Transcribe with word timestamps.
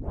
Då 0.00 0.06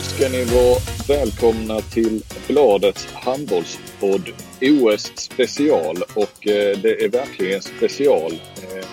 ska 0.00 0.28
ni 0.28 0.44
vara 0.44 0.78
välkomna 1.08 1.80
till 1.80 2.22
Bladets 2.48 3.08
handbollspodd 3.12 4.28
OS 4.60 5.12
special 5.16 5.96
och 6.14 6.46
eh, 6.46 6.78
det 6.78 7.04
är 7.04 7.08
verkligen 7.08 7.62
special. 7.62 8.32
Eh, 8.32 8.86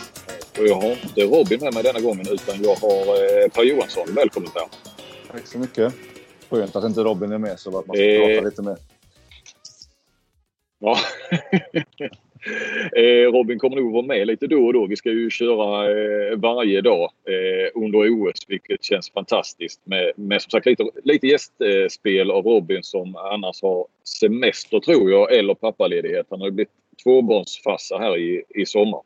och 0.60 0.68
jag 0.68 0.76
har 0.76 0.92
inte 0.92 1.22
Robin 1.22 1.60
med 1.62 1.74
mig 1.74 1.84
denna 1.84 2.00
gången 2.00 2.26
utan 2.32 2.64
jag 2.64 2.76
har 2.76 3.02
eh, 3.16 3.50
Per 3.50 3.64
Johansson. 3.64 4.08
Välkommen 4.16 4.50
Per! 4.52 4.64
Tack 5.32 5.48
så 5.48 5.60
mycket! 5.60 5.94
Skönt 6.50 6.76
att 6.76 6.84
inte 6.84 7.02
Robin 7.02 7.32
är 7.32 7.38
med 7.38 7.60
så 7.60 7.80
att 7.80 7.88
man 7.88 7.96
ska 7.96 8.06
eh... 8.06 8.28
prata 8.28 8.50
lite 8.50 8.62
mer. 8.62 8.78
Ja. 10.80 10.98
Eh, 12.96 13.32
Robin 13.32 13.60
kommer 13.60 13.76
nog 13.76 13.94
vara 13.94 14.06
med 14.06 14.28
lite 14.28 14.48
då 14.48 14.66
och 14.66 14.74
då. 14.74 14.86
Vi 14.86 14.96
ska 14.96 15.10
ju 15.10 15.30
köra 15.30 15.92
eh, 15.92 16.38
varje 16.38 16.82
dag 16.82 17.12
under 17.74 18.00
OS 18.10 18.40
vilket 18.48 18.84
känns 18.84 19.12
fantastiskt. 19.12 19.82
Med, 19.84 20.12
med 20.16 20.42
som 20.42 20.50
sagt 20.50 20.66
lite, 20.66 20.84
lite 21.04 21.28
gästspel 21.28 22.32
av 22.32 22.46
Robin 22.46 22.84
som 22.84 23.16
annars 23.16 23.62
har 23.62 23.88
semester 24.22 24.80
tror 24.80 25.12
jag 25.12 25.34
eller 25.34 25.54
pappaledighet. 25.54 26.28
Han 26.30 26.40
har 26.40 26.48
ju 26.48 26.52
blivit 26.52 26.74
tvåbarnsfarsa 27.04 27.98
här 27.98 28.18
i, 28.18 28.44
i 28.50 28.66
sommar. 28.66 29.02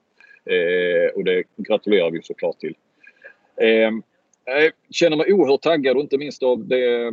Eh, 0.45 1.15
och 1.15 1.23
det 1.23 1.43
gratulerar 1.57 2.11
vi 2.11 2.21
såklart 2.23 2.59
till. 2.59 2.75
Ehm, 3.61 4.03
jag 4.45 4.71
känner 4.89 5.17
mig 5.17 5.33
oerhört 5.33 5.61
taggad 5.61 5.95
och 5.95 6.03
inte 6.03 6.17
minst 6.17 6.43
av 6.43 6.67
det 6.67 7.11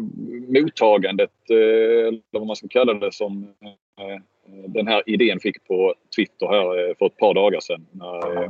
mottagandet, 0.49 1.31
eh, 1.51 2.09
eller 2.09 2.21
vad 2.31 2.47
man 2.47 2.57
ska 2.57 2.69
kalla 2.69 2.95
det, 2.95 3.13
som 3.13 3.55
eh, 4.01 4.21
den 4.67 4.87
här 4.87 5.03
idén 5.07 5.41
fick 5.41 5.65
på 5.65 5.95
Twitter 6.17 6.47
här 6.47 6.89
eh, 6.89 6.95
för 6.99 7.07
ett 7.07 7.17
par 7.17 7.35
dagar 7.35 7.61
sedan. 7.61 7.87
När 7.93 8.43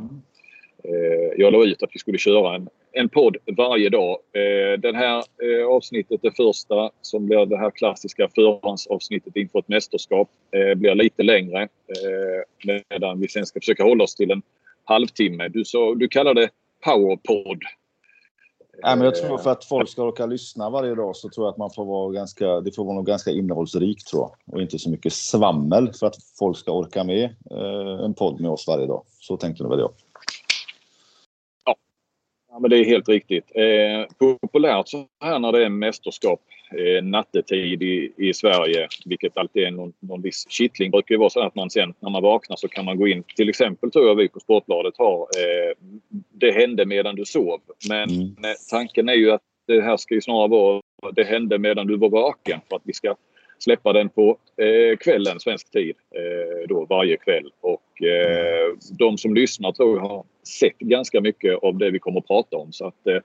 eh, 0.85 1.33
jag 1.37 1.53
la 1.53 1.65
ut 1.65 1.83
att 1.83 1.91
vi 1.92 1.98
skulle 1.98 2.19
köra 2.19 2.55
en, 2.55 2.69
en 2.92 3.09
podd 3.09 3.37
varje 3.57 3.89
dag. 3.89 4.19
Eh, 4.33 4.81
det 4.81 4.97
här 4.97 5.25
avsnittet, 5.69 6.23
det 6.23 6.37
första 6.37 6.91
som 7.03 7.27
blir 7.27 7.47
det 7.47 7.59
här 7.59 7.70
klassiska 7.70 8.29
förhandsavsnittet 8.35 9.37
inför 9.37 9.59
ett 9.59 9.69
mästerskap, 9.69 10.29
blir 10.77 10.95
lite 10.95 11.23
längre. 11.23 11.69
Medan 12.91 13.20
vi 13.20 13.29
sen 13.29 13.47
ska 13.47 13.61
försöka 13.61 13.85
hålla 13.85 14.05
oss 14.05 14.15
till 14.15 14.31
en 14.31 14.42
halvtimme. 14.89 15.48
Du, 15.48 15.64
så, 15.64 15.94
du 15.94 16.08
kallar 16.08 16.34
det 16.34 16.50
powerpodd. 16.84 17.62
Nej, 18.83 18.97
men 18.97 19.05
jag 19.05 19.14
tror 19.14 19.39
för 19.39 19.50
att 19.50 19.64
folk 19.64 19.89
ska 19.89 20.03
orka 20.03 20.27
lyssna 20.27 20.70
varje 20.70 20.95
dag 20.95 21.17
så 21.17 21.28
tror 21.28 21.47
jag 21.47 21.53
att 21.53 21.58
man 21.58 21.70
får 21.70 21.84
vara 21.84 22.12
ganska, 22.12 22.61
det 22.61 22.75
får 22.75 22.84
vara 22.84 22.97
nog 22.97 23.06
ganska 23.06 23.30
innehållsrikt 23.30 24.06
tror 24.06 24.22
jag. 24.22 24.55
Och 24.55 24.62
inte 24.62 24.78
så 24.78 24.91
mycket 24.91 25.12
svammel 25.12 25.92
för 25.92 26.06
att 26.06 26.17
folk 26.39 26.58
ska 26.58 26.72
orka 26.72 27.05
med 27.05 27.25
eh, 27.50 28.05
en 28.05 28.14
podd 28.14 28.41
med 28.41 28.50
oss 28.50 28.69
varje 28.69 28.86
dag. 28.86 29.03
Så 29.20 29.36
tänkte 29.36 29.62
nog 29.62 29.72
väl 29.72 29.80
jag. 29.80 29.91
Ja, 32.59 32.62
men 32.62 32.70
det 32.70 32.78
är 32.78 32.84
helt 32.84 33.09
riktigt. 33.09 33.53
Eh, 33.55 34.28
populärt 34.41 34.89
så 34.89 35.06
här 35.20 35.39
när 35.39 35.53
det 35.53 35.64
är 35.64 35.69
mästerskap 35.69 36.41
eh, 36.73 37.05
nattetid 37.05 37.83
i, 37.83 38.12
i 38.17 38.34
Sverige, 38.34 38.89
vilket 39.05 39.37
alltid 39.37 39.62
är 39.62 39.70
någon, 39.70 39.92
någon 40.01 40.23
viss 40.23 40.47
kittling, 40.48 40.91
brukar 40.91 41.14
ju 41.14 41.19
vara 41.19 41.31
så 41.31 41.41
att 41.41 41.55
man 41.55 41.70
sen 41.70 41.95
när 42.01 42.11
man 42.11 42.23
vaknar 42.23 42.56
så 42.56 42.69
kan 42.69 42.84
man 42.84 42.98
gå 42.98 43.09
in, 43.09 43.25
till 43.36 43.48
exempel 43.48 43.91
tror 43.91 44.09
jag 44.09 44.14
vi 44.14 44.29
på 44.29 44.41
Sportbladet 44.41 44.95
har, 44.98 45.20
eh, 45.20 45.75
det 46.33 46.53
hände 46.53 46.86
medan 46.86 47.17
du 47.17 47.25
sov. 47.25 47.61
Men 47.89 48.11
mm. 48.11 48.34
tanken 48.70 49.09
är 49.09 49.14
ju 49.14 49.31
att 49.31 49.42
det 49.67 49.81
här 49.81 49.97
ska 49.97 50.14
ju 50.14 50.20
snarare 50.20 50.48
vara, 50.48 50.83
det 51.12 51.25
hände 51.25 51.59
medan 51.59 51.86
du 51.86 51.97
var 51.97 52.11
vaken 52.11 52.61
för 52.69 52.77
att 52.77 52.83
vi 52.84 52.92
ska 52.92 53.14
släppa 53.59 53.92
den 53.92 54.09
på 54.09 54.39
eh, 54.56 54.97
kvällen, 54.97 55.41
svensk 55.41 55.70
tid, 55.70 55.95
eh, 56.14 56.69
då 56.69 56.84
varje 56.84 57.17
kväll. 57.17 57.51
Och 57.61 58.02
eh, 58.02 58.73
de 58.98 59.19
som 59.19 59.35
lyssnar 59.35 59.73
tror 59.73 59.96
jag 59.96 60.08
har 60.08 60.24
sett 60.61 60.79
ganska 60.79 61.20
mycket 61.20 61.58
av 61.63 61.79
det 61.79 61.91
vi 61.91 61.98
kommer 61.98 62.19
att 62.19 62.27
prata 62.27 62.57
om. 62.57 62.73
Så 62.73 62.86
att 62.86 63.07
eh, 63.07 63.19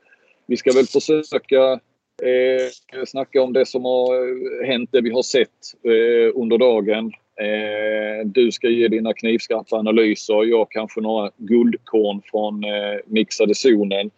vi 0.45 0.57
ska 0.57 0.71
väl 0.71 0.85
försöka 0.85 1.79
eh, 2.23 3.05
snacka 3.05 3.41
om 3.41 3.53
det 3.53 3.65
som 3.65 3.85
har 3.85 4.15
eh, 4.15 4.67
hänt, 4.67 4.89
det 4.93 5.01
vi 5.01 5.09
har 5.09 5.23
sett 5.23 5.49
eh, 5.83 6.41
under 6.41 6.57
dagen. 6.57 7.11
Eh, 7.39 8.25
du 8.25 8.51
ska 8.51 8.67
ge 8.67 8.87
dina 8.87 9.13
knivskarpa 9.13 9.75
analyser. 9.75 10.43
Jag 10.43 10.71
kanske 10.71 11.01
några 11.01 11.31
guldkorn 11.37 12.21
från 12.25 12.63
eh, 12.63 12.99
mixade 13.05 13.55
zonen. 13.55 14.11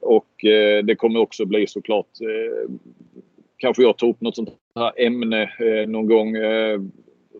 Och 0.00 0.44
eh, 0.44 0.84
det 0.84 0.94
kommer 0.94 1.20
också 1.20 1.44
bli 1.44 1.66
såklart 1.66 2.06
eh, 2.20 2.70
kanske 3.62 3.82
jag 3.82 3.98
tar 3.98 4.08
upp 4.08 4.20
något 4.20 4.36
sånt 4.36 4.50
här 4.74 4.92
ämne 5.06 5.42
eh, 5.42 5.88
någon 5.88 6.06
gång. 6.06 6.36
Eh, 6.36 6.80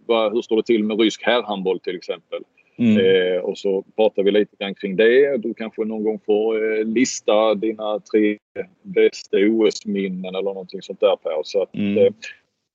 vad, 0.06 0.32
hur 0.32 0.42
står 0.42 0.56
det 0.56 0.62
till 0.62 0.84
med 0.84 1.00
rysk 1.00 1.22
herrhandboll 1.22 1.80
till 1.80 1.96
exempel? 1.96 2.42
Mm. 2.76 2.96
Eh, 2.98 3.40
och 3.40 3.58
så 3.58 3.82
pratar 3.96 4.22
vi 4.22 4.30
lite 4.30 4.56
grann 4.58 4.74
kring 4.74 4.96
det. 4.96 5.36
Du 5.36 5.54
kanske 5.54 5.84
någon 5.84 6.04
gång 6.04 6.20
får 6.26 6.78
eh, 6.78 6.84
lista 6.84 7.54
dina 7.54 8.00
tre 8.00 8.38
bästa 8.82 9.36
OS-minnen 9.36 10.34
eller 10.34 10.42
någonting 10.42 10.82
sånt 10.82 11.00
där 11.00 11.16
Per. 11.16 11.40
Så 11.44 11.62
att, 11.62 11.74
mm. 11.74 11.94
det 11.94 12.12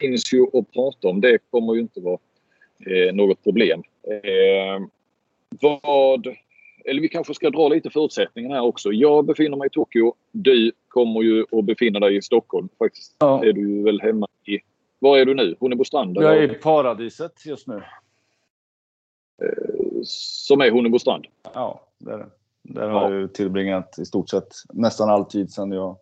finns 0.02 0.34
ju 0.34 0.44
att 0.44 0.72
prata 0.74 1.08
om. 1.08 1.22
Det 1.22 1.38
kommer 1.50 1.74
ju 1.74 1.80
inte 1.80 2.02
vara 2.02 2.20
eh, 2.86 3.14
något 3.14 3.44
problem. 3.44 3.84
Eh, 4.08 4.88
vad 5.62 6.28
eller 6.88 7.02
vi 7.02 7.10
kanske 7.10 7.34
ska 7.34 7.50
dra 7.50 7.68
lite 7.68 7.90
förutsättningarna 7.90 8.56
här 8.56 8.62
också. 8.62 8.92
Jag 8.92 9.26
befinner 9.26 9.58
mig 9.58 9.68
i 9.68 9.70
Tokyo. 9.70 10.14
Du 10.32 10.72
kommer 10.88 11.22
ju 11.22 11.46
att 11.52 11.66
befinna 11.66 12.00
dig 12.00 12.18
i 12.18 12.22
Stockholm. 12.22 12.70
Faktiskt 12.80 13.16
ja. 13.20 13.46
är 13.46 13.54
du 13.54 13.84
väl 13.84 14.02
hemma 14.02 14.28
i... 14.46 14.60
Var 15.00 15.18
är 15.18 15.26
du 15.26 15.34
nu? 15.34 15.56
Hunnebostrand? 15.60 16.18
Jag 16.18 16.38
är 16.38 16.52
i 16.52 16.54
paradiset 16.54 17.46
just 17.46 17.68
nu. 17.68 17.76
Eh, 19.42 20.00
som 20.04 20.62
är 20.62 20.72
Hunnebostrand? 20.72 21.26
Ja, 21.54 21.88
det 21.98 22.12
är 22.12 22.18
det. 22.18 22.30
Där 22.64 22.90
har 22.90 23.14
ja. 23.14 23.20
jag 23.20 23.34
tillbringat 23.34 24.00
i 24.00 24.06
stort 24.06 24.30
sett 24.30 24.54
nästan 24.74 25.10
all 25.10 25.26
tid 25.26 25.52
sedan 25.52 25.72
jag 25.72 25.98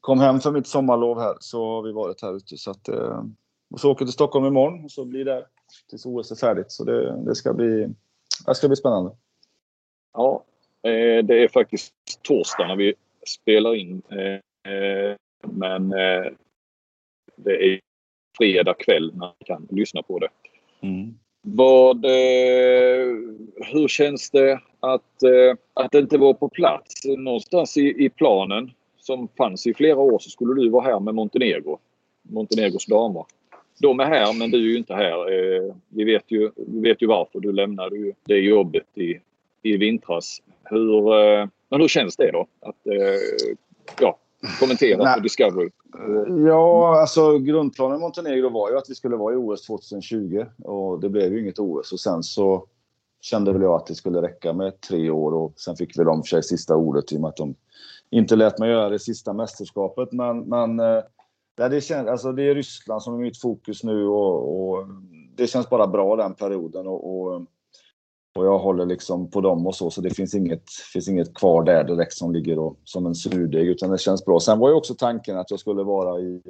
kom 0.00 0.20
hem 0.20 0.40
för 0.40 0.50
mitt 0.50 0.66
sommarlov 0.66 1.20
här. 1.20 1.34
Så 1.40 1.64
har 1.66 1.82
vi 1.82 1.92
varit 1.92 2.22
här 2.22 2.36
ute. 2.36 2.56
Så 2.56 2.70
att, 2.70 2.88
eh, 2.88 3.24
och 3.70 3.80
så 3.80 3.90
åker 3.90 4.02
jag 4.02 4.08
till 4.08 4.12
Stockholm 4.14 4.46
imorgon 4.46 4.84
och 4.84 4.90
så 4.90 5.04
blir 5.04 5.24
det 5.24 5.46
tills 5.90 6.06
OS 6.06 6.30
är 6.30 6.36
färdigt. 6.36 6.72
Så 6.72 6.84
det, 6.84 7.24
det, 7.24 7.34
ska, 7.34 7.52
bli, 7.52 7.94
det 8.46 8.54
ska 8.54 8.68
bli 8.68 8.76
spännande. 8.76 9.10
Ja, 10.14 10.44
eh, 10.82 11.24
det 11.24 11.42
är 11.42 11.48
faktiskt 11.48 11.94
torsdag 12.22 12.66
när 12.66 12.76
vi 12.76 12.94
spelar 13.26 13.74
in. 13.74 14.02
Eh, 14.10 15.16
men 15.42 15.92
eh, 15.92 16.32
det 17.36 17.64
är 17.64 17.80
fredag 18.38 18.74
kväll 18.74 19.10
när 19.12 19.18
man 19.18 19.34
kan 19.46 19.68
lyssna 19.70 20.02
på 20.02 20.18
det. 20.18 20.28
Mm. 20.80 21.14
Vad, 21.46 22.06
hur 23.72 23.88
känns 23.88 24.30
det 24.30 24.60
att, 24.80 25.22
att 25.74 25.94
inte 25.94 26.18
vara 26.18 26.34
på 26.34 26.48
plats? 26.48 27.04
Någonstans 27.04 27.76
i, 27.76 28.04
i 28.04 28.10
planen 28.10 28.70
som 28.98 29.28
fanns 29.28 29.66
i 29.66 29.74
flera 29.74 29.96
år 29.96 30.18
så 30.18 30.30
skulle 30.30 30.62
du 30.62 30.68
vara 30.70 30.84
här 30.84 31.00
med 31.00 31.14
Montenegro. 31.14 31.78
Montenegros 32.22 32.86
damer. 32.86 33.24
De 33.80 34.00
är 34.00 34.04
här 34.04 34.38
men 34.38 34.50
du 34.50 34.58
är 34.58 34.70
ju 34.70 34.76
inte 34.76 34.94
här. 34.94 35.16
Vi 35.88 36.04
vet 36.04 36.24
ju, 36.30 36.50
vi 36.56 36.80
vet 36.80 37.02
ju 37.02 37.06
varför. 37.06 37.40
Du 37.40 37.52
lämnade 37.52 37.96
ju 37.96 38.12
det 38.24 38.38
jobbet 38.38 38.98
i 38.98 39.20
i 39.64 39.76
vintras. 39.76 40.42
Hur, 40.64 41.12
eh, 41.12 41.46
hur 41.70 41.88
känns 41.88 42.16
det 42.16 42.30
då? 42.30 42.46
Att 42.60 42.86
eh, 42.86 43.46
ja, 44.00 44.18
kommentera 44.60 45.14
på 45.14 45.20
Discovery? 45.20 45.70
Ja, 46.48 47.00
alltså 47.00 47.38
grundplanen 47.38 47.96
i 47.96 48.00
Montenegro 48.00 48.50
var 48.50 48.70
ju 48.70 48.76
att 48.76 48.90
vi 48.90 48.94
skulle 48.94 49.16
vara 49.16 49.34
i 49.34 49.36
OS 49.36 49.66
2020 49.66 50.44
och 50.64 51.00
det 51.00 51.08
blev 51.08 51.32
ju 51.32 51.40
inget 51.40 51.58
OS 51.58 51.92
och 51.92 52.00
sen 52.00 52.22
så 52.22 52.66
kände 53.20 53.52
väl 53.52 53.62
jag 53.62 53.74
att 53.74 53.86
det 53.86 53.94
skulle 53.94 54.22
räcka 54.22 54.52
med 54.52 54.80
tre 54.80 55.10
år 55.10 55.34
och 55.34 55.52
sen 55.56 55.76
fick 55.76 55.98
väl 55.98 56.06
de 56.06 56.22
för 56.22 56.28
sig 56.28 56.42
sista 56.42 56.76
ordet 56.76 57.12
i 57.12 57.16
och 57.16 57.20
med 57.20 57.28
att 57.28 57.36
de 57.36 57.54
inte 58.10 58.36
lät 58.36 58.58
mig 58.58 58.70
göra 58.70 58.88
det 58.88 58.98
sista 58.98 59.32
mästerskapet. 59.32 60.12
Men, 60.12 60.40
men 60.40 60.80
eh, 60.80 61.02
det, 61.56 61.80
känns, 61.80 62.08
alltså 62.08 62.32
det 62.32 62.42
är 62.42 62.54
Ryssland 62.54 63.02
som 63.02 63.14
är 63.14 63.18
mitt 63.18 63.40
fokus 63.40 63.84
nu 63.84 64.06
och, 64.06 64.70
och 64.70 64.86
det 65.36 65.46
känns 65.46 65.70
bara 65.70 65.86
bra 65.86 66.16
den 66.16 66.34
perioden. 66.34 66.86
Och, 66.86 67.20
och 67.20 67.42
och 68.38 68.46
jag 68.46 68.58
håller 68.58 68.86
liksom 68.86 69.30
på 69.30 69.40
dem 69.40 69.66
och 69.66 69.74
så, 69.74 69.90
så 69.90 70.00
det 70.00 70.10
finns 70.10 70.34
inget, 70.34 70.70
finns 70.92 71.08
inget 71.08 71.34
kvar 71.34 71.62
där 71.62 71.84
direkt 71.84 72.12
som 72.12 72.32
ligger 72.32 72.58
och, 72.58 72.78
som 72.84 73.06
en 73.06 73.14
surdeg, 73.14 73.68
utan 73.68 73.90
det 73.90 73.98
känns 73.98 74.24
bra. 74.24 74.40
Sen 74.40 74.58
var 74.58 74.68
ju 74.68 74.74
också 74.74 74.94
tanken 74.94 75.38
att 75.38 75.50
jag 75.50 75.60
skulle 75.60 75.82
vara 75.82 76.20
i, 76.20 76.42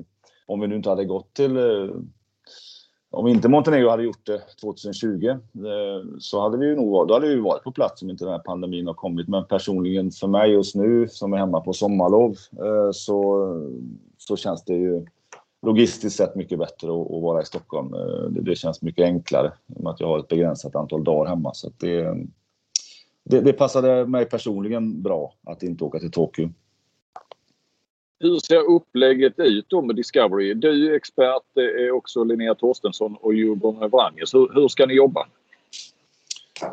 om 0.47 0.61
vi 0.61 0.67
nu 0.67 0.77
inte 0.77 0.89
hade 0.89 1.05
gått 1.05 1.35
till, 1.35 1.57
eh, 1.57 1.97
om 3.11 3.27
inte 3.27 3.49
Montenegro 3.49 3.89
hade 3.89 4.03
gjort 4.03 4.27
det 4.27 4.43
2020, 4.61 5.29
eh, 5.29 5.39
så 6.19 6.41
hade 6.41 6.59
vi 6.59 6.67
ju 6.67 6.77
nog 6.77 7.09
då 7.09 7.15
hade 7.15 7.29
vi 7.29 7.41
varit 7.41 7.65
på 7.65 7.73
plats 7.73 8.03
om 8.03 8.11
inte 8.11 8.25
den 8.25 8.33
här 8.33 8.43
pandemin 8.45 8.87
har 8.87 8.95
kommit. 8.95 9.29
Men 9.29 9.47
personligen 9.47 10.11
för 10.11 10.27
mig 10.27 10.51
just 10.51 10.75
nu, 10.75 11.09
som 11.09 11.33
är 11.33 11.37
hemma 11.37 11.61
på 11.61 11.73
sommarlov, 11.73 12.37
eh, 12.53 12.91
så, 12.93 13.49
så 14.19 14.37
känns 14.37 14.65
det 14.65 14.75
ju 14.75 15.07
logistiskt 15.65 16.17
sett 16.17 16.35
mycket 16.35 16.59
bättre 16.59 16.89
att, 16.89 17.23
vara 17.23 17.43
i 17.43 17.45
Stockholm. 17.45 17.95
Eh, 17.95 18.31
det, 18.31 18.41
det, 18.41 18.57
känns 18.57 18.83
mycket 18.83 19.05
enklare 19.05 19.53
med 19.67 19.91
att 19.91 20.01
jag 20.01 20.07
har 20.07 20.19
ett 20.19 20.29
begränsat 20.29 20.77
antal 20.77 21.05
dagar 21.05 21.31
hemma. 21.31 21.55
Så 21.55 21.71
det, 21.79 22.17
det, 23.25 23.41
det 23.41 23.53
passade 23.53 24.07
mig 24.07 24.25
personligen 24.25 25.03
bra 25.03 25.35
att 25.47 25.63
inte 25.63 25.85
åka 25.85 25.99
till 25.99 26.11
Tokyo. 26.11 26.51
Hur 28.21 28.39
ser 28.39 28.71
upplägget 28.71 29.39
ut 29.39 29.67
då 29.69 29.83
med 29.83 29.97
Discovery? 29.97 30.55
Du 30.55 30.91
är 30.91 30.97
expert, 30.97 31.43
det 31.55 31.87
är 31.87 31.91
också 31.91 32.25
Linnea 32.25 32.55
Torstensson 32.55 33.17
och 33.21 33.35
Djurgården 33.35 33.91
Wranges. 33.91 34.35
Hur, 34.35 34.55
hur 34.55 34.69
ska 34.69 34.87
ni 34.87 34.95
jobba? 34.95 35.27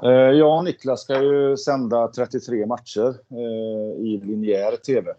Eh, 0.04 0.10
jag 0.12 0.58
och 0.58 0.64
Niklas 0.64 1.02
ska 1.02 1.24
ju 1.24 1.58
sända 1.58 2.08
33 2.08 2.66
matcher 2.66 3.16
eh, 3.30 4.06
i 4.06 4.22
linjär 4.24 4.76
TV. 4.76 5.14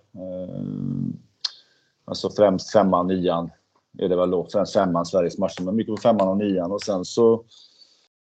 Alltså 2.05 2.31
främst 2.31 2.73
femman, 2.73 3.07
nian 3.07 3.51
är 3.99 4.09
det 4.09 4.17
väl 4.17 4.31
då. 4.31 4.47
Främst 4.53 4.73
femman, 4.73 5.07
Sveriges 5.07 5.39
matcher, 5.39 5.63
men 5.63 5.77
mycket 5.77 5.95
på 5.95 6.01
femman 6.01 6.29
och 6.29 6.37
nian. 6.37 6.73
Och 6.73 6.83
sen 6.83 7.05
så 7.05 7.45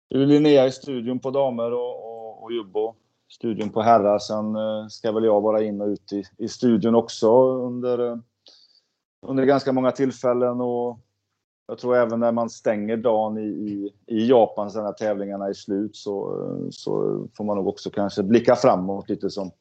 är 0.10 0.18
Linnea 0.18 0.68
i 0.68 0.72
studion 0.72 1.20
på 1.20 1.32
damer 1.32 1.72
och, 1.72 2.06
och, 2.06 2.44
och 2.44 2.52
Jubbo 2.52 2.96
studion 3.32 3.70
på 3.70 3.82
herrar. 3.82 4.20
Sen 4.20 4.56
eh, 4.56 4.88
ska 4.88 5.12
väl 5.12 5.24
jag 5.24 5.42
vara 5.42 5.64
in 5.64 5.82
och 5.82 5.88
ut 5.88 6.14
i, 6.14 6.24
i 6.38 6.48
studion 6.48 6.96
också 6.96 7.52
under, 7.52 8.12
eh, 8.12 8.18
under 9.28 9.46
ganska 9.46 9.74
många 9.74 9.92
tillfällen. 9.92 10.62
Och 10.62 11.00
jag 11.68 11.78
tror 11.78 11.96
även 11.96 12.20
när 12.20 12.32
man 12.32 12.50
stänger 12.50 12.98
dagen 12.98 13.38
i, 13.38 13.48
i, 13.48 13.94
i 14.08 14.30
Japan, 14.30 14.72
sen 14.72 14.84
när 14.84 14.92
tävlingarna 14.92 15.48
är 15.48 15.54
slut, 15.54 15.96
så, 15.96 16.44
eh, 16.44 16.68
så 16.70 17.28
får 17.38 17.44
man 17.44 17.58
nog 17.58 17.68
också 17.68 17.90
kanske 17.90 18.24
blicka 18.24 18.56
framåt 18.56 19.10
lite 19.10 19.30
som 19.30 19.52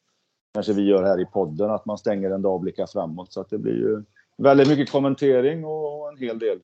kanske 0.53 0.73
vi 0.73 0.81
gör 0.81 1.03
här 1.03 1.21
i 1.21 1.25
podden, 1.25 1.71
att 1.71 1.85
man 1.85 1.97
stänger 1.97 2.31
en 2.31 2.41
dag 2.41 2.53
och 2.53 2.61
blickar 2.61 2.85
framåt. 2.85 3.33
Så 3.33 3.41
att 3.41 3.49
det 3.49 3.57
blir 3.57 3.75
ju 3.75 4.03
väldigt 4.43 4.67
mycket 4.67 4.91
kommentering 4.91 5.65
och 5.65 6.09
en 6.09 6.17
hel 6.17 6.39
del 6.39 6.59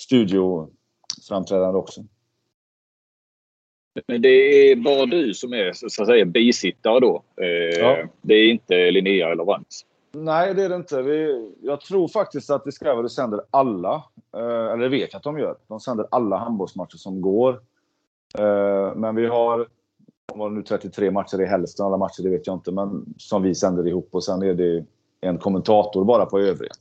studioframträdande 0.00 1.78
också. 1.78 2.04
Men 4.06 4.22
det 4.22 4.28
är 4.28 4.76
bara 4.76 5.06
du 5.06 5.34
som 5.34 5.52
är 5.52 5.72
så 5.72 6.02
att 6.02 6.08
säga 6.08 6.24
bisittare 6.24 7.00
då? 7.00 7.22
Eh, 7.36 7.78
ja. 7.80 7.96
Det 8.22 8.34
är 8.34 8.50
inte 8.50 8.90
Linnea 8.90 9.28
eller 9.28 9.44
Vans? 9.44 9.84
Nej, 10.12 10.54
det 10.54 10.62
är 10.62 10.68
det 10.68 10.76
inte. 10.76 11.02
Vi, 11.02 11.50
jag 11.62 11.80
tror 11.80 12.08
faktiskt 12.08 12.50
att 12.50 12.64
Discovery 12.64 13.08
sänder 13.08 13.40
alla, 13.50 13.94
eh, 14.36 14.72
eller 14.72 14.76
det 14.76 14.88
vet 14.88 15.12
jag 15.12 15.18
att 15.18 15.24
de 15.24 15.38
gör. 15.38 15.56
De 15.66 15.80
sänder 15.80 16.06
alla 16.10 16.36
handbollsmatcher 16.36 16.96
som 16.96 17.20
går. 17.20 17.60
Eh, 18.38 18.94
men 18.96 19.16
vi 19.16 19.26
har, 19.26 19.68
var 20.34 20.50
nu 20.50 20.62
33 20.62 21.10
matcher 21.10 21.40
i 21.40 21.46
hälften 21.46 21.86
alla 21.86 21.96
matcher, 21.96 22.22
det 22.22 22.30
vet 22.30 22.46
jag 22.46 22.56
inte, 22.56 22.72
men 22.72 23.14
som 23.18 23.42
vi 23.42 23.54
sänder 23.54 23.86
ihop 23.86 24.08
och 24.12 24.24
sen 24.24 24.42
är 24.42 24.54
det 24.54 24.84
en 25.20 25.38
kommentator 25.38 26.04
bara 26.04 26.26
på 26.26 26.38
övriga. 26.38 26.72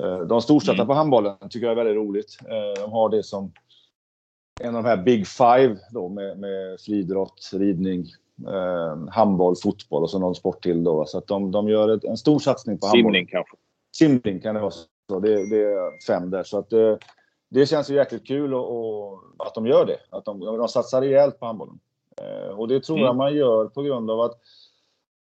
Eh, 0.00 0.18
de 0.18 0.40
storsatta 0.40 0.74
mm. 0.74 0.86
på 0.86 0.94
handbollen 0.94 1.36
tycker 1.50 1.66
jag 1.66 1.72
är 1.72 1.84
väldigt 1.84 1.96
roligt. 1.96 2.38
Eh, 2.48 2.82
de 2.82 2.92
har 2.92 3.08
det 3.08 3.22
som 3.22 3.52
en 4.60 4.76
av 4.76 4.82
de 4.82 4.88
här 4.88 4.96
Big 4.96 5.26
Five 5.26 5.76
då 5.90 6.08
med, 6.08 6.38
med 6.38 6.80
friidrott, 6.80 7.50
ridning, 7.52 8.06
eh, 8.48 9.08
handboll, 9.10 9.56
fotboll 9.62 10.02
och 10.02 10.10
så 10.10 10.18
någon 10.18 10.34
sport 10.34 10.62
till 10.62 10.84
då. 10.84 11.04
Så 11.06 11.18
att 11.18 11.26
de, 11.26 11.50
de 11.50 11.68
gör 11.68 11.88
ett, 11.88 12.04
en 12.04 12.16
stor 12.16 12.38
satsning 12.38 12.78
på 12.78 12.86
handboll. 12.86 13.12
Simning 13.12 13.26
kanske? 13.26 13.56
Simning 13.96 14.40
kan 14.40 14.54
det 14.54 14.60
vara. 14.60 14.72
Så 15.08 15.20
det, 15.20 15.50
det 15.50 15.62
är 15.62 16.04
fem 16.06 16.30
där. 16.30 16.42
Så 16.42 16.58
att 16.58 16.70
det, 16.70 16.90
eh, 16.90 16.98
det 17.50 17.66
känns 17.66 17.90
ju 17.90 17.94
jäkligt 17.94 18.26
kul 18.26 18.54
och, 18.54 18.76
och, 18.76 19.22
att 19.38 19.54
de 19.54 19.66
gör 19.66 19.86
det. 19.86 19.96
Att 20.10 20.24
de, 20.24 20.40
de 20.40 20.68
satsar 20.68 21.00
rejält 21.00 21.40
på 21.40 21.46
handbollen. 21.46 21.78
Eh, 22.22 22.58
och 22.58 22.68
det 22.68 22.80
tror 22.80 22.96
mm. 22.96 23.06
jag 23.06 23.16
man 23.16 23.34
gör 23.34 23.66
på 23.66 23.82
grund 23.82 24.10
av 24.10 24.20
att 24.20 24.40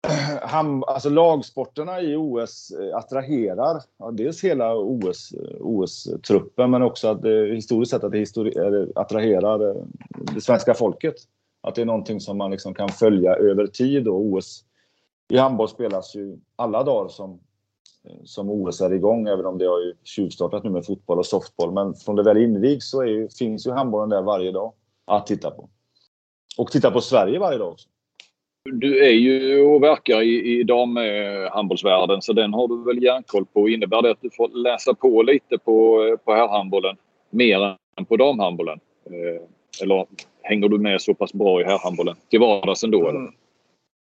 ham, 0.43 0.85
alltså 0.87 1.11
lagsporterna 1.11 2.01
i 2.01 2.17
OS 2.17 2.71
eh, 2.71 2.97
attraherar 2.97 3.83
ja, 3.99 4.11
dels 4.11 4.45
hela 4.45 4.77
OS-truppen 4.77 5.57
eh, 5.57 5.67
OS-truppen 5.67 6.71
men 6.71 6.83
också 6.83 7.09
att 7.09 7.23
det, 7.23 7.55
historiskt 7.55 7.91
sett 7.91 8.05
att 8.05 8.13
det 8.13 8.19
histori 8.19 8.59
eh, 8.59 8.89
attraherar 8.95 9.77
det 10.35 10.41
svenska 10.41 10.75
folket. 10.75 11.15
Att 11.63 11.75
det 11.75 11.83
är 11.83 11.87
någonting 11.87 12.21
som 12.21 12.39
man 12.39 12.51
liksom 12.51 12.75
kan 12.75 12.89
följa 12.89 13.35
över 13.35 13.67
tid. 13.67 14.09
Och 14.09 14.21
OS 14.21 14.65
i 15.29 15.39
handboll 15.39 15.69
spelas 15.69 16.15
ju 16.15 16.39
alla 16.57 16.83
dagar 16.83 17.09
som, 17.09 17.41
som 18.25 18.51
OS 18.51 18.81
är 18.81 18.93
igång, 18.93 19.29
även 19.29 19.47
om 19.47 19.59
det 19.59 19.67
har 19.67 19.81
ju 19.81 19.95
tjuvstartat 20.05 20.65
nu 20.65 20.71
med 20.71 20.87
fotboll 20.87 21.19
och 21.19 21.27
softboll. 21.27 21.73
Men 21.73 21.95
från 21.95 22.17
det 22.17 22.23
väl 22.23 22.37
invigs 22.37 22.91
så 22.91 23.05
ju, 23.05 23.29
finns 23.29 23.67
ju 23.67 23.71
handbollen 23.71 24.09
där 24.09 24.23
varje 24.23 24.53
dag 24.53 24.73
att 25.05 25.27
titta 25.27 25.51
på. 25.51 25.69
Och 26.59 26.71
titta 26.71 26.91
på 26.91 27.01
Sverige 27.01 27.39
varje 27.39 27.59
dag 27.59 27.73
också. 27.73 27.89
Du 28.65 29.05
är 29.05 29.11
ju 29.11 29.63
och 29.63 29.83
verkar 29.83 30.23
i, 30.23 30.61
i 30.61 30.63
damhandbollsvärlden 30.63 32.23
så 32.23 32.33
den 32.33 32.55
har 32.55 32.69
du 32.69 32.85
väl 32.85 33.03
järnkoll 33.03 33.47
på. 33.47 33.69
Innebär 33.69 34.03
det 34.03 34.11
att 34.11 34.21
du 34.21 34.31
får 34.31 34.49
läsa 34.49 34.95
på 34.95 35.23
lite 35.23 35.59
på, 35.59 35.99
på 36.25 36.33
herrhandbollen 36.33 36.97
mer 37.31 37.77
än 37.99 38.05
på 38.05 38.17
damhandbollen? 38.17 38.81
Eh, 39.05 39.43
eller 39.83 40.07
hänger 40.43 40.69
du 40.69 40.79
med 40.79 41.01
så 41.01 41.15
pass 41.15 41.33
bra 41.33 41.61
i 41.61 41.65
herrhandbollen 41.65 42.17
till 42.29 42.41
vardags 42.41 42.85
ändå? 42.85 43.09
Eller? 43.09 43.19
Mm. 43.19 43.33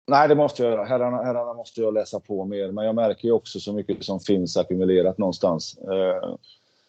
Nej, 0.07 0.29
det 0.29 0.35
måste 0.35 0.63
jag 0.63 0.73
göra. 0.73 0.85
Herrarna, 0.85 1.23
herrarna 1.23 1.55
måste 1.55 1.81
jag 1.81 1.95
läsa 1.95 2.21
på 2.21 2.45
mer. 2.45 2.73
Men 2.73 2.85
jag 2.85 2.95
märker 2.95 3.25
ju 3.29 3.33
också 3.33 3.61
så 3.61 3.73
mycket 3.73 4.05
som 4.05 4.21
finns 4.21 4.57
ackumulerat 4.57 5.19
någonstans. 5.19 5.79
Eh, 5.79 6.37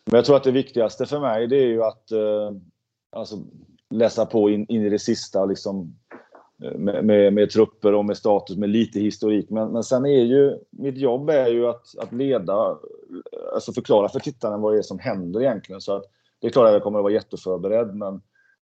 men 0.06 0.16
jag 0.16 0.26
tror 0.26 0.36
att 0.36 0.44
det 0.44 0.52
viktigaste 0.52 1.06
för 1.06 1.20
mig 1.20 1.48
det 1.48 1.58
är 1.58 1.68
ju 1.68 1.84
att 1.84 2.12
eh, 2.12 2.52
alltså, 3.12 3.36
läsa 3.90 4.26
på 4.26 4.50
in, 4.50 4.66
in 4.70 4.86
i 4.86 4.90
det 4.90 5.00
sista. 5.00 5.46
Liksom, 5.46 5.96
med, 6.60 7.06
med, 7.06 7.34
med, 7.34 7.50
trupper 7.50 7.94
och 7.94 8.06
med 8.06 8.18
status, 8.18 8.58
med 8.58 8.70
lite 8.70 9.00
historik. 9.00 9.50
Men, 9.50 9.72
men 9.72 9.84
sen 9.84 10.06
är 10.06 10.24
ju 10.24 10.58
mitt 10.70 10.98
jobb 10.98 11.30
är 11.30 11.48
ju 11.48 11.68
att, 11.68 11.98
att 11.98 12.12
leda, 12.12 12.78
alltså 13.54 13.74
förklara 13.74 14.10
för 14.10 14.20
tittaren 14.20 14.62
vad 14.62 14.74
det 14.74 14.78
är 14.78 14.82
som 14.82 15.00
händer 15.00 15.42
egentligen. 15.42 15.82
Så 15.82 15.96
att 15.96 16.04
det 16.40 16.48
är 16.48 16.52
klart 16.52 16.68
att 16.68 16.74
jag 16.74 16.84
kommer 16.84 17.00
att 17.00 17.04
vara 17.04 17.14
jätteförberedd, 17.14 17.96
men 17.96 18.22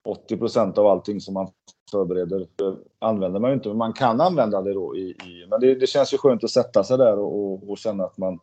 80 0.06 0.80
av 0.80 0.88
allting 0.88 1.22
som 1.22 1.34
man 1.34 1.48
förbereder 1.92 2.39
eh, 2.42 2.74
använder 3.00 3.39
man 3.39 3.50
ju 3.50 3.54
inte. 3.54 3.69
Men 3.69 3.78
man 3.78 3.94
kan 3.94 4.22
använda 4.22 4.62
det 4.62 4.74
då. 4.74 4.95
I, 4.95 5.10
i 5.10 5.45
men 5.50 5.60
det, 5.60 5.75
det, 5.75 5.88
känns 5.88 6.13
ju 6.13 6.18
skönt 6.18 6.44
att 6.44 6.50
sätta 6.50 6.83
sig 6.83 6.98
där 6.98 7.19
och, 7.19 7.40
och, 7.40 7.69
och, 7.69 7.78
känna 7.78 8.04
att 8.04 8.18
man 8.18 8.40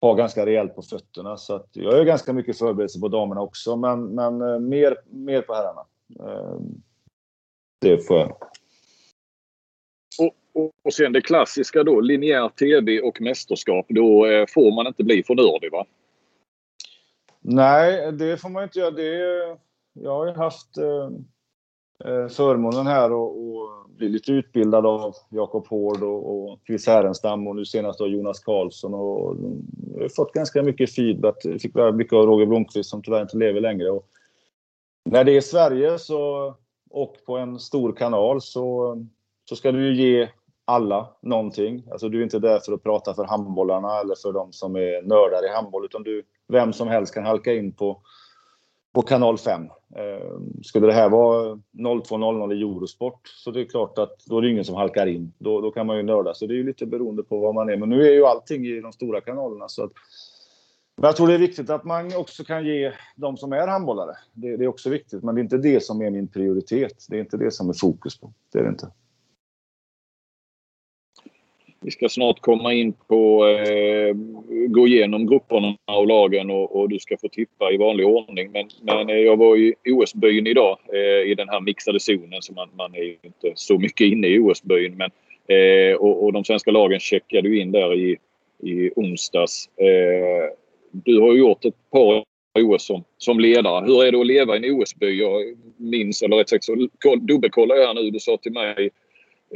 har 0.00 0.14
ganska 0.14 0.46
rejält 0.46 0.74
på 0.74 0.82
fötterna. 0.82 1.36
Så 1.36 1.54
att 1.54 1.68
jag 1.72 1.92
gör 1.96 2.04
ganska 2.04 2.32
mycket 2.32 2.58
förberedelse 2.58 3.00
på 3.00 3.08
damerna 3.08 3.40
också, 3.40 3.76
men, 3.76 4.04
men 4.04 4.42
eh, 4.42 4.58
mer, 4.58 4.96
mer 5.10 5.42
på 5.42 5.54
herrarna. 5.54 5.84
Eh, 6.20 6.58
det 7.80 8.06
får 8.06 8.18
jag. 8.18 8.36
Och, 10.18 10.34
och, 10.52 10.72
och 10.82 10.94
sen 10.94 11.12
det 11.12 11.20
klassiska 11.20 11.84
då, 11.84 12.00
linjär 12.00 12.48
TV 12.48 13.00
och 13.00 13.20
mästerskap. 13.20 13.86
Då 13.88 14.26
eh, 14.26 14.46
får 14.54 14.74
man 14.74 14.86
inte 14.86 15.04
bli 15.04 15.22
för 15.22 15.34
nördig 15.34 15.72
va? 15.72 15.86
Nej, 17.40 18.12
det 18.12 18.36
får 18.36 18.48
man 18.48 18.62
inte 18.62 18.78
göra. 18.78 18.90
Det 18.90 19.58
jag 19.92 20.10
har 20.10 20.26
ju 20.26 20.32
haft 20.32 20.78
eh, 20.78 21.10
eh 22.04 22.28
förmånen 22.28 22.86
här 22.86 23.12
och, 23.12 23.38
och 23.38 23.90
bli 23.98 24.08
lite 24.08 24.32
utbildad 24.32 24.86
av 24.86 25.14
Jakob 25.30 25.66
Hård 25.66 26.02
och, 26.02 26.50
och 26.50 26.60
Chris 26.66 26.86
Härenstam 26.86 27.46
och 27.46 27.56
nu 27.56 27.64
senast 27.64 27.98
då 27.98 28.06
Jonas 28.06 28.40
Karlsson. 28.40 28.94
Och, 28.94 29.36
jag 29.94 30.02
har 30.02 30.08
fått 30.08 30.32
ganska 30.32 30.62
mycket 30.62 30.94
feedback. 30.94 31.36
Jag 31.42 31.60
fick 31.60 31.74
mycket 31.94 32.12
av 32.12 32.26
Roger 32.26 32.46
Blomqvist 32.46 32.90
som 32.90 33.02
tyvärr 33.02 33.22
inte 33.22 33.36
lever 33.36 33.60
längre. 33.60 33.90
Och 33.90 34.08
när 35.04 35.24
det 35.24 35.36
är 35.36 35.40
Sverige 35.40 35.98
så, 35.98 36.54
och 36.90 37.16
på 37.26 37.36
en 37.36 37.58
stor 37.58 37.92
kanal 37.92 38.40
så, 38.40 38.96
så 39.44 39.56
ska 39.56 39.72
du 39.72 39.86
ju 39.86 40.02
ge 40.02 40.28
alla 40.64 41.08
någonting. 41.22 41.82
Alltså 41.90 42.08
du 42.08 42.18
är 42.18 42.22
inte 42.22 42.38
där 42.38 42.58
för 42.58 42.72
att 42.72 42.82
prata 42.82 43.14
för 43.14 43.24
handbollarna 43.24 44.00
eller 44.00 44.14
för 44.14 44.32
de 44.32 44.52
som 44.52 44.76
är 44.76 45.02
nördar 45.02 45.46
i 45.46 45.54
handboll 45.54 45.84
utan 45.84 46.02
du, 46.02 46.22
vem 46.48 46.72
som 46.72 46.88
helst 46.88 47.14
kan 47.14 47.24
halka 47.24 47.54
in 47.54 47.72
på 47.72 48.02
på 48.92 49.02
kanal 49.02 49.38
5. 49.38 49.62
Eh, 49.96 50.38
skulle 50.62 50.86
det 50.86 50.92
här 50.92 51.08
vara 51.08 51.58
02.00 51.72 52.52
i 52.52 52.62
Eurosport 52.62 53.28
så 53.28 53.50
det 53.50 53.60
är 53.60 53.64
klart 53.64 53.98
att 53.98 54.24
då 54.26 54.38
är 54.38 54.42
det 54.42 54.50
ingen 54.50 54.64
som 54.64 54.74
halkar 54.74 55.06
in. 55.06 55.32
Då, 55.38 55.60
då 55.60 55.70
kan 55.70 55.86
man 55.86 55.96
ju 55.96 56.02
nörda. 56.02 56.34
Så 56.34 56.46
det 56.46 56.54
är 56.54 56.56
ju 56.56 56.66
lite 56.66 56.86
beroende 56.86 57.22
på 57.22 57.38
vad 57.38 57.54
man 57.54 57.68
är. 57.70 57.76
Men 57.76 57.88
nu 57.88 58.02
är 58.02 58.12
ju 58.12 58.24
allting 58.24 58.66
i 58.66 58.80
de 58.80 58.92
stora 58.92 59.20
kanalerna. 59.20 59.68
Så 59.68 59.84
att, 59.84 59.92
men 61.00 61.08
jag 61.08 61.16
tror 61.16 61.26
det 61.26 61.34
är 61.34 61.38
viktigt 61.38 61.70
att 61.70 61.84
man 61.84 62.16
också 62.16 62.44
kan 62.44 62.66
ge 62.66 62.92
de 63.16 63.36
som 63.36 63.52
är 63.52 63.66
handbollare. 63.66 64.16
Det, 64.32 64.56
det, 64.56 64.64
är 64.64 64.68
också 64.68 64.90
viktigt, 64.90 65.22
men 65.22 65.34
det 65.34 65.40
är 65.40 65.42
inte 65.42 65.58
det 65.58 65.82
som 65.82 66.02
är 66.02 66.10
min 66.10 66.28
prioritet. 66.28 67.06
Det 67.08 67.16
är 67.16 67.20
inte 67.20 67.36
det 67.36 67.50
som 67.50 67.68
är 67.68 67.72
fokus 67.72 68.20
på. 68.20 68.32
Det 68.52 68.58
är 68.58 68.62
det 68.62 68.68
inte. 68.68 68.90
Vi 71.80 71.90
ska 71.90 72.08
snart 72.08 72.40
komma 72.40 72.72
in 72.72 72.92
på 72.92 73.46
eh, 73.46 74.14
gå 74.68 74.86
igenom 74.86 75.26
grupperna 75.26 75.76
och 75.86 76.06
lagen 76.06 76.50
och, 76.50 76.76
och, 76.76 76.88
du 76.88 76.98
ska 76.98 77.16
få 77.16 77.28
tippa 77.28 77.72
i 77.72 77.76
vanlig 77.76 78.06
ordning. 78.06 78.50
Men, 78.52 78.68
men 78.82 79.08
eh, 79.10 79.16
jag 79.16 79.36
var 79.36 79.56
i 79.56 79.74
OS-byn 79.84 80.46
idag 80.46 80.78
eh, 80.92 81.30
i 81.30 81.34
den 81.34 81.48
här 81.48 81.60
mixade 81.60 82.00
zonen 82.00 82.42
så 82.42 82.52
man, 82.52 82.68
man 82.76 82.94
är 82.94 83.16
inte 83.22 83.52
så 83.54 83.78
mycket 83.78 84.06
inne 84.06 84.26
i 84.26 84.38
OS-byn. 84.38 84.96
Men, 84.96 85.10
eh, 85.56 85.96
och, 85.96 86.24
och, 86.24 86.32
de 86.32 86.44
svenska 86.44 86.70
lagen 86.70 87.00
checkade 87.00 87.48
ju 87.48 87.60
in 87.60 87.72
där 87.72 87.94
i, 87.94 88.16
i 88.62 88.90
onsdags. 88.96 89.70
Eh, 89.76 90.67
du 90.92 91.20
har 91.20 91.34
gjort 91.34 91.64
ett 91.64 91.90
par 91.90 92.24
OS 92.58 92.86
som, 92.86 93.04
som 93.18 93.40
ledare. 93.40 93.86
Hur 93.86 94.04
är 94.04 94.12
det 94.12 94.20
att 94.20 94.26
leva 94.26 94.56
i 94.56 94.68
en 94.68 94.74
OS-by? 94.74 95.20
Jag 95.20 95.42
minns, 95.76 96.22
eller 96.22 96.36
rätt 96.36 96.48
sagt 96.48 96.64
så 96.64 96.88
dubbelkollar 97.20 97.76
jag 97.76 97.96
nu. 97.96 98.10
Du 98.10 98.20
sa 98.20 98.36
till 98.36 98.52
mig 98.52 98.90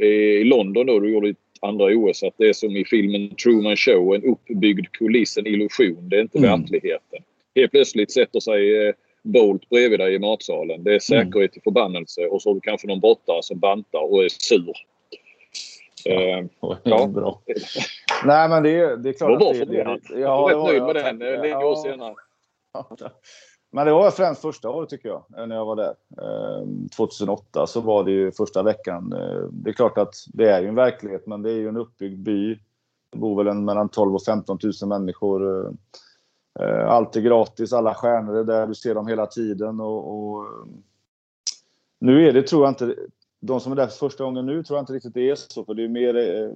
eh, 0.01 0.07
i 0.07 0.43
London 0.43 0.85
då, 0.85 0.99
du 0.99 1.13
gjorde 1.13 1.35
andra 1.61 1.85
OS 1.85 2.23
att 2.23 2.33
det 2.37 2.49
är 2.49 2.53
som 2.53 2.77
i 2.77 2.85
filmen 2.85 3.35
Truman 3.35 3.75
Show, 3.75 4.15
en 4.15 4.23
uppbyggd 4.23 4.91
kuliss, 4.91 5.37
en 5.37 5.47
illusion. 5.47 6.09
Det 6.09 6.17
är 6.17 6.21
inte 6.21 6.37
mm. 6.37 6.49
verkligheten. 6.49 7.19
Helt 7.55 7.71
plötsligt 7.71 8.11
sätter 8.11 8.39
sig 8.39 8.87
eh, 8.87 8.93
Bolt 9.23 9.69
bredvid 9.69 9.99
dig 9.99 10.13
i 10.13 10.19
matsalen. 10.19 10.83
Det 10.83 10.89
är 10.89 11.13
mm. 11.13 11.25
säkerhet 11.25 11.51
till 11.51 11.61
förbannelse 11.61 12.25
och 12.25 12.41
så 12.41 12.49
har 12.49 12.53
du 12.55 12.61
kanske 12.61 12.87
någon 12.87 12.99
brottare 12.99 13.43
som 13.43 13.59
bantar 13.59 14.11
och 14.11 14.23
är 14.23 14.29
sur. 14.29 14.73
Eh, 16.05 16.45
ja. 16.83 17.07
Bra. 17.07 17.41
Nej, 18.25 18.49
men 18.49 18.63
det, 18.63 18.95
det 18.95 19.09
är 19.09 19.13
klart 19.13 19.41
var 19.41 19.53
för 19.53 19.65
det? 19.65 19.83
det, 19.83 20.19
ja, 20.19 20.51
jag 20.51 20.75
är 20.75 20.81
rätt 20.81 21.03
nöjd 21.03 21.17
med 21.19 21.33
den. 21.33 21.41
Nio 21.41 21.49
ja, 21.49 21.65
år 21.65 21.75
senare. 21.75 22.15
Men 23.75 23.85
det 23.85 23.93
var 23.93 24.11
främst 24.11 24.41
första 24.41 24.69
året 24.69 24.89
tycker 24.89 25.09
jag, 25.09 25.23
när 25.47 25.55
jag 25.55 25.65
var 25.65 25.75
där. 25.75 25.95
2008 26.95 27.59
ehm, 27.59 27.67
så 27.67 27.81
var 27.81 28.03
det 28.03 28.11
ju 28.11 28.31
första 28.31 28.63
veckan. 28.63 29.13
Eh, 29.13 29.47
det 29.51 29.69
är 29.69 29.73
klart 29.73 29.97
att 29.97 30.13
det 30.33 30.49
är 30.49 30.61
ju 30.61 30.67
en 30.67 30.75
verklighet, 30.75 31.27
men 31.27 31.41
det 31.41 31.51
är 31.51 31.55
ju 31.55 31.67
en 31.67 31.77
uppbyggd 31.77 32.19
by. 32.19 32.59
Det 33.11 33.17
bor 33.17 33.37
väl 33.37 33.47
en, 33.47 33.65
mellan 33.65 33.89
12 33.89 34.15
och 34.15 34.23
15 34.23 34.59
000 34.81 34.89
människor. 34.89 35.67
Eh, 36.59 36.87
allt 36.87 37.15
är 37.15 37.21
gratis, 37.21 37.73
alla 37.73 37.93
stjärnor 37.93 38.37
är 38.37 38.43
där, 38.43 38.67
du 38.67 38.75
ser 38.75 38.95
dem 38.95 39.07
hela 39.07 39.25
tiden. 39.25 39.79
Och, 39.79 40.13
och, 40.13 40.45
nu 41.99 42.27
är 42.27 42.33
det, 42.33 42.47
tror 42.47 42.63
jag 42.63 42.71
inte, 42.71 42.95
de 43.45 43.59
som 43.59 43.71
är 43.71 43.75
där 43.75 43.87
för 43.87 43.97
första 43.97 44.23
gången 44.23 44.45
nu 44.45 44.63
tror 44.63 44.77
jag 44.77 44.81
inte 44.81 44.93
riktigt 44.93 45.13
det 45.13 45.29
är 45.29 45.35
så, 45.35 45.65
för 45.65 45.73
det 45.73 45.83
är 45.83 45.87
mer 45.87 46.15
eh, 46.15 46.49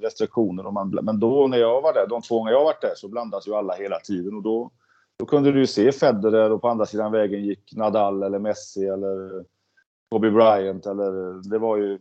restriktioner. 0.00 0.66
Och 0.66 0.72
man, 0.72 0.98
men 1.02 1.20
då 1.20 1.46
när 1.46 1.58
jag 1.58 1.82
var 1.82 1.94
där, 1.94 2.06
de 2.08 2.22
två 2.22 2.38
gånger 2.38 2.52
jag 2.52 2.64
varit 2.64 2.80
där, 2.80 2.92
så 2.96 3.08
blandas 3.08 3.48
ju 3.48 3.54
alla 3.54 3.74
hela 3.74 3.98
tiden. 3.98 4.34
Och 4.34 4.42
då, 4.42 4.70
då 5.18 5.26
kunde 5.26 5.52
du 5.52 5.58
ju 5.58 5.66
se 5.66 5.92
Federer 5.92 6.50
och 6.50 6.60
på 6.60 6.68
andra 6.68 6.86
sidan 6.86 7.12
vägen 7.12 7.44
gick 7.44 7.76
Nadal 7.76 8.22
eller 8.22 8.38
Messi 8.38 8.86
eller 8.86 9.44
Kobe 10.10 10.30
Bryant. 10.30 10.86
Eller, 10.86 11.50
det 11.50 11.58
var 11.58 11.76
ju... 11.76 11.98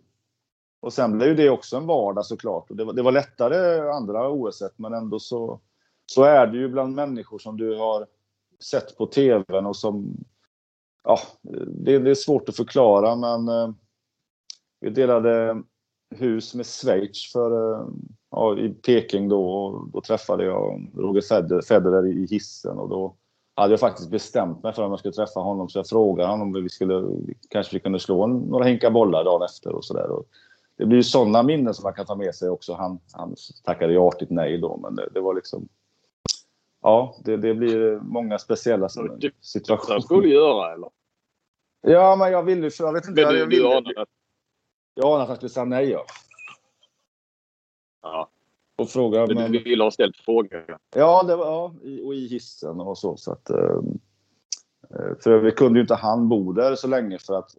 Och 0.81 0.93
sen 0.93 1.17
blev 1.17 1.29
ju 1.29 1.35
det 1.35 1.49
också 1.49 1.77
en 1.77 1.87
vardag 1.87 2.25
såklart. 2.25 2.69
Och 2.69 2.75
det, 2.75 2.83
var, 2.83 2.93
det 2.93 3.01
var 3.01 3.11
lättare 3.11 3.89
andra 3.89 4.29
OS 4.29 4.63
men 4.75 4.93
ändå 4.93 5.19
så, 5.19 5.59
så 6.05 6.23
är 6.23 6.47
det 6.47 6.57
ju 6.57 6.69
bland 6.69 6.95
människor 6.95 7.39
som 7.39 7.57
du 7.57 7.77
har 7.77 8.05
sett 8.59 8.97
på 8.97 9.05
TVn 9.05 9.65
och 9.65 9.75
som... 9.75 10.13
Ja, 11.03 11.19
det, 11.67 11.99
det 11.99 12.09
är 12.09 12.15
svårt 12.15 12.49
att 12.49 12.55
förklara 12.55 13.15
men 13.15 13.47
eh, 13.47 13.71
vi 14.79 14.89
delade 14.89 15.63
hus 16.15 16.55
med 16.55 16.65
Schweiz 16.65 17.31
för, 17.31 17.73
eh, 17.73 17.87
ja, 18.31 18.57
i 18.57 18.69
Peking 18.69 19.29
då. 19.29 19.49
Och 19.49 19.89
då 19.89 20.01
träffade 20.01 20.45
jag 20.45 20.91
Roger 20.95 21.61
Federer 21.61 22.07
i 22.07 22.27
hissen 22.29 22.79
och 22.79 22.89
då 22.89 23.15
hade 23.55 23.73
jag 23.73 23.79
faktiskt 23.79 24.11
bestämt 24.11 24.63
mig 24.63 24.73
för 24.73 24.83
om 24.83 24.91
jag 24.91 24.99
skulle 24.99 25.13
träffa 25.13 25.39
honom. 25.39 25.69
Så 25.69 25.79
jag 25.79 25.87
frågade 25.87 26.29
honom 26.29 26.55
om 26.55 26.63
vi 26.63 26.69
skulle, 26.69 27.03
kanske 27.49 27.75
vi 27.75 27.79
kunde 27.79 27.99
slå 27.99 28.27
några 28.27 28.65
hinka 28.65 28.91
bollar 28.91 29.23
dagen 29.23 29.41
efter 29.41 29.71
och 29.71 29.85
sådär. 29.85 30.09
Det 30.77 30.85
blir 30.85 30.97
ju 30.97 31.03
sådana 31.03 31.43
minnen 31.43 31.73
som 31.73 31.83
man 31.83 31.93
kan 31.93 32.05
ta 32.05 32.15
med 32.15 32.35
sig 32.35 32.49
också. 32.49 32.73
Han, 32.73 32.99
han 33.11 33.35
tackade 33.63 33.93
ju 33.93 33.99
artigt 33.99 34.29
nej 34.29 34.57
då, 34.57 34.77
men 34.77 34.95
det, 34.95 35.09
det 35.13 35.19
var 35.19 35.33
liksom... 35.33 35.67
Ja, 36.81 37.15
det, 37.23 37.37
det 37.37 37.53
blir 37.53 37.99
många 37.99 38.39
speciella 38.39 38.89
situationer. 39.41 39.95
Det 39.95 40.01
skulle 40.01 40.27
göra 40.27 40.73
eller? 40.73 40.89
Ja, 41.81 42.15
men 42.15 42.31
jag 42.31 42.43
ville... 42.43 42.69
Jag 42.79 42.93
vet 42.93 43.07
inte. 43.07 43.21
Men 43.21 43.33
du, 43.33 43.39
jag 43.39 43.47
ville, 43.47 43.61
du 43.61 43.75
anade 43.75 44.01
att 44.01 44.09
anar 45.03 45.21
att 45.21 45.27
han 45.27 45.35
skulle 45.35 45.49
säga 45.49 45.65
nej. 45.65 45.89
Ja. 45.89 46.05
ja. 48.01 48.29
Och 48.77 48.89
fråga, 48.89 49.27
men... 49.27 49.51
Du 49.51 49.63
ville 49.63 49.83
ha 49.83 49.91
ställt 49.91 50.17
frågor. 50.17 50.77
Ja, 50.95 51.23
det 51.23 51.35
var, 51.35 51.45
ja, 51.45 51.73
och 52.05 52.15
i 52.15 52.27
hissen 52.27 52.79
och 52.79 52.97
så. 52.97 53.17
så 53.17 53.31
att, 53.31 53.49
eh, 53.49 53.81
för 55.23 55.39
vi 55.39 55.51
kunde 55.51 55.79
ju 55.79 55.81
inte 55.81 55.95
han 55.95 56.29
bo 56.29 56.51
där 56.51 56.75
så 56.75 56.87
länge 56.87 57.17
för 57.19 57.33
att 57.33 57.55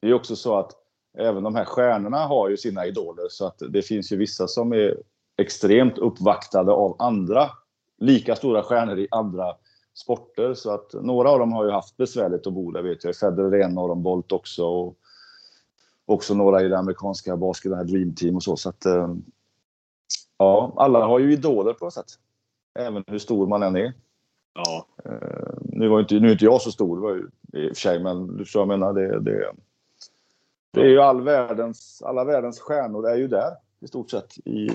det 0.00 0.08
är 0.08 0.14
också 0.14 0.36
så 0.36 0.56
att 0.56 0.72
även 1.18 1.42
de 1.42 1.54
här 1.54 1.64
stjärnorna 1.64 2.26
har 2.26 2.48
ju 2.48 2.56
sina 2.56 2.86
idoler 2.86 3.26
så 3.30 3.46
att 3.46 3.62
det 3.68 3.82
finns 3.82 4.12
ju 4.12 4.16
vissa 4.16 4.48
som 4.48 4.72
är 4.72 4.96
extremt 5.36 5.98
uppvaktade 5.98 6.72
av 6.72 6.96
andra 6.98 7.50
lika 7.98 8.36
stora 8.36 8.62
stjärnor 8.62 8.98
i 8.98 9.08
andra 9.10 9.54
sporter. 9.94 10.54
Så 10.54 10.70
att 10.70 10.92
några 10.92 11.30
av 11.30 11.38
dem 11.38 11.52
har 11.52 11.64
ju 11.64 11.70
haft 11.70 11.96
besvärligt 11.96 12.46
att 12.46 12.52
bo 12.52 12.70
där 12.70 12.82
vet 12.82 13.04
jag. 13.04 13.16
Federer 13.16 13.54
är 13.54 13.64
en 13.64 13.78
av 13.78 13.88
dem, 13.88 14.02
Bolt 14.02 14.32
också. 14.32 14.66
Och 14.66 14.98
också 16.08 16.34
några 16.34 16.62
i 16.62 16.68
det 16.68 16.78
amerikanska 16.78 17.36
basketen, 17.36 17.86
Dream 17.86 18.14
Team 18.14 18.36
och 18.36 18.42
så. 18.42 18.56
så 18.56 18.68
att, 18.68 18.86
eh, 18.86 19.14
ja, 20.38 20.72
alla 20.76 21.06
har 21.06 21.18
ju 21.18 21.32
idoler 21.32 21.72
på 21.72 21.84
något 21.84 21.94
sätt. 21.94 22.10
Även 22.78 23.04
hur 23.06 23.18
stor 23.18 23.46
man 23.46 23.62
än 23.62 23.76
är. 23.76 23.92
Ja. 24.54 24.86
Eh, 25.04 25.58
nu, 25.62 25.88
var 25.88 26.00
inte, 26.00 26.20
nu 26.20 26.28
är 26.28 26.32
inte 26.32 26.44
jag 26.44 26.62
så 26.62 26.72
stor 26.72 26.98
var 26.98 27.14
ju, 27.14 27.28
i 27.52 27.70
och 27.70 27.76
för 27.76 27.80
sig, 27.80 28.02
men 28.02 28.36
du 28.36 28.44
förstår 28.44 28.66
vad 28.66 28.72
jag 28.72 28.78
menar. 28.78 28.92
Det, 28.92 29.20
det, 29.20 29.52
det 30.72 30.80
är 30.80 30.88
ju 30.88 31.00
all 31.00 31.22
världens, 31.22 32.02
alla 32.02 32.24
världens 32.24 32.60
stjärnor 32.60 33.08
är 33.08 33.16
ju 33.16 33.28
där 33.28 33.52
i 33.80 33.88
stort 33.88 34.10
sett 34.10 34.38
i 34.38 34.68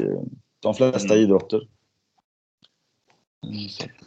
de 0.60 0.74
flesta 0.74 1.13
mm. 1.13 1.24
idrotter. 1.24 1.68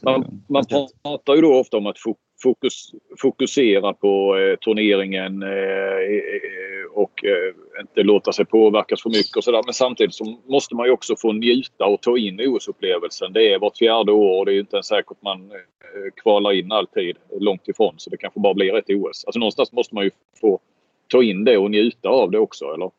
Man, 0.00 0.42
man 0.48 0.64
pratar 1.02 1.34
ju 1.34 1.40
då 1.40 1.60
ofta 1.60 1.76
om 1.76 1.86
att 1.86 1.98
fokus, 2.42 2.90
fokusera 3.22 3.92
på 3.92 4.36
eh, 4.36 4.56
turneringen 4.56 5.42
eh, 5.42 5.48
eh, 5.48 6.16
eh, 6.16 6.92
och 6.92 7.24
eh, 7.24 7.80
inte 7.80 8.02
låta 8.02 8.32
sig 8.32 8.44
påverkas 8.44 9.02
för 9.02 9.10
mycket 9.10 9.36
och 9.36 9.44
sådär. 9.44 9.62
Men 9.64 9.74
samtidigt 9.74 10.14
så 10.14 10.36
måste 10.46 10.74
man 10.74 10.86
ju 10.86 10.92
också 10.92 11.16
få 11.16 11.32
njuta 11.32 11.86
och 11.86 12.00
ta 12.00 12.18
in 12.18 12.40
OS-upplevelsen. 12.40 13.32
Det 13.32 13.52
är 13.52 13.58
vart 13.58 13.78
fjärde 13.78 14.12
år 14.12 14.38
och 14.38 14.46
det 14.46 14.52
är 14.52 14.54
ju 14.54 14.60
inte 14.60 14.76
ens 14.76 14.86
säkert 14.86 15.22
man 15.22 15.50
eh, 15.50 16.12
kvalar 16.22 16.52
in 16.52 16.72
alltid 16.72 17.16
långt 17.40 17.68
ifrån. 17.68 17.94
Så 17.96 18.10
det 18.10 18.16
kanske 18.16 18.40
bara 18.40 18.54
blir 18.54 18.76
ett 18.76 18.90
OS. 18.90 19.24
Alltså 19.24 19.38
någonstans 19.38 19.72
måste 19.72 19.94
man 19.94 20.04
ju 20.04 20.10
få 20.40 20.60
ta 21.08 21.22
in 21.22 21.44
det 21.44 21.58
och 21.58 21.70
njuta 21.70 22.08
av 22.08 22.30
det 22.30 22.38
också, 22.38 22.64
eller? 22.74 22.90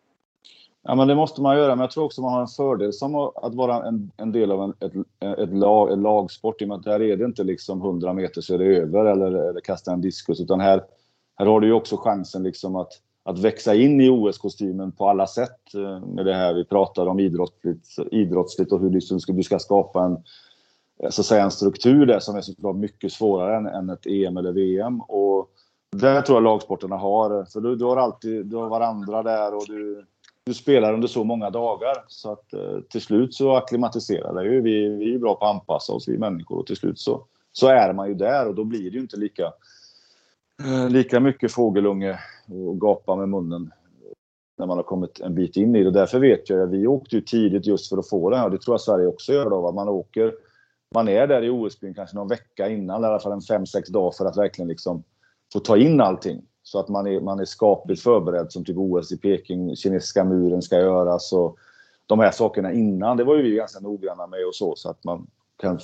Ja, 0.90 0.96
men 0.96 1.08
det 1.08 1.16
måste 1.16 1.42
man 1.42 1.58
göra. 1.58 1.76
Men 1.76 1.80
jag 1.80 1.92
tror 1.92 2.04
också 2.04 2.22
man 2.22 2.34
har 2.34 2.42
en 2.42 2.48
fördel 2.48 2.94
som 2.94 3.16
att 3.16 3.56
vara 3.56 3.88
en, 3.88 4.12
en 4.18 4.32
del 4.32 4.52
av 4.52 4.64
en, 4.64 4.74
ett, 4.80 5.40
ett, 5.40 5.54
lag, 5.54 5.92
en 5.92 6.02
lagsport. 6.02 6.62
I 6.62 6.66
och 6.66 6.70
med 6.70 6.78
att 6.78 6.84
där 6.84 7.02
är 7.02 7.18
det 7.18 7.26
inte 7.26 7.44
liksom 7.44 7.82
100 7.82 8.14
meter 8.14 8.42
så 8.42 8.54
är 8.54 8.58
det 8.58 8.66
över 8.66 9.06
eller, 9.06 9.32
eller 9.32 9.62
kasta 9.62 9.94
en 9.94 10.02
diskus. 10.02 10.40
Utan 10.42 10.60
här, 10.60 10.84
här 11.36 11.46
har 11.46 11.62
du 11.62 11.68
ju 11.68 11.74
också 11.74 11.98
chansen 11.98 12.44
liksom 12.44 12.76
att, 12.76 12.92
att 13.24 13.40
växa 13.40 13.76
in 13.76 14.02
i 14.02 14.10
OS-kostymen 14.10 14.92
på 14.92 15.10
alla 15.10 15.28
sätt. 15.28 15.74
Eh, 15.76 16.00
med 16.08 16.26
det 16.26 16.34
här 16.34 16.54
vi 16.54 16.66
pratar 16.66 17.08
om 17.08 17.20
idrottsligt, 17.20 17.88
idrottsligt 18.12 18.72
och 18.72 18.80
hur 18.80 18.90
liksom 18.90 19.20
du 19.28 19.44
ska 19.44 19.60
skapa 19.60 20.04
en, 20.04 20.18
så 21.12 21.22
att 21.22 21.26
säga, 21.26 21.44
en 21.44 21.52
struktur 21.52 22.06
där 22.06 22.20
som 22.20 22.36
är 22.36 22.42
såklart 22.42 22.76
mycket 22.76 23.12
svårare 23.12 23.58
än, 23.58 23.68
än 23.68 23.90
ett 23.90 24.06
EM 24.06 24.38
eller 24.38 24.52
VM. 24.52 25.02
Och 25.02 25.50
där 25.92 26.22
tror 26.22 26.36
jag 26.36 26.44
lagsporterna 26.44 26.98
har. 26.98 27.46
För 27.46 27.62
du, 27.62 27.76
du 27.76 27.86
har 27.86 27.98
alltid 27.98 28.46
du 28.46 28.56
har 28.56 28.70
varandra 28.70 29.24
där 29.24 29.56
och 29.56 29.66
du 29.68 30.06
du 30.48 30.54
spelar 30.54 30.94
under 30.94 31.08
så 31.08 31.24
många 31.24 31.50
dagar. 31.50 32.04
Så 32.08 32.32
att 32.32 32.54
eh, 32.54 32.80
till 32.90 33.02
slut 33.02 33.34
så 33.34 33.56
acklimatiserar 33.56 34.34
det 34.34 34.44
ju. 34.44 34.62
Vi, 34.62 34.90
vi 34.90 35.16
är 35.16 35.20
bra 35.20 35.36
på 35.36 35.46
att 35.46 35.56
anpassa 35.56 35.94
oss, 35.94 36.08
vi 36.08 36.18
människor. 36.18 36.58
Och 36.60 36.68
till 36.68 36.76
slut 36.76 37.00
så, 37.00 37.26
så 37.52 37.68
är 37.68 37.94
man 37.94 38.08
ju 38.08 38.14
där 38.14 38.48
och 38.48 38.56
då 38.56 38.64
blir 38.64 38.92
det 38.92 38.96
ju 38.96 39.00
inte 39.00 39.18
lika, 39.18 39.54
eh, 40.64 40.90
lika 40.90 41.20
mycket 41.20 41.52
fågelunge 41.52 42.20
och 42.48 42.82
gapa 42.82 43.16
med 43.16 43.30
munnen 43.30 43.72
när 44.58 44.66
man 44.66 44.78
har 44.78 44.84
kommit 44.84 45.20
en 45.20 45.36
bit 45.36 45.58
in 45.58 45.76
i 45.76 45.84
det. 45.84 45.92
Därför 45.92 46.20
vet 46.20 46.50
jag 46.50 46.62
att 46.62 46.70
vi 46.70 46.88
åkte 46.88 47.16
ju 47.16 47.22
tidigt 47.22 47.66
just 47.66 47.90
för 47.90 47.98
att 47.98 48.10
få 48.10 48.30
det 48.30 48.38
här. 48.38 48.50
Det 48.50 48.58
tror 48.58 48.74
jag 48.74 48.82
Sverige 48.82 49.08
också 49.08 49.34
gör 49.34 49.50
då. 49.50 49.72
Man 49.72 49.90
åker, 49.90 50.34
man 50.96 51.08
är 51.08 51.28
där 51.28 51.42
i 51.44 51.50
OS-byn 51.50 51.94
kanske 51.94 52.16
någon 52.16 52.28
vecka 52.28 52.70
innan, 52.70 53.04
i 53.04 53.06
alla 53.06 53.20
fall 53.20 53.32
en 53.32 53.42
fem 53.42 53.66
sex 53.66 53.90
dagar 53.90 54.12
för 54.12 54.26
att 54.26 54.38
verkligen 54.38 54.70
liksom 54.70 55.04
få 55.54 55.60
ta 55.60 55.78
in 55.78 56.02
allting. 56.02 56.42
Så 56.68 56.80
att 56.80 56.90
man 56.90 57.08
är, 57.08 57.20
man 57.20 57.40
är 57.40 57.46
skapligt 57.46 58.02
förberedd 58.02 58.52
som 58.52 58.66
typ 58.66 58.78
OS 58.78 59.12
i 59.12 59.18
Peking, 59.18 59.76
kinesiska 59.76 60.24
muren 60.24 60.62
ska 60.62 60.80
göras 60.80 61.34
och 61.34 61.58
de 62.06 62.20
här 62.20 62.32
sakerna 62.32 62.74
innan. 62.74 63.18
Det 63.18 63.24
var 63.24 63.36
ju 63.36 63.44
vi 63.44 63.56
ganska 63.56 63.80
noggranna 63.80 64.28
med 64.28 64.48
och 64.48 64.56
så, 64.56 64.76
så 64.76 64.90
att 64.90 65.04
man 65.04 65.28
kan 65.58 65.80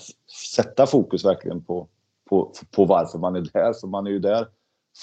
sätta 0.55 0.85
fokus 0.85 1.25
verkligen 1.25 1.63
på, 1.63 1.87
på, 2.29 2.51
på 2.71 2.85
varför 2.85 3.19
man 3.19 3.35
är 3.35 3.41
där. 3.41 3.73
För 3.73 3.87
man 3.87 4.07
är 4.07 4.11
ju 4.11 4.19
där 4.19 4.47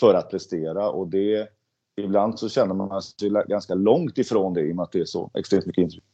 för 0.00 0.14
att 0.14 0.30
prestera 0.30 0.90
och 0.90 1.08
det 1.08 1.48
ibland 1.96 2.38
så 2.38 2.48
känner 2.48 2.74
man 2.74 3.02
sig 3.02 3.30
ganska 3.30 3.74
långt 3.74 4.18
ifrån 4.18 4.54
det 4.54 4.60
i 4.60 4.72
och 4.72 4.76
med 4.76 4.82
att 4.82 4.92
det 4.92 5.00
är 5.00 5.04
så 5.04 5.30
extremt 5.34 5.66
mycket 5.66 5.82
intryck. 5.82 6.04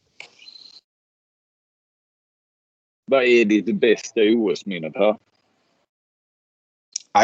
Vad 3.05 3.25
är 3.25 3.45
ditt 3.45 3.81
bästa 3.81 4.21
OS-minne 4.21 4.91
Per? 4.91 5.17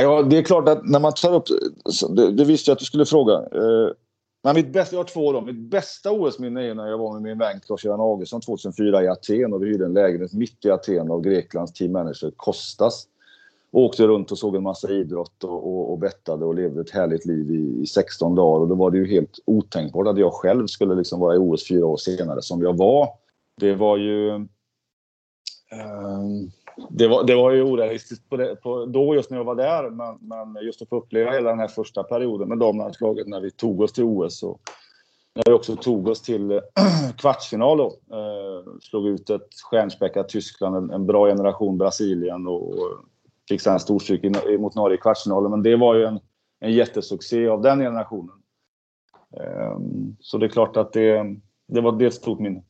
Ja, 0.01 0.23
det 0.23 0.39
är 0.39 0.43
klart 0.43 0.69
att 0.69 0.89
när 0.89 1.01
man 1.01 1.13
tar 1.13 1.35
upp... 1.35 1.45
Det, 2.17 2.33
det 2.33 2.45
visste 2.45 2.71
jag 2.71 2.75
att 2.75 2.79
du 2.79 2.85
skulle 2.85 3.07
fråga. 3.07 3.33
Eh, 3.35 3.93
men 4.45 4.55
mitt 4.55 4.73
bästa, 4.73 4.97
jag 4.97 5.01
har 5.01 5.09
två 5.09 5.33
då. 5.33 5.41
Mitt 5.41 5.71
bästa 5.71 6.13
OS-minne 6.13 6.63
är 6.63 6.75
när 6.75 6.87
jag 6.87 6.99
var 6.99 7.13
med 7.13 7.23
min 7.23 7.39
vän 7.39 7.61
Claes-Göran 7.67 8.01
Augustsson 8.01 8.41
2004 8.41 9.03
i 9.03 9.09
Aten 9.09 9.53
och 9.53 9.63
vi 9.63 9.67
hyrde 9.67 9.85
en 9.85 9.95
lägenhet 9.95 10.33
mitt 10.33 10.65
i 10.65 10.71
Aten 10.71 11.11
av 11.11 11.21
Greklands 11.21 11.73
team 11.73 11.93
manager 11.93 12.33
Kostas. 12.37 13.07
Och 13.73 13.83
åkte 13.83 14.07
runt 14.07 14.33
och 14.33 14.39
såg 14.39 14.57
en 14.57 14.63
massa 14.63 14.91
idrott 14.91 15.45
och, 15.45 15.67
och, 15.67 15.93
och 15.93 15.99
bettade 15.99 16.45
och 16.45 16.55
levde 16.55 16.81
ett 16.81 16.91
härligt 16.91 17.27
liv 17.27 17.51
i, 17.51 17.83
i 17.83 17.87
16 17.87 18.35
dagar. 18.35 18.61
Och 18.61 18.69
då 18.69 18.75
var 18.75 18.91
det 18.91 18.99
ju 18.99 19.07
helt 19.07 19.39
otänkbart 19.45 20.07
att 20.07 20.19
jag 20.19 20.33
själv 20.33 20.67
skulle 20.67 20.95
liksom 20.95 21.21
vara 21.21 21.35
i 21.35 21.39
OS 21.39 21.69
fyra 21.69 21.87
år 21.87 21.97
senare 21.97 22.43
som 22.43 22.63
jag 22.63 22.77
var. 22.77 23.09
Det 23.61 23.75
var 23.75 23.97
ju... 23.97 24.31
Um, 25.73 26.51
det 26.91 27.09
var, 27.09 27.25
det 27.25 27.35
var 27.35 27.51
ju 27.51 27.63
orealistiskt 27.63 28.29
på 28.29 28.37
det, 28.37 28.57
på, 28.57 28.87
då 28.87 29.15
just 29.15 29.31
när 29.31 29.39
jag 29.39 29.45
var 29.45 29.55
där, 29.55 29.91
men, 29.91 30.19
men 30.21 30.65
just 30.65 30.83
att 30.83 30.89
få 30.89 30.97
uppleva 30.97 31.31
hela 31.31 31.51
den 31.51 31.59
här 31.59 31.69
första 31.69 32.03
perioden 32.03 32.49
med 32.49 32.59
damlandslaget 32.59 33.27
när 33.27 33.41
vi 33.41 33.51
tog 33.51 33.81
oss 33.81 33.93
till 33.93 34.05
OS 34.05 34.43
och 34.43 34.61
när 35.35 35.43
vi 35.47 35.53
också 35.53 35.77
tog 35.77 36.09
oss 36.09 36.23
till 36.23 36.61
kvartsfinal 37.19 37.79
då. 37.79 37.87
Eh, 38.13 38.73
slog 38.81 39.09
ut 39.09 39.31
ett 39.31 39.49
stjärnspäckat 39.71 40.29
Tyskland, 40.29 40.77
en, 40.77 40.91
en, 40.91 41.07
bra 41.07 41.27
generation 41.27 41.79
Brasilien 41.79 42.47
och, 42.47 42.69
och 42.69 43.01
fick 43.49 43.61
sedan 43.61 43.81
storstryk 43.81 44.25
mot 44.59 44.75
Norge 44.75 44.97
i 44.97 45.01
kvartsfinalen. 45.01 45.51
Men 45.51 45.63
det 45.63 45.77
var 45.77 45.95
ju 45.95 46.05
en, 46.05 46.21
en 46.61 46.73
jättesuccé 46.73 47.49
av 47.49 47.63
den 47.63 47.79
generationen. 47.79 48.37
Eh, 49.37 49.79
så 50.21 50.39
det 50.39 50.47
är 50.47 50.51
klart 50.51 50.77
att 50.77 50.93
det, 50.93 51.37
det 51.69 51.81
var 51.81 51.93
det 51.93 52.07
ett 52.07 52.15
stort 52.15 52.39
minne. 52.39 52.63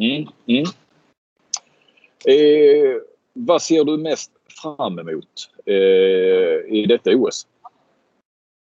Mm, 0.00 0.28
mm. 0.46 0.64
Eh, 2.24 3.00
vad 3.32 3.62
ser 3.62 3.84
du 3.84 3.98
mest 3.98 4.30
fram 4.62 4.98
emot 4.98 5.50
eh, 5.66 6.74
i 6.76 6.86
detta 6.88 7.10
OS? 7.10 7.46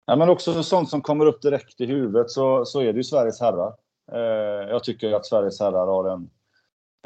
Ja, 0.07 0.17
men 0.17 0.29
också 0.29 0.63
sånt 0.63 0.89
som 0.89 1.03
kommer 1.03 1.27
upp 1.27 1.43
direkt 1.43 1.81
i 1.81 1.87
huvudet 1.87 2.31
så, 2.31 2.65
så 2.65 2.81
är 2.81 2.93
det 2.93 2.97
ju 2.97 3.05
Sveriges 3.05 3.41
herrar. 3.41 3.75
Eh, 4.13 4.69
jag 4.71 4.85
tycker 4.85 5.13
att 5.13 5.27
Sveriges 5.27 5.61
herrar 5.61 5.87
har 5.87 6.11
en, 6.11 6.31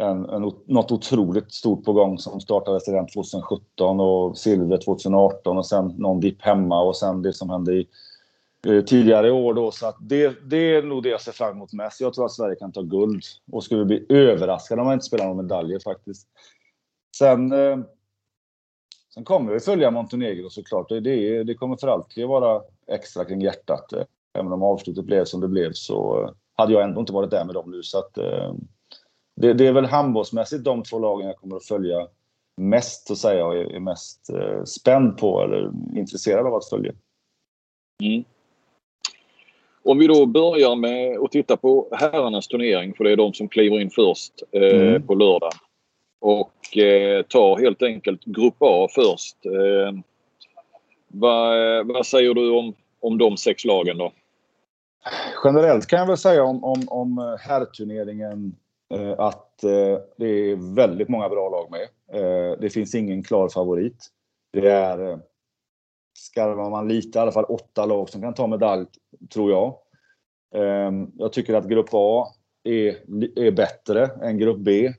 en, 0.00 0.25
en, 0.25 0.52
något 0.66 0.92
otroligt 0.92 1.52
stort 1.52 1.85
på 1.85 1.92
gång 1.92 2.18
som 2.18 2.40
startades 2.40 2.88
redan 2.88 3.07
2017 3.07 4.00
och 4.00 4.38
silver 4.38 4.76
2018 4.76 5.59
och 5.59 5.66
sen 5.66 5.87
någon 5.87 6.21
dipp 6.21 6.42
hemma 6.42 6.83
och 6.83 6.97
sen 6.97 7.23
det 7.23 7.33
som 7.33 7.50
hände 7.50 7.73
i 7.73 7.88
Eh, 8.68 8.84
tidigare 8.84 9.30
år 9.30 9.54
då. 9.54 9.70
Så 9.70 9.87
att 9.87 9.96
det, 10.00 10.50
det 10.50 10.75
är 10.75 10.82
nog 10.82 11.02
det 11.02 11.08
jag 11.08 11.20
ser 11.20 11.32
fram 11.32 11.50
emot 11.50 11.72
mest. 11.72 12.00
Jag 12.00 12.14
tror 12.14 12.25
att 12.25 12.32
Sverige 12.32 12.56
kan 12.56 12.72
ta 12.72 12.82
guld 12.82 13.22
och 13.52 13.64
skulle 13.64 13.84
bli 13.84 14.06
överraskad 14.08 14.78
om 14.78 14.84
man 14.84 14.94
inte 14.94 15.06
spelar 15.06 15.25
några 15.25 15.42
medaljer 15.42 15.78
faktiskt. 15.78 16.28
Sen, 17.16 17.52
eh, 17.52 17.78
sen 19.14 19.25
kommer 19.25 19.52
vi 19.52 19.60
följa 19.60 19.90
Montenegro 19.90 20.50
såklart. 20.50 20.88
Det, 20.88 21.00
det, 21.00 21.44
det 21.44 21.54
kommer 21.54 21.76
för 21.76 21.88
alltid 21.88 22.28
vara 22.28 22.62
extra 22.87 23.25
kring 23.25 23.40
hjärtat. 23.40 23.92
Eh, 23.92 24.04
även 24.38 24.52
om 24.52 24.62
avslutet 24.62 25.04
blev 25.04 25.25
som 25.25 25.40
det 25.40 25.48
blev 25.48 25.72
så 25.72 26.22
eh, 26.22 26.30
hade 26.56 26.72
jag 26.72 26.82
ändå 26.82 27.00
inte 27.00 27.12
varit 27.12 27.30
där 27.30 27.44
med 27.44 27.54
dem 27.54 27.70
nu. 27.70 27.82
Så 27.82 27.98
att, 27.98 28.18
eh, 28.18 28.54
det, 29.37 29.52
det, 29.52 29.66
är 29.66 29.72
väl 29.72 29.87
handbollsmässigt 29.87 30.64
de 30.64 30.82
två 30.82 30.98
lagen 30.98 31.26
jag 31.26 31.37
kommer 31.37 31.56
att 31.56 31.64
följa 31.64 32.08
mest 32.56 33.10
att 33.10 33.18
säga 33.18 33.46
och 33.46 33.56
är 33.56 33.80
mest 33.80 34.30
eh, 34.30 34.64
spänd 34.64 35.18
på 35.18 35.42
eller 35.42 35.72
intresserad 35.96 36.46
av 36.46 36.54
att 36.54 36.68
följa. 36.68 36.92
Mm. 38.02 38.25
Om 39.88 39.99
vi 39.99 40.07
då 40.07 40.26
börjar 40.26 40.76
med 40.76 41.18
att 41.18 41.30
titta 41.30 41.57
på 41.57 41.88
herrarnas 41.92 42.49
turnering, 42.49 42.95
för 42.95 43.04
det 43.04 43.12
är 43.12 43.16
de 43.16 43.33
som 43.33 43.49
kliver 43.49 43.80
in 43.80 43.90
först 43.90 44.33
eh, 44.52 44.88
mm. 44.88 45.07
på 45.07 45.14
lördag. 45.14 45.52
Och 46.21 46.76
eh, 46.76 47.23
tar 47.23 47.59
helt 47.59 47.83
enkelt 47.83 48.25
Grupp 48.25 48.57
A 48.59 48.88
först. 48.95 49.47
Eh, 49.47 49.99
vad, 51.09 51.87
vad 51.87 52.07
säger 52.07 52.35
du 52.35 52.50
om, 52.50 52.75
om 53.00 53.18
de 53.18 53.37
sex 53.37 53.64
lagen 53.64 53.99
då? 53.99 54.12
Generellt 55.45 55.87
kan 55.87 55.99
jag 55.99 56.07
väl 56.07 56.16
säga 56.16 56.45
om, 56.45 56.64
om, 56.64 56.85
om 56.88 57.38
herrturneringen 57.40 58.57
eh, 58.95 59.14
att 59.18 59.64
eh, 59.64 59.99
det 60.16 60.26
är 60.26 60.75
väldigt 60.75 61.09
många 61.09 61.28
bra 61.28 61.49
lag 61.49 61.71
med. 61.71 61.83
Eh, 62.21 62.59
det 62.61 62.71
finns 62.71 62.95
ingen 62.95 63.23
klar 63.23 63.49
favorit. 63.49 64.07
Det 64.52 64.71
är, 64.71 65.11
eh, 65.11 65.18
skarvar 66.18 66.70
man 66.70 66.88
lite, 66.88 67.18
i 67.18 67.22
alla 67.22 67.32
fall 67.32 67.44
åtta 67.44 67.87
lag 67.87 68.08
som 68.08 68.22
kan 68.22 68.34
ta 68.34 68.46
medalj, 68.46 68.87
tror 69.32 69.50
jag. 69.50 69.75
Ehm, 70.54 71.10
jag 71.16 71.32
tycker 71.32 71.54
att 71.54 71.68
Grupp 71.68 71.88
A 71.92 72.26
är, 72.64 72.96
är 73.38 73.50
bättre 73.50 74.06
än 74.22 74.38
Grupp 74.38 74.58
B. 74.58 74.92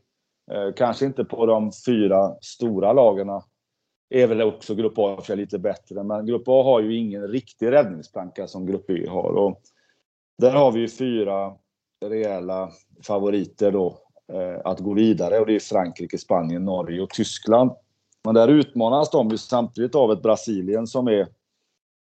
Ehm, 0.52 0.74
kanske 0.76 1.06
inte 1.06 1.26
på 1.26 1.46
de 1.46 1.72
fyra 1.86 2.36
stora 2.42 2.94
lagarna 2.94 3.44
är 4.10 4.28
väl 4.28 4.42
också 4.42 4.76
Grupp 4.76 4.94
A 4.98 5.22
för 5.22 5.36
lite 5.36 5.60
bättre. 5.60 6.04
Men 6.04 6.26
Grupp 6.26 6.48
A 6.48 6.64
har 6.64 6.80
ju 6.80 6.98
ingen 6.98 7.28
riktig 7.28 7.72
räddningsplanka 7.72 8.48
som 8.48 8.66
Grupp 8.66 8.88
B 8.88 9.08
har. 9.10 9.32
Och 9.32 9.62
där 10.38 10.52
har 10.52 10.72
vi 10.72 10.80
ju 10.80 10.90
fyra 10.90 11.54
rejäla 12.06 12.72
favoriter 13.04 13.72
då 13.72 13.98
eh, 14.34 14.62
att 14.64 14.80
gå 14.80 14.94
vidare 14.94 15.40
och 15.40 15.46
det 15.46 15.56
är 15.56 15.60
Frankrike, 15.60 16.18
Spanien, 16.18 16.66
Norge 16.66 17.02
och 17.02 17.10
Tyskland. 17.10 17.72
Men 18.26 18.36
där 18.36 18.48
utmanas 18.48 19.10
de 19.10 19.30
ju 19.30 19.38
samtidigt 19.38 19.96
av 19.96 20.12
ett 20.12 20.22
Brasilien 20.22 20.88
som 20.88 21.08
är 21.08 21.28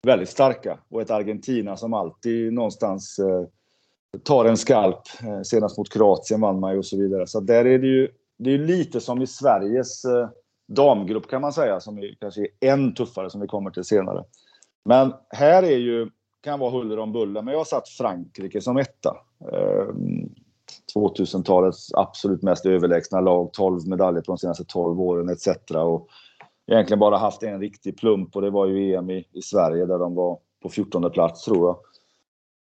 väldigt 0.06 0.28
starka 0.28 0.78
och 0.88 1.02
ett 1.02 1.10
Argentina 1.10 1.76
som 1.76 1.94
alltid 1.94 2.52
någonstans 2.52 3.18
eh, 3.18 3.44
tar 4.22 4.44
en 4.44 4.56
skalp. 4.56 5.02
Eh, 5.22 5.42
senast 5.42 5.78
mot 5.78 5.92
Kroatien 5.92 6.40
vann 6.40 6.60
man 6.60 6.72
ju 6.72 6.78
och 6.78 6.86
så 6.86 6.96
vidare. 6.96 7.26
Så 7.26 7.40
där 7.40 7.64
är 7.64 7.78
det 7.78 7.86
ju 7.86 8.08
det 8.42 8.54
är 8.54 8.58
lite 8.58 9.00
som 9.00 9.22
i 9.22 9.26
Sveriges 9.26 10.04
eh, 10.04 10.28
damgrupp 10.68 11.30
kan 11.30 11.42
man 11.42 11.52
säga, 11.52 11.80
som 11.80 11.98
är, 11.98 12.16
kanske 12.20 12.40
är 12.40 12.72
än 12.72 12.94
tuffare 12.94 13.30
som 13.30 13.40
vi 13.40 13.46
kommer 13.46 13.70
till 13.70 13.84
senare. 13.84 14.24
Men 14.84 15.12
här 15.28 15.62
är 15.62 15.76
ju, 15.76 16.10
kan 16.40 16.58
vara 16.58 16.70
huller 16.70 16.98
om 16.98 17.12
buller, 17.12 17.42
men 17.42 17.52
jag 17.52 17.60
har 17.60 17.64
satt 17.64 17.88
Frankrike 17.88 18.60
som 18.60 18.76
etta. 18.76 19.16
Eh, 19.52 19.94
2000-talets 20.94 21.94
absolut 21.94 22.42
mest 22.42 22.66
överlägsna 22.66 23.20
lag, 23.20 23.52
12 23.52 23.88
medaljer 23.88 24.22
på 24.22 24.32
de 24.32 24.38
senaste 24.38 24.64
12 24.64 25.00
åren 25.00 25.28
etc. 25.28 25.48
Och 25.74 26.08
egentligen 26.72 26.98
bara 26.98 27.16
haft 27.16 27.42
en 27.42 27.60
riktig 27.60 27.98
plump 27.98 28.36
och 28.36 28.42
det 28.42 28.50
var 28.50 28.66
ju 28.66 28.94
EM 28.94 29.10
i, 29.10 29.26
i 29.32 29.42
Sverige 29.42 29.86
där 29.86 29.98
de 29.98 30.14
var 30.14 30.38
på 30.62 30.68
14 30.68 31.10
plats 31.10 31.44
tror 31.44 31.66
jag. 31.66 31.76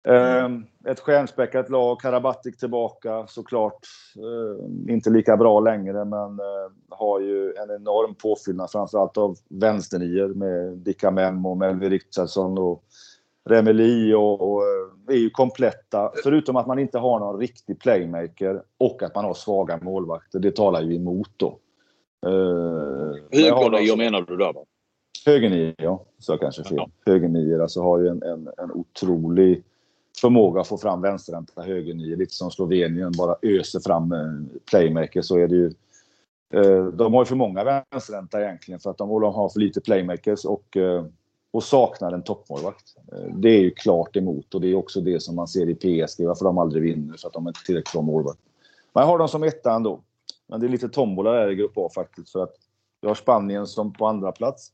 Mm. 0.07 0.65
Ett 0.85 0.99
stjärnspäckat 0.99 1.69
lag, 1.69 1.99
Karabatic 1.99 2.57
tillbaka 2.57 3.27
såklart. 3.27 3.79
Ehm, 4.15 4.89
inte 4.89 5.09
lika 5.09 5.37
bra 5.37 5.59
längre 5.59 6.05
men 6.05 6.39
eh, 6.39 6.71
har 6.89 7.19
ju 7.19 7.53
en 7.53 7.75
enorm 7.75 8.15
påfyllnad 8.15 8.71
framförallt 8.71 9.17
av 9.17 9.35
vänsternior 9.49 10.33
med 10.33 10.77
Dicka 10.77 11.11
Mem 11.11 11.45
och 11.45 11.57
Melvin 11.57 11.89
Richardson 11.89 12.57
och 12.57 12.83
Remeli 13.49 14.13
och, 14.13 14.51
och 14.51 14.61
eh, 14.61 14.98
är 15.09 15.17
ju 15.17 15.29
kompletta. 15.29 16.11
Förutom 16.23 16.55
att 16.55 16.67
man 16.67 16.79
inte 16.79 16.97
har 16.97 17.19
någon 17.19 17.39
riktig 17.39 17.79
playmaker 17.79 18.61
och 18.77 19.03
att 19.03 19.15
man 19.15 19.25
har 19.25 19.33
svaga 19.33 19.79
målvakter. 19.81 20.39
Det 20.39 20.55
talar 20.55 20.81
ju 20.81 20.95
emot 20.95 21.31
då. 21.37 21.57
Högernior 23.31 23.97
menar 23.97 24.21
du 24.21 24.37
då? 24.37 24.65
Högernior, 25.25 25.73
ja. 25.77 26.05
Så 26.19 26.37
kanske 26.37 26.63
fel. 26.63 26.79
Högernior 27.05 27.61
alltså 27.61 27.81
har 27.81 27.99
ju 27.99 28.07
en, 28.07 28.23
en, 28.23 28.49
en 28.57 28.71
otrolig 28.71 29.63
förmåga 30.21 30.61
att 30.61 30.67
få 30.67 30.77
fram 30.77 31.01
vänsterhänta 31.01 31.61
högernior, 31.61 32.17
lite 32.17 32.33
som 32.33 32.51
Slovenien, 32.51 33.11
bara 33.17 33.35
öser 33.41 33.79
fram 33.79 34.11
eh, 34.11 34.59
playmakers 34.69 35.25
så 35.25 35.37
är 35.37 35.47
det 35.47 35.55
ju 35.55 35.71
eh, 36.53 36.85
de 36.85 37.13
har 37.13 37.21
ju 37.21 37.25
för 37.25 37.35
många 37.35 37.83
vänsterhänta 37.91 38.41
egentligen 38.41 38.79
för 38.79 38.89
att 38.89 38.97
de 38.97 39.09
har 39.09 39.49
för 39.49 39.59
lite 39.59 39.81
playmakers 39.81 40.45
och, 40.45 40.77
eh, 40.77 41.05
och 41.51 41.63
saknar 41.63 42.12
en 42.12 42.23
toppmålvakt. 42.23 42.95
Eh, 43.12 43.35
det 43.35 43.49
är 43.49 43.59
ju 43.59 43.71
klart 43.71 44.15
emot 44.15 44.55
och 44.55 44.62
det 44.62 44.67
är 44.67 44.75
också 44.75 45.01
det 45.01 45.19
som 45.19 45.35
man 45.35 45.47
ser 45.47 45.69
i 45.69 45.75
PSG, 45.75 46.25
varför 46.25 46.45
de 46.45 46.57
aldrig 46.57 46.83
vinner, 46.83 47.17
för 47.17 47.27
att 47.27 47.33
de 47.33 47.47
inte 47.47 47.59
är 47.63 47.65
tillräckligt 47.65 47.93
bra 47.93 48.01
målvakt. 48.01 48.39
jag 48.93 49.05
har 49.05 49.17
dem 49.17 49.27
som 49.27 49.43
etta 49.43 49.73
ändå. 49.73 49.99
Men 50.47 50.59
det 50.59 50.67
är 50.67 50.69
lite 50.69 50.89
tombola 50.89 51.31
där 51.31 51.51
i 51.51 51.55
Grupp 51.55 51.77
A 51.77 51.89
faktiskt, 51.95 52.29
för 52.29 52.43
att 52.43 52.55
vi 53.01 53.07
har 53.07 53.15
Spanien 53.15 53.67
som 53.67 53.93
på 53.93 54.07
andra 54.07 54.31
plats. 54.31 54.71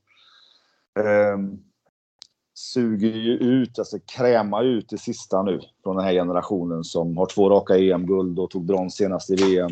Ehm, 0.99 1.59
suger 2.53 3.09
ju 3.09 3.33
ut, 3.33 3.79
alltså 3.79 3.99
krämar 3.99 4.63
ut 4.63 4.89
det 4.89 4.97
sista 4.97 5.43
nu 5.43 5.61
från 5.83 5.95
den 5.95 6.05
här 6.05 6.13
generationen 6.13 6.83
som 6.83 7.17
har 7.17 7.25
två 7.25 7.49
raka 7.49 7.77
EM-guld 7.77 8.39
och 8.39 8.49
tog 8.49 8.65
brons 8.65 8.95
senast 8.95 9.29
i 9.29 9.35
VM. 9.35 9.71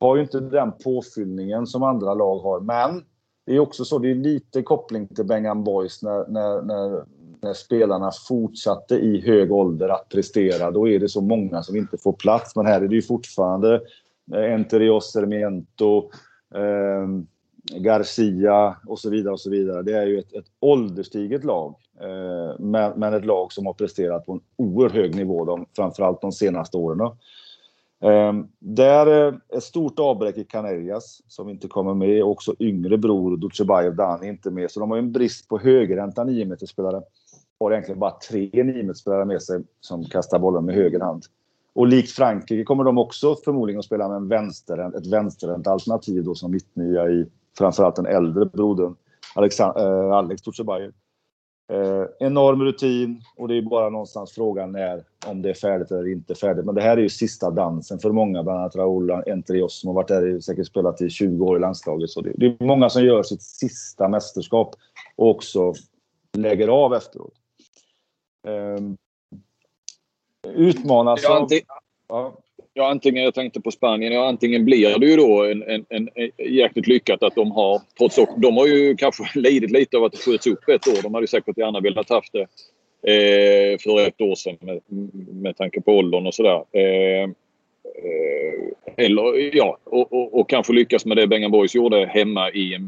Har 0.00 0.16
ju 0.16 0.22
inte 0.22 0.40
den 0.40 0.72
påfyllningen 0.72 1.66
som 1.66 1.82
andra 1.82 2.14
lag 2.14 2.38
har, 2.38 2.60
men 2.60 3.04
det 3.46 3.52
är 3.52 3.58
också 3.58 3.84
så, 3.84 3.98
det 3.98 4.10
är 4.10 4.14
lite 4.14 4.62
koppling 4.62 5.08
till 5.08 5.24
Bengan 5.24 5.64
Boys 5.64 6.02
när, 6.02 6.28
när, 6.28 6.62
när, 6.62 7.04
när, 7.42 7.54
spelarna 7.54 8.10
fortsatte 8.28 8.94
i 8.94 9.20
hög 9.20 9.52
ålder 9.52 9.88
att 9.88 10.08
prestera. 10.08 10.70
Då 10.70 10.88
är 10.88 10.98
det 10.98 11.08
så 11.08 11.20
många 11.20 11.62
som 11.62 11.76
inte 11.76 11.98
får 11.98 12.12
plats, 12.12 12.56
men 12.56 12.66
här 12.66 12.80
är 12.80 12.88
det 12.88 12.94
ju 12.94 13.02
fortfarande 13.02 13.80
eh, 14.34 14.54
Enterios, 14.54 15.12
Sermiento, 15.12 16.10
eh, 16.54 17.08
Garcia 17.80 18.76
och 18.86 18.98
så 18.98 19.10
vidare. 19.10 19.32
och 19.32 19.40
så 19.40 19.50
vidare. 19.50 19.82
Det 19.82 19.92
är 19.92 20.06
ju 20.06 20.18
ett, 20.18 20.32
ett 20.32 20.46
ålderstiget 20.60 21.44
lag. 21.44 21.74
Eh, 22.00 22.58
men, 22.58 22.92
men, 23.00 23.14
ett 23.14 23.24
lag 23.24 23.52
som 23.52 23.66
har 23.66 23.72
presterat 23.72 24.26
på 24.26 24.32
en 24.32 24.40
oerhört 24.56 24.92
hög 24.92 25.14
nivå, 25.14 25.44
de, 25.44 25.66
framförallt 25.76 26.20
de 26.20 26.32
senaste 26.32 26.76
åren. 26.76 27.00
Eh, 27.00 27.12
Ehm, 28.02 28.46
där 28.58 29.26
eh, 29.28 29.34
ett 29.56 29.62
stort 29.62 29.98
avbräck 29.98 30.38
i 30.38 30.44
Canarias 30.44 31.22
som 31.26 31.48
inte 31.48 31.68
kommer 31.68 31.94
med. 31.94 32.24
Också 32.24 32.54
yngre 32.58 32.98
bror 32.98 33.36
Dutjebajev 33.36 33.96
Dani 33.96 34.28
inte 34.28 34.50
med. 34.50 34.70
Så 34.70 34.80
de 34.80 34.90
har 34.90 34.98
en 34.98 35.12
brist 35.12 35.48
på 35.48 35.58
högerhänta 35.58 36.24
9 36.24 36.56
spelare 36.56 37.02
Har 37.60 37.72
egentligen 37.72 37.98
bara 37.98 38.10
tre 38.30 38.50
9 38.52 38.94
spelare 38.94 39.24
med 39.24 39.42
sig 39.42 39.62
som 39.80 40.04
kastar 40.04 40.38
bollen 40.38 40.64
med 40.64 40.74
höger 40.74 41.00
hand. 41.00 41.22
Och 41.74 41.86
likt 41.86 42.10
Frankrike 42.10 42.64
kommer 42.64 42.84
de 42.84 42.98
också 42.98 43.36
förmodligen 43.44 43.78
att 43.78 43.84
spela 43.84 44.08
med 44.08 44.16
en 44.16 44.28
vänster, 44.28 44.96
ett 44.96 45.06
vänsterhänt 45.06 45.66
alternativ 45.66 46.24
då 46.24 46.34
som 46.34 46.50
mittnia 46.50 47.08
i 47.08 47.26
framförallt 47.58 47.96
den 47.96 48.06
äldre 48.06 48.46
brodern 48.46 48.96
eh, 49.36 50.12
Alex 50.12 50.42
Dutjebajev. 50.42 50.92
Eh, 51.72 52.04
enorm 52.18 52.62
rutin 52.62 53.20
och 53.36 53.48
det 53.48 53.58
är 53.58 53.62
bara 53.62 53.90
någonstans 53.90 54.32
frågan 54.32 54.72
när, 54.72 55.04
om 55.26 55.42
det 55.42 55.50
är 55.50 55.54
färdigt 55.54 55.90
eller 55.90 56.12
inte 56.12 56.34
färdigt. 56.34 56.64
Men 56.64 56.74
det 56.74 56.82
här 56.82 56.96
är 56.96 57.00
ju 57.00 57.08
sista 57.08 57.50
dansen 57.50 57.98
för 57.98 58.10
många, 58.10 58.42
bland 58.42 58.58
annat 58.58 58.76
Raúl 58.76 59.10
Entrios 59.10 59.80
som 59.80 59.88
har 59.88 59.94
varit 59.94 60.08
där 60.08 60.36
och 60.36 60.44
säkert 60.44 60.66
spelat 60.66 61.02
i 61.02 61.10
20 61.10 61.44
år 61.44 61.56
i 61.56 61.60
landslaget. 61.60 62.10
Så 62.10 62.20
det, 62.20 62.46
är 62.46 62.64
många 62.64 62.90
som 62.90 63.04
gör 63.04 63.22
sitt 63.22 63.42
sista 63.42 64.08
mästerskap 64.08 64.76
och 65.16 65.30
också 65.30 65.74
lägger 66.38 66.68
av 66.68 66.94
efteråt. 66.94 67.34
Eh, 68.46 68.78
utmanas 70.54 71.24
av... 71.24 71.48
Ja. 72.08 72.36
Antingen, 72.80 73.24
jag 73.24 73.34
tänkte 73.34 73.60
på 73.60 73.70
Spanien, 73.70 74.12
ja, 74.12 74.28
antingen 74.28 74.64
blir 74.64 74.98
det 74.98 75.06
ju 75.06 75.16
då 75.16 75.44
en, 75.44 75.62
en, 75.62 75.84
en, 75.88 76.08
jäkligt 76.38 76.86
lyckat 76.86 77.22
att 77.22 77.34
de 77.34 77.50
har, 77.50 77.80
trots 77.98 78.18
att 78.18 78.28
de 78.36 78.56
har 78.56 78.66
ju 78.66 78.96
kanske 78.96 79.24
lidit 79.38 79.70
lite 79.70 79.96
av 79.96 80.04
att 80.04 80.12
det 80.12 80.18
skjuts 80.18 80.46
upp 80.46 80.68
ett 80.68 80.88
år. 80.88 81.02
De 81.02 81.14
hade 81.14 81.22
ju 81.22 81.28
säkert 81.28 81.58
gärna 81.58 81.80
velat 81.80 82.10
haft 82.10 82.32
det 82.32 82.46
eh, 83.06 83.78
för 83.78 84.06
ett 84.06 84.20
år 84.20 84.34
sedan 84.34 84.56
med, 84.60 84.80
med 85.34 85.56
tanke 85.56 85.80
på 85.80 85.92
åldern 85.92 86.26
och 86.26 86.34
sådär. 86.34 86.64
Eh, 86.72 87.22
eh, 87.22 88.58
eller 88.96 89.56
ja, 89.56 89.78
och, 89.84 90.12
och, 90.12 90.40
och, 90.40 90.48
kanske 90.48 90.72
lyckas 90.72 91.04
med 91.04 91.16
det 91.16 91.26
Bengan 91.26 91.50
Boys 91.50 91.74
gjorde 91.74 92.06
hemma 92.06 92.50
i 92.50 92.78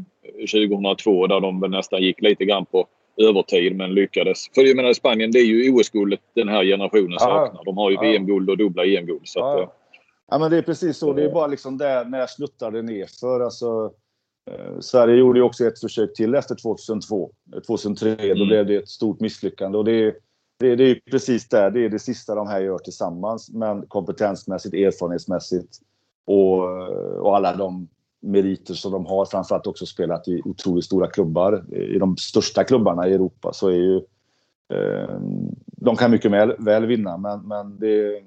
2002 0.51 1.27
där 1.27 1.39
de 1.39 1.61
väl 1.61 1.71
nästan 1.71 2.01
gick 2.01 2.21
lite 2.21 2.45
grann 2.45 2.65
på 2.65 2.87
övertid 3.17 3.75
men 3.75 3.93
lyckades. 3.93 4.49
För 4.55 4.61
jag 4.61 4.75
menar 4.75 4.93
Spanien 4.93 5.31
det 5.31 5.39
är 5.39 5.45
ju 5.45 5.71
OS-guldet 5.71 6.19
den 6.33 6.49
här 6.49 6.63
generationen 6.63 7.19
saknar. 7.19 7.65
De 7.65 7.77
har 7.77 7.91
ju 7.91 7.97
VM-guld 7.97 8.49
och 8.49 8.57
dubbla 8.57 8.85
EM-guld. 8.85 9.21
Att, 9.21 9.35
ja. 9.35 9.73
ja. 10.31 10.39
men 10.39 10.51
det 10.51 10.57
är 10.57 10.61
precis 10.61 10.97
så. 10.97 11.13
Det 11.13 11.23
är 11.23 11.33
bara 11.33 11.47
liksom 11.47 11.77
där 11.77 12.05
när 12.05 12.19
jag 12.19 12.29
sluttade 12.29 12.81
ner 12.81 13.07
för 13.19 13.39
alltså 13.39 13.65
eh, 13.65 13.91
Sverige 14.79 15.15
gjorde 15.15 15.39
ju 15.39 15.43
också 15.43 15.65
ett 15.65 15.79
försök 15.79 16.13
till 16.13 16.35
efter 16.35 16.55
2002. 16.55 17.31
2003 17.67 18.15
mm. 18.15 18.39
då 18.39 18.45
blev 18.45 18.65
det 18.65 18.75
ett 18.75 18.89
stort 18.89 19.19
misslyckande 19.19 19.77
och 19.77 19.85
det 19.85 20.15
det, 20.57 20.75
det 20.75 20.83
är 20.83 20.99
precis 21.11 21.49
där. 21.49 21.71
Det 21.71 21.85
är 21.85 21.89
det 21.89 21.99
sista 21.99 22.35
de 22.35 22.47
här 22.47 22.59
gör 22.59 22.77
tillsammans. 22.77 23.49
Men 23.53 23.85
kompetensmässigt, 23.87 24.75
erfarenhetsmässigt 24.75 25.77
och, 26.25 26.63
och 27.19 27.35
alla 27.35 27.55
de 27.55 27.87
meriter 28.19 28.73
som 28.73 28.91
de 28.91 29.05
har. 29.05 29.25
Framförallt 29.25 29.67
också 29.67 29.85
spelat 29.85 30.27
i 30.27 30.41
otroligt 30.45 30.85
stora 30.85 31.07
klubbar. 31.07 31.75
I 31.75 31.99
de 31.99 32.17
största 32.17 32.63
klubbarna 32.63 33.07
i 33.07 33.13
Europa 33.13 33.53
så 33.53 33.67
är 33.67 33.75
ju... 33.75 33.95
Eh, 34.73 35.19
de 35.65 35.95
kan 35.95 36.11
mycket 36.11 36.31
väl, 36.31 36.55
väl 36.59 36.85
vinna 36.85 37.17
men, 37.17 37.47
men 37.47 37.79
det, 37.79 38.21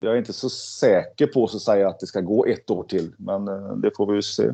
jag 0.00 0.12
är 0.12 0.16
inte 0.16 0.32
så 0.32 0.48
säker 0.50 1.26
på 1.26 1.46
så 1.46 1.56
att 1.56 1.62
säga 1.62 1.88
att 1.88 2.00
det 2.00 2.06
ska 2.06 2.20
gå 2.20 2.46
ett 2.46 2.70
år 2.70 2.84
till. 2.84 3.12
Men 3.16 3.48
eh, 3.48 3.76
det 3.76 3.90
får 3.96 4.06
vi 4.06 4.14
ju 4.14 4.22
se. 4.22 4.50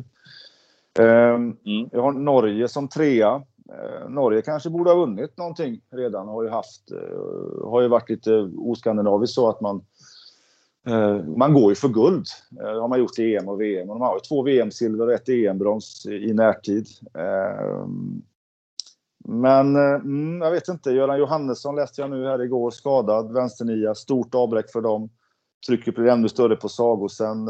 Eh, 0.99 1.33
mm. 1.33 1.89
Jag 1.91 2.01
har 2.01 2.11
Norge 2.11 2.67
som 2.67 2.87
trea. 2.87 3.43
Eh, 3.69 4.09
Norge 4.09 4.41
kanske 4.41 4.69
borde 4.69 4.89
ha 4.89 4.97
vunnit 4.97 5.37
någonting 5.37 5.81
redan. 5.91 6.27
Har 6.27 6.43
ju 6.43 6.49
haft, 6.49 6.91
eh, 6.91 7.69
har 7.69 7.81
ju 7.81 7.87
varit 7.87 8.09
lite 8.09 8.49
oskandinaviskt 8.57 9.35
så 9.35 9.49
att 9.49 9.61
man 9.61 9.85
eh, 10.87 11.23
man 11.23 11.53
går 11.53 11.71
ju 11.71 11.75
för 11.75 11.89
guld. 11.89 12.25
Det 12.49 12.79
har 12.79 12.87
man 12.87 12.99
gjort 12.99 13.19
i 13.19 13.35
EM 13.35 13.47
och 13.47 13.61
VM. 13.61 13.89
Och 13.89 13.95
de 13.95 14.01
har 14.01 14.15
ju 14.15 14.19
två 14.19 14.43
VM-silver 14.43 15.07
och 15.07 15.13
ett 15.13 15.29
EM-brons 15.29 16.05
i 16.05 16.33
närtid. 16.33 16.87
Men 19.23 19.75
mm, 19.75 20.41
jag 20.41 20.51
vet 20.51 20.67
inte. 20.67 20.91
Göran 20.91 21.19
Johannesson 21.19 21.75
läste 21.75 22.01
jag 22.01 22.09
nu 22.09 22.25
här 22.25 22.41
igår. 22.41 22.71
Skadad, 22.71 23.33
vänsternia. 23.33 23.95
Stort 23.95 24.35
avbräck 24.35 24.71
för 24.71 24.81
dem. 24.81 25.09
Trycket 25.67 25.95
blir 25.95 26.07
ännu 26.07 26.29
större 26.29 26.55
på 26.55 26.69
Sagosen. 26.69 27.47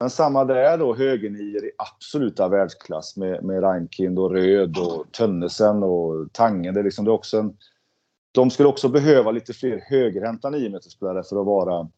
Men 0.00 0.10
samma 0.10 0.44
där 0.44 0.78
då, 0.78 0.94
högernior 0.94 1.64
i 1.64 1.70
absoluta 1.78 2.48
världsklass 2.48 3.16
med, 3.16 3.44
med 3.44 3.62
Reinkind 3.62 4.18
och 4.18 4.30
Röd 4.30 4.78
och 4.78 5.12
Tönnesen 5.12 5.82
och 5.82 6.32
Tangen. 6.32 6.74
Det 6.74 6.80
är 6.80 6.84
liksom, 6.84 7.04
det 7.04 7.10
är 7.10 7.12
också 7.12 7.38
en, 7.38 7.56
de 8.32 8.50
skulle 8.50 8.68
också 8.68 8.88
behöva 8.88 9.30
lite 9.30 9.52
fler 9.52 9.84
högerhänta 9.90 10.50
niometerspelare 10.50 11.22
för 11.22 11.40
att 11.40 11.46
vara 11.46 11.88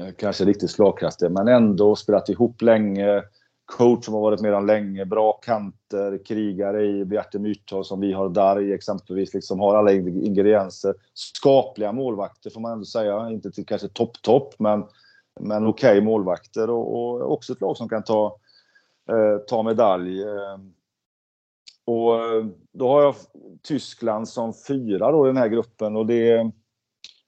eh, 0.00 0.14
kanske 0.18 0.44
riktigt 0.44 0.70
slagkraftiga, 0.70 1.30
men 1.30 1.48
ändå 1.48 1.96
spelat 1.96 2.28
ihop 2.28 2.62
länge. 2.62 3.22
Coach 3.64 4.04
som 4.04 4.14
har 4.14 4.20
varit 4.20 4.40
med 4.40 4.52
dem 4.52 4.66
länge, 4.66 5.04
bra 5.04 5.32
kanter, 5.32 6.24
krigare 6.24 6.86
i 6.86 7.04
Bjarte 7.04 7.38
Myrtag 7.38 7.86
som 7.86 8.00
vi 8.00 8.12
har 8.12 8.28
där 8.28 8.60
i 8.60 8.72
exempelvis, 8.72 9.34
liksom 9.34 9.60
har 9.60 9.76
alla 9.76 9.92
ingredienser. 9.92 10.94
Skapliga 11.14 11.92
målvakter 11.92 12.50
får 12.50 12.60
man 12.60 12.72
ändå 12.72 12.84
säga, 12.84 13.30
inte 13.30 13.50
till 13.50 13.66
kanske 13.66 13.88
topp-topp, 13.88 14.54
men 14.58 14.84
men 15.40 15.66
okej 15.66 15.90
okay 15.90 16.00
målvakter 16.00 16.70
och, 16.70 16.94
och, 16.94 17.32
också 17.32 17.52
ett 17.52 17.60
lag 17.60 17.76
som 17.76 17.88
kan 17.88 18.04
ta, 18.04 18.36
eh, 19.10 19.38
ta 19.48 19.62
medalj. 19.62 20.22
Eh. 20.22 20.58
Och 21.84 22.14
eh, 22.14 22.46
då 22.72 22.88
har 22.88 23.02
jag 23.02 23.14
Tyskland 23.62 24.28
som 24.28 24.52
fyra 24.68 25.12
då 25.12 25.26
i 25.26 25.28
den 25.28 25.36
här 25.36 25.48
gruppen 25.48 25.96
och 25.96 26.06
det 26.06 26.52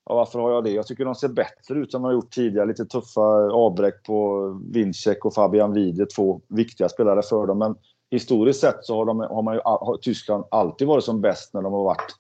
Ja, 0.07 0.15
varför 0.15 0.39
har 0.39 0.51
jag 0.51 0.65
det? 0.65 0.71
Jag 0.71 0.87
tycker 0.87 1.05
de 1.05 1.15
ser 1.15 1.29
bättre 1.29 1.79
ut 1.79 1.95
än 1.95 2.03
de 2.03 2.05
har 2.05 2.13
gjort 2.13 2.31
tidigare. 2.31 2.67
Lite 2.67 2.85
tuffa 2.85 3.21
avbräck 3.53 4.03
på 4.03 4.49
Vincek 4.73 5.25
och 5.25 5.35
Fabian 5.35 5.73
Wide, 5.73 6.07
två 6.07 6.41
viktiga 6.49 6.89
spelare 6.89 7.23
för 7.23 7.47
dem. 7.47 7.59
Men 7.59 7.77
historiskt 8.11 8.61
sett 8.61 8.85
så 8.85 8.97
har, 8.97 9.05
de, 9.05 9.21
har, 9.21 9.43
man 9.43 9.55
ju, 9.55 9.61
har 9.65 9.97
Tyskland 9.97 10.45
alltid 10.51 10.89
varit 10.89 11.05
som 11.05 11.21
bäst 11.21 11.55
när 11.55 11.63
de 11.63 11.73
har 11.73 11.85
varit 11.85 12.17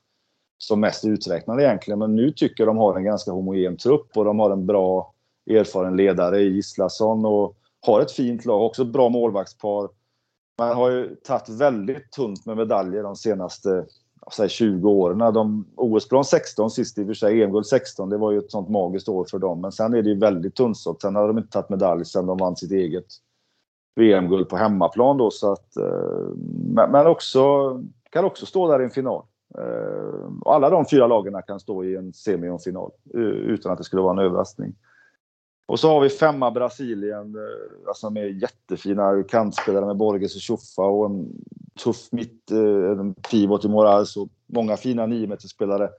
som 0.59 0.81
mest 0.81 1.05
uträknade 1.05 1.63
egentligen. 1.63 1.99
Men 1.99 2.17
nu 2.17 2.31
tycker 2.31 2.65
jag 2.65 2.69
de 2.69 2.77
har 2.77 2.97
en 2.97 3.05
ganska 3.05 3.31
homogen 3.31 3.77
trupp 3.77 4.17
och 4.17 4.25
de 4.25 4.39
har 4.39 4.51
en 4.51 4.67
bra 4.67 5.14
erfaren 5.47 5.97
ledare 5.97 6.41
i 6.41 6.59
Islason 6.59 7.25
och 7.25 7.57
har 7.87 8.01
ett 8.01 8.13
fint 8.13 8.45
lag, 8.45 8.63
också 8.63 8.83
ett 8.83 8.89
bra 8.89 9.09
målvaktspar. 9.09 9.89
Man 10.59 10.77
har 10.77 10.91
ju 10.91 11.17
tagit 11.17 11.49
väldigt 11.49 12.13
tunt 12.13 12.47
med 12.47 12.57
medaljer 12.57 13.03
de 13.03 13.17
senaste 13.17 13.87
säg, 14.33 14.49
20 14.49 14.91
åren. 14.91 15.35
De, 15.35 15.67
OS-brons 15.77 16.29
16 16.29 16.71
sist 16.71 16.99
i 16.99 17.03
och 17.03 17.07
för 17.07 17.15
sig, 17.15 17.43
EM-guld 17.43 17.67
16, 17.67 18.09
det 18.09 18.17
var 18.17 18.33
ju 18.33 18.39
ett 18.39 18.51
sånt 18.51 18.69
magiskt 18.69 19.09
år 19.09 19.27
för 19.31 19.39
dem. 19.39 19.61
Men 19.61 19.73
sen 19.73 19.95
är 19.95 20.03
det 20.03 20.09
ju 20.09 20.19
väldigt 20.19 20.55
tunnsått. 20.55 21.03
Sen 21.03 21.15
har 21.15 21.29
de 21.29 21.39
inte 21.39 21.51
tagit 21.51 21.69
medalj 21.69 22.05
sen 22.05 22.27
de 22.27 22.39
vann 22.39 22.57
sitt 22.57 22.73
eget 22.73 23.07
VM-guld 23.97 24.49
på 24.49 24.57
hemmaplan 24.57 25.17
då. 25.17 25.31
Så 25.31 25.53
att, 25.53 25.77
eh, 25.77 26.87
men 26.89 27.07
också, 27.07 27.73
kan 28.11 28.25
också 28.25 28.47
stå 28.47 28.73
där 28.73 28.81
i 28.81 28.85
en 28.85 28.91
final. 28.91 29.23
Eh, 29.59 30.31
alla 30.47 30.71
de 30.71 30.85
fyra 30.91 31.07
lagen 31.07 31.43
kan 31.47 31.61
stå 31.61 31.85
i 31.85 31.97
en 31.97 32.13
semi 32.13 32.49
och 32.49 32.63
final 32.63 32.91
eh, 33.15 33.21
utan 33.21 33.73
att 33.73 33.79
det 33.79 33.85
skulle 33.85 34.03
vara 34.03 34.13
en 34.13 34.27
överraskning. 34.27 34.75
Och 35.67 35.81
så 35.81 35.89
har 35.89 36.01
vi 36.01 36.09
femma 36.09 36.51
Brasilien, 36.51 37.33
som 37.33 37.89
alltså 37.89 38.11
med 38.11 38.43
jättefina 38.43 39.23
kantspelare 39.23 39.87
med 39.87 39.97
Borges 39.97 40.35
och 40.35 40.41
Tjoffa 40.41 40.83
och 40.83 41.07
en 41.07 41.29
tuff 41.85 42.13
mitt, 42.13 42.51
eh, 42.51 42.99
en 43.01 43.15
pivot 43.15 43.65
i 43.65 43.69
Morales 43.69 44.17
och 44.17 44.29
många 44.47 44.77
fina 44.77 45.07
niometerspelare 45.07 45.91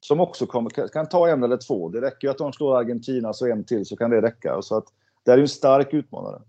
som 0.00 0.20
också 0.20 0.46
kommer, 0.46 0.88
kan 0.88 1.08
ta 1.08 1.28
en 1.28 1.42
eller 1.42 1.56
två. 1.56 1.88
Det 1.88 2.00
räcker 2.00 2.28
ju 2.28 2.30
att 2.30 2.38
de 2.38 2.52
slår 2.52 2.76
Argentina 2.76 3.32
så 3.32 3.46
en 3.46 3.64
till 3.64 3.86
så 3.86 3.96
kan 3.96 4.10
det 4.10 4.22
räcka. 4.22 4.62
Så 4.62 4.76
att 4.76 4.84
det 5.22 5.32
är 5.32 5.36
ju 5.36 5.42
en 5.42 5.48
stark 5.48 5.94
utmanare. 5.94 6.42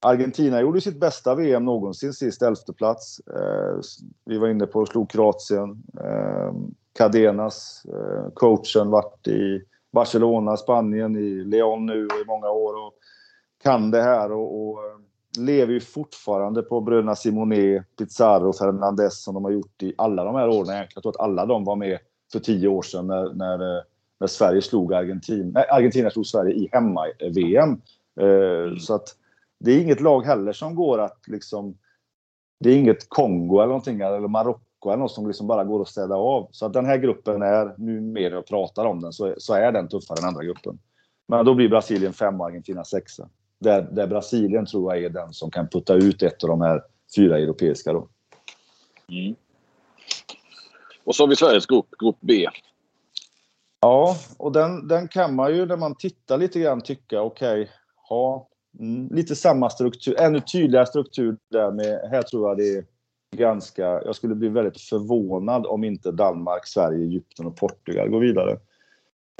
Argentina 0.00 0.60
gjorde 0.60 0.80
sitt 0.80 1.00
bästa 1.00 1.34
VM 1.34 1.64
någonsin 1.64 2.12
sist, 2.12 2.42
elfte 2.42 2.72
plats. 2.72 3.20
Eh, 3.20 3.80
vi 4.24 4.38
var 4.38 4.48
inne 4.48 4.66
på 4.66 4.82
att 4.82 4.88
slå 4.88 5.06
Kroatien. 5.06 5.82
Eh, 6.00 6.52
Cadenas, 6.98 7.86
coachen, 8.34 8.90
vart 8.90 9.26
i 9.26 9.62
Barcelona, 9.94 10.56
Spanien, 10.56 11.16
i 11.16 11.44
Leon 11.44 11.86
nu 11.86 12.06
i 12.22 12.26
många 12.26 12.50
år 12.50 12.86
och 12.86 12.94
kan 13.62 13.90
det 13.90 14.02
här 14.02 14.32
och, 14.32 14.60
och 14.60 14.84
eh, 14.84 14.98
lever 15.38 15.72
ju 15.72 15.80
fortfarande 15.80 16.62
på 16.62 16.80
bröderna 16.80 17.16
Simone, 17.16 17.84
Pizarro, 17.98 18.52
Fernandez 18.52 19.22
som 19.22 19.34
de 19.34 19.44
har 19.44 19.50
gjort 19.50 19.82
i 19.82 19.94
alla 19.98 20.24
de 20.24 20.34
här 20.34 20.48
åren. 20.48 20.86
Jag 20.94 21.02
tror 21.02 21.12
att 21.12 21.20
alla 21.20 21.46
de 21.46 21.64
var 21.64 21.76
med 21.76 21.98
för 22.32 22.38
tio 22.38 22.68
år 22.68 22.82
sedan 22.82 23.06
när, 23.06 23.34
när, 23.34 23.76
eh, 23.76 23.82
när 24.20 24.26
Sverige 24.26 24.62
slog 24.62 24.94
Argentina. 24.94 25.50
Nej, 25.54 25.64
Argentina 25.70 26.10
slog 26.10 26.26
Sverige 26.26 26.54
i 26.54 26.68
hemma-VM. 26.72 27.80
Eh, 28.20 28.26
mm. 28.26 28.78
Så 28.78 28.94
att 28.94 29.08
det 29.60 29.70
är 29.70 29.80
inget 29.80 30.00
lag 30.00 30.22
heller 30.22 30.52
som 30.52 30.74
går 30.74 30.98
att 30.98 31.18
liksom... 31.26 31.78
Det 32.60 32.70
är 32.70 32.76
inget 32.76 33.08
Kongo 33.08 33.56
eller 33.56 33.66
någonting, 33.66 34.00
eller 34.00 34.28
Marocko 34.28 34.60
eller 34.90 35.02
något 35.02 35.12
som 35.12 35.26
liksom 35.26 35.46
bara 35.46 35.64
går 35.64 35.82
att 35.82 35.88
städa 35.88 36.14
av. 36.14 36.48
Så 36.50 36.66
att 36.66 36.72
den 36.72 36.86
här 36.86 36.96
gruppen 36.96 37.42
är, 37.42 37.74
nu 37.78 38.00
mer 38.00 38.30
jag 38.30 38.46
pratar 38.46 38.84
om 38.84 39.00
den, 39.00 39.12
så 39.12 39.26
är, 39.26 39.34
så 39.38 39.54
är 39.54 39.72
den 39.72 39.88
tuffare 39.88 40.18
än 40.18 40.28
andra 40.28 40.44
gruppen. 40.44 40.78
Men 41.28 41.44
då 41.44 41.54
blir 41.54 41.68
Brasilien 41.68 42.12
fem 42.12 42.40
och 42.40 42.46
Argentina 42.46 42.84
sexa. 42.84 43.28
Där, 43.58 43.82
där 43.82 44.06
Brasilien 44.06 44.66
tror 44.66 44.94
jag 44.94 45.04
är 45.04 45.10
den 45.10 45.32
som 45.32 45.50
kan 45.50 45.68
putta 45.68 45.94
ut 45.94 46.22
ett 46.22 46.44
av 46.44 46.48
de 46.48 46.60
här 46.60 46.82
fyra 47.16 47.38
europeiska 47.38 47.92
då. 47.92 48.08
Mm. 49.08 49.34
Och 51.04 51.14
så 51.14 51.22
har 51.22 51.28
vi 51.28 51.36
Sveriges 51.36 51.66
grupp, 51.66 51.86
grupp 51.98 52.16
B. 52.20 52.46
Ja, 53.80 54.16
och 54.38 54.52
den, 54.52 54.88
den 54.88 55.08
kan 55.08 55.34
man 55.34 55.54
ju 55.54 55.66
när 55.66 55.76
man 55.76 55.94
tittar 55.94 56.38
lite 56.38 56.60
grann 56.60 56.80
tycka, 56.80 57.22
okej, 57.22 57.62
okay, 57.62 57.74
ha 58.08 58.48
mm, 58.78 59.08
lite 59.08 59.36
samma 59.36 59.70
struktur, 59.70 60.20
ännu 60.20 60.40
tydligare 60.40 60.86
struktur 60.86 61.36
där 61.50 61.70
med, 61.70 62.08
här 62.10 62.22
tror 62.22 62.48
jag 62.48 62.56
det 62.56 62.68
är 62.68 62.84
ganska... 63.34 63.82
Jag 63.82 64.14
skulle 64.14 64.34
bli 64.34 64.48
väldigt 64.48 64.80
förvånad 64.80 65.66
om 65.66 65.84
inte 65.84 66.12
Danmark, 66.12 66.66
Sverige, 66.66 67.04
Egypten 67.04 67.46
och 67.46 67.56
Portugal 67.56 68.08
går 68.08 68.20
vidare. 68.20 68.58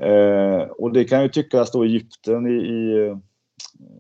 Eh, 0.03 0.69
och 0.69 0.93
det 0.93 1.05
kan 1.05 1.23
ju 1.23 1.29
tyckas 1.29 1.71
då 1.71 1.85
Egypten 1.85 2.47
i, 2.47 2.55
i, 2.55 3.07
eh, 3.07 3.17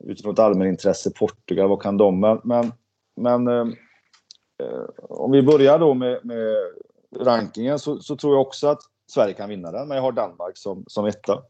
utifrån 0.04 0.32
ett 0.32 0.38
allmänintresse, 0.38 1.10
Portugal, 1.10 1.68
vad 1.68 1.82
kan 1.82 1.96
de? 1.96 2.20
Men, 2.20 2.40
men, 2.44 2.72
men 3.16 3.48
eh, 3.48 3.74
eh, 4.62 4.84
om 4.98 5.30
vi 5.30 5.42
börjar 5.42 5.78
då 5.78 5.94
med, 5.94 6.20
med 6.24 6.56
rankingen 7.20 7.78
så, 7.78 8.00
så, 8.00 8.16
tror 8.16 8.34
jag 8.34 8.40
också 8.40 8.68
att 8.68 8.80
Sverige 9.10 9.34
kan 9.34 9.48
vinna 9.48 9.72
den, 9.72 9.88
men 9.88 9.96
jag 9.96 10.02
har 10.02 10.12
Danmark 10.12 10.56
som, 10.56 10.84
som 10.86 11.06
etta. 11.06 11.42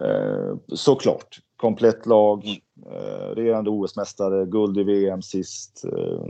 Eh, 0.00 0.56
såklart. 0.74 1.38
Komplett 1.56 2.06
lag, 2.06 2.46
eh, 2.90 3.34
regerande 3.34 3.70
OS-mästare, 3.70 4.46
guld 4.46 4.78
i 4.78 4.82
VM 4.82 5.22
sist. 5.22 5.84
Eh, 5.84 6.26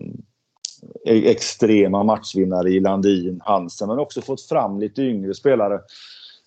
E- 1.04 1.30
extrema 1.30 2.02
matchvinnare 2.02 2.70
i 2.70 2.80
Landin, 2.80 3.40
Hansen, 3.44 3.88
men 3.88 3.98
också 3.98 4.20
fått 4.20 4.42
fram 4.42 4.78
lite 4.78 5.02
yngre 5.02 5.34
spelare. 5.34 5.80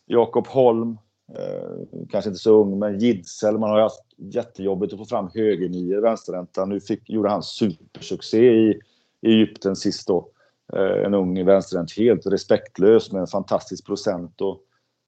Jakob 0.06 0.48
Holm, 0.48 0.98
eh, 1.38 2.04
kanske 2.10 2.30
inte 2.30 2.40
så 2.40 2.62
ung, 2.62 2.80
men 2.80 3.00
Gidsel. 3.00 3.58
Man 3.58 3.70
har 3.70 3.78
ju 3.78 3.84
haft 3.84 4.04
jättejobbigt 4.18 4.94
att 4.94 5.00
få 5.00 5.06
fram 5.06 5.30
högernior 5.34 5.98
i 5.98 6.02
vänsterräntan. 6.02 6.70
Nu 6.70 6.80
fick, 6.80 7.10
gjorde 7.10 7.30
han 7.30 7.44
supersuccé 7.44 8.52
i, 8.52 8.80
i 9.22 9.32
Egypten 9.32 9.76
sist 9.76 10.08
då. 10.08 10.30
Eh, 10.74 11.06
en 11.06 11.14
ung 11.14 11.46
vänsterhänt, 11.46 11.98
helt 11.98 12.26
respektlös 12.26 13.12
med 13.12 13.22
en 13.22 13.28
fantastisk 13.28 13.86
procent. 13.86 14.42
Och 14.42 14.60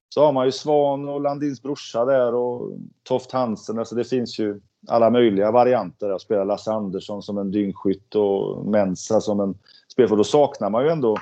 så 0.09 0.25
har 0.25 0.31
man 0.31 0.45
ju 0.45 0.51
Svan 0.51 1.09
och 1.09 1.21
Landins 1.21 1.61
brorsa 1.61 2.05
där 2.05 2.35
och 2.35 2.71
Toft 3.03 3.31
Hansen. 3.31 3.79
Alltså 3.79 3.95
det 3.95 4.03
finns 4.03 4.39
ju 4.39 4.61
alla 4.87 5.09
möjliga 5.09 5.51
varianter. 5.51 6.09
Att 6.09 6.21
spela 6.21 6.43
Lasse 6.43 6.71
Andersson 6.71 7.21
som 7.21 7.37
en 7.37 7.51
dyngskytt 7.51 8.15
och 8.15 8.65
Mensa 8.65 9.21
som 9.21 9.39
en 9.39 9.55
spelare. 9.91 10.17
Då 10.17 10.23
saknar 10.23 10.69
man 10.69 10.83
ju 10.83 10.89
ändå 10.89 11.17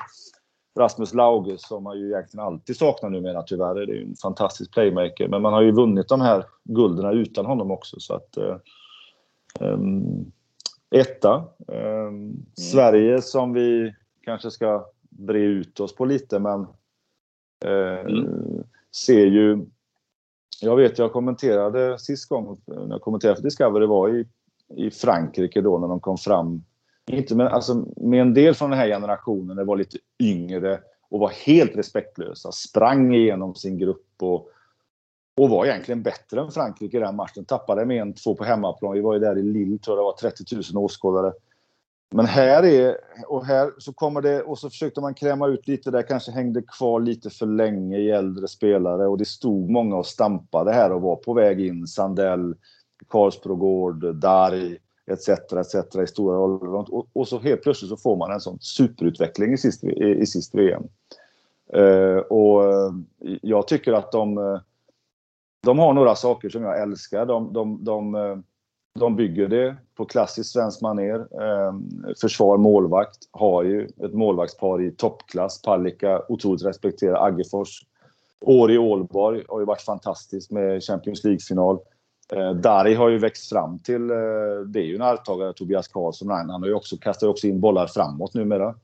Rasmus 0.80 1.13
Lauge 1.13 1.58
som 1.58 1.84
man 1.84 2.00
ju 2.00 2.08
egentligen 2.08 2.45
alltid 2.45 2.78
saknar 2.78 3.10
numera 3.10 3.43
tyvärr. 3.43 3.76
Det 3.76 3.82
är 3.82 3.95
ju 3.95 4.04
en 4.04 4.15
fantastisk 4.15 4.74
playmaker. 4.74 5.28
Men 5.28 5.41
man 5.41 5.54
har 5.54 5.62
ju 5.62 5.71
vunnit 5.71 6.08
de 6.08 6.21
här 6.21 6.45
gulderna 6.63 7.12
utan 7.12 7.45
honom 7.45 7.71
också. 7.71 8.00
Så 8.00 8.13
att, 8.13 8.38
um, 9.60 10.32
etta. 10.95 11.43
Um, 11.67 11.78
mm. 11.78 12.45
Sverige 12.58 13.21
som 13.21 13.54
vi 13.54 13.93
kanske 14.21 14.52
ska 14.52 14.86
bre 15.10 15.39
ut 15.39 15.80
oss 15.80 15.95
på 15.95 16.06
lite 16.06 16.39
men 16.39 16.60
uh, 17.65 18.00
mm. 18.00 18.63
ser 18.95 19.26
ju 19.26 19.65
jag 20.62 20.76
vet, 20.76 20.97
jag 20.97 21.13
kommenterade 21.13 22.00
sist 22.00 22.30
gång 22.30 22.58
när 22.65 22.89
jag 22.89 23.02
kommenterade 23.02 23.36
för 23.36 23.43
Discovery 23.43 23.86
var 23.86 24.10
i, 24.10 24.28
i 24.76 24.91
Frankrike 24.91 25.62
då 25.62 25.78
när 25.78 25.88
de 25.88 26.00
kom 26.00 26.17
fram 26.17 26.63
inte 27.12 27.36
med, 27.36 27.47
alltså, 27.47 27.86
med 27.97 28.21
en 28.21 28.34
del 28.34 28.54
från 28.54 28.69
den 28.69 28.80
här 28.80 28.88
generationen, 28.88 29.58
det 29.58 29.63
var 29.63 29.76
lite 29.76 29.97
yngre 30.19 30.80
och 31.10 31.19
var 31.19 31.30
helt 31.30 31.76
respektlösa. 31.76 32.52
Sprang 32.52 33.15
igenom 33.15 33.56
sin 33.56 33.78
grupp 33.78 34.08
och, 34.21 34.50
och 35.38 35.50
var 35.50 35.65
egentligen 35.65 36.04
bättre 36.04 36.41
än 36.41 36.52
Frankrike 36.52 36.97
i 36.97 37.00
den 37.00 37.15
matchen. 37.15 37.45
Tappade 37.45 37.86
med 37.86 38.02
en, 38.02 38.13
två 38.13 38.36
på 38.36 38.43
hemmaplan. 38.43 38.93
Vi 38.93 39.02
var 39.02 39.13
ju 39.13 39.19
där 39.19 39.38
i 39.38 39.43
Lille, 39.43 39.78
tror 39.78 39.97
jag 39.97 40.04
det 40.04 40.24
var 40.24 40.32
30 40.32 40.74
000 40.74 40.84
åskådare. 40.84 41.34
Men 42.15 42.26
här 42.26 42.63
är, 42.65 42.97
och 43.28 43.45
här 43.45 43.71
så 43.78 43.93
kommer 43.93 44.21
det, 44.21 44.41
och 44.41 44.60
så 44.60 44.69
försökte 44.69 45.02
man 45.02 45.13
kräma 45.13 45.47
ut 45.47 45.67
lite 45.67 45.91
där, 45.91 46.02
kanske 46.02 46.32
hängde 46.32 46.62
kvar 46.62 47.00
lite 47.00 47.30
för 47.30 47.45
länge 47.45 47.97
i 47.97 48.12
äldre 48.12 48.47
spelare 48.47 49.08
och 49.08 49.17
det 49.17 49.26
stod 49.26 49.69
många 49.69 49.95
och 49.95 50.06
stampade 50.06 50.71
här 50.71 50.91
och 50.91 51.02
var 51.02 51.15
på 51.15 51.34
väg 51.34 51.62
in. 51.62 51.88
Sandell, 51.88 52.56
Karlsbrogård, 53.08 54.15
Darj 54.15 54.78
etc. 55.12 55.30
etc. 55.30 55.95
i 55.95 56.08
stora 56.08 56.38
roller. 56.38 56.93
Och, 56.93 57.08
och, 57.13 57.28
så 57.28 57.39
helt 57.39 57.63
plötsligt 57.63 57.89
så 57.89 57.97
får 57.97 58.15
man 58.15 58.32
en 58.32 58.39
sån 58.39 58.60
superutveckling 58.60 59.54
i 59.54 59.58
sist, 59.58 59.84
i, 59.84 60.04
i 60.04 60.26
sist 60.26 60.56
VM. 60.56 60.84
Uh, 61.76 61.82
eh, 61.82 62.17
och 62.17 62.74
eh, 62.74 62.91
jag 63.41 63.67
tycker 63.67 63.93
att 63.93 64.12
de, 64.12 64.38
eh, 64.38 64.60
de 65.63 65.80
har 65.80 65.93
några 65.93 66.15
saker 66.15 66.50
som 66.50 66.63
jag 66.63 66.82
älskar. 66.82 67.26
De, 67.26 67.54
de, 67.54 67.84
de, 67.84 68.43
de 68.99 69.15
bygger 69.15 69.47
det 69.47 69.75
på 69.95 70.06
klassiskt 70.06 70.51
svenskt 70.51 70.82
maner. 70.82 71.41
Ehm, 71.43 71.89
försvar, 72.21 72.58
målvakt 72.58 73.17
har 73.32 73.63
ju 73.63 73.86
ett 73.86 74.13
målvaktspar 74.13 74.82
i 74.82 74.91
toppklass. 74.91 75.62
Palicka, 75.62 76.21
otroligt 76.30 76.65
respekterad. 76.65 77.23
Aggefors. 77.23 77.86
År 78.41 78.71
i 78.71 78.77
Ålborg 78.77 79.43
har 79.47 79.60
ju 79.60 79.65
varit 79.65 79.82
fantastiskt 79.82 80.51
med 80.51 80.84
Champions 80.84 81.23
League-final. 81.23 81.80
Ehm, 82.34 82.62
Dari 82.62 82.93
har 82.93 83.10
ju 83.10 83.17
växt 83.17 83.49
fram 83.49 83.80
till, 83.80 84.10
eh, 84.10 84.17
det 84.67 84.80
är 84.80 84.86
ju 84.86 84.95
en 84.95 85.01
arvtagare, 85.01 85.54
Tobias 85.54 85.88
Karlsson. 85.88 86.30
Han 86.30 86.49
har 86.49 86.67
ju 86.67 86.73
också, 86.73 86.97
kastar 86.97 87.27
också 87.27 87.47
in 87.47 87.60
bollar 87.60 87.88
framåt 87.88 88.34
numera. 88.34 88.75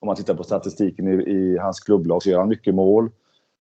Om 0.00 0.06
man 0.06 0.16
tittar 0.16 0.34
på 0.34 0.44
statistiken 0.44 1.08
i, 1.08 1.30
i 1.30 1.58
hans 1.58 1.80
klubblag 1.80 2.22
så 2.22 2.30
gör 2.30 2.38
han 2.38 2.48
mycket 2.48 2.74
mål. 2.74 3.10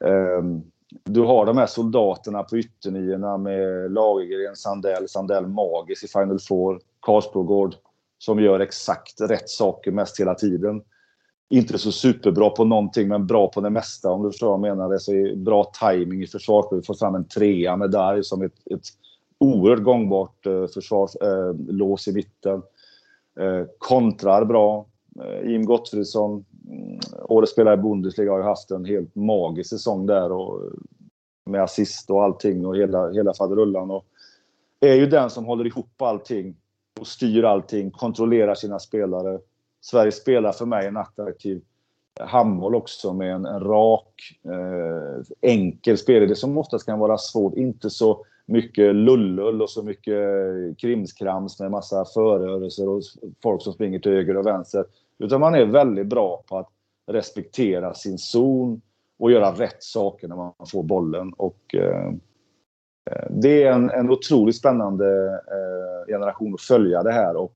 Ehm, 0.04 0.62
du 1.04 1.20
har 1.20 1.46
de 1.46 1.58
här 1.58 1.66
soldaterna 1.66 2.42
på 2.42 2.58
ytterniorna 2.58 3.36
med 3.36 3.92
Lagergren, 3.92 4.56
Sandell, 4.56 5.08
Sandell 5.08 5.46
Magis 5.46 6.04
i 6.04 6.08
Final 6.08 6.38
Four, 6.48 6.80
Karlsbrogård 7.00 7.74
som 8.18 8.40
gör 8.40 8.60
exakt 8.60 9.20
rätt 9.20 9.48
saker 9.48 9.90
mest 9.90 10.20
hela 10.20 10.34
tiden. 10.34 10.82
Inte 11.48 11.78
så 11.78 11.92
superbra 11.92 12.50
på 12.50 12.64
någonting 12.64 13.08
men 13.08 13.26
bra 13.26 13.48
på 13.48 13.60
det 13.60 13.70
mesta 13.70 14.10
om 14.10 14.22
du 14.22 14.30
förstår 14.30 14.46
vad 14.46 14.68
jag 14.68 14.76
menar. 14.76 14.88
Det 14.88 15.12
är 15.12 15.36
bra 15.36 15.72
timing 15.80 16.22
i 16.22 16.26
försvarsspelet. 16.26 16.86
Får 16.86 16.94
fram 16.94 17.14
en 17.14 17.28
trea 17.28 17.76
med 17.76 17.90
Darj 17.90 18.24
som 18.24 18.42
ett, 18.42 18.66
ett 18.70 18.86
oerhört 19.38 19.82
gångbart 19.82 20.46
eh, 20.46 20.66
försvarslås 20.66 22.06
eh, 22.06 22.12
i 22.12 22.14
mitten. 22.14 22.62
Eh, 23.40 23.66
kontrar 23.78 24.44
bra. 24.44 24.86
Eh, 25.24 25.50
Jim 25.50 25.66
Gottfridsson, 25.66 26.44
Mm, 26.66 26.98
årets 27.28 27.52
spelare 27.52 27.74
i 27.74 27.82
Bundesliga, 27.82 28.30
har 28.30 28.38
ju 28.38 28.44
haft 28.44 28.70
en 28.70 28.84
helt 28.84 29.14
magisk 29.14 29.70
säsong 29.70 30.06
där 30.06 30.32
och 30.32 30.60
med 31.44 31.62
assist 31.62 32.10
och 32.10 32.24
allting 32.24 32.66
och 32.66 32.76
hela, 32.76 33.10
hela 33.10 33.34
faderullan. 33.34 33.90
Och 33.90 34.06
är 34.80 34.94
ju 34.94 35.06
den 35.06 35.30
som 35.30 35.44
håller 35.44 35.66
ihop 35.66 36.02
allting 36.02 36.56
och 37.00 37.06
styr 37.06 37.44
allting, 37.44 37.90
kontrollerar 37.90 38.54
sina 38.54 38.78
spelare. 38.78 39.38
Sverige 39.80 40.12
spelar 40.12 40.52
för 40.52 40.66
mig 40.66 40.86
en 40.86 40.96
attraktiv 40.96 41.62
handboll 42.20 42.74
också 42.74 43.12
med 43.12 43.34
en, 43.34 43.46
en 43.46 43.60
rak, 43.60 44.38
eh, 44.44 45.50
enkel 45.50 45.98
spelidé 45.98 46.34
som 46.34 46.58
oftast 46.58 46.86
kan 46.86 46.98
vara 46.98 47.18
svårt. 47.18 47.54
Inte 47.54 47.90
så 47.90 48.24
mycket 48.46 48.94
lullull 48.94 49.62
och 49.62 49.70
så 49.70 49.82
mycket 49.82 50.18
krimskrams 50.78 51.60
med 51.60 51.70
massa 51.70 52.04
förrörelser 52.04 52.88
och 52.88 53.02
folk 53.42 53.62
som 53.62 53.72
springer 53.72 53.98
till 53.98 54.12
höger 54.12 54.36
och 54.36 54.46
vänster. 54.46 54.84
Utan 55.18 55.40
man 55.40 55.54
är 55.54 55.64
väldigt 55.64 56.06
bra 56.06 56.44
på 56.46 56.58
att 56.58 56.68
respektera 57.06 57.94
sin 57.94 58.18
zon 58.18 58.80
och 59.18 59.30
göra 59.30 59.52
rätt 59.52 59.82
saker 59.82 60.28
när 60.28 60.36
man 60.36 60.52
får 60.66 60.82
bollen. 60.82 61.32
Och, 61.32 61.74
eh, 61.74 62.12
det 63.30 63.62
är 63.62 63.72
en, 63.72 63.90
en 63.90 64.10
otroligt 64.10 64.56
spännande 64.56 65.26
eh, 65.26 66.06
generation 66.06 66.54
att 66.54 66.60
följa 66.60 67.02
det 67.02 67.12
här. 67.12 67.36
Och 67.36 67.52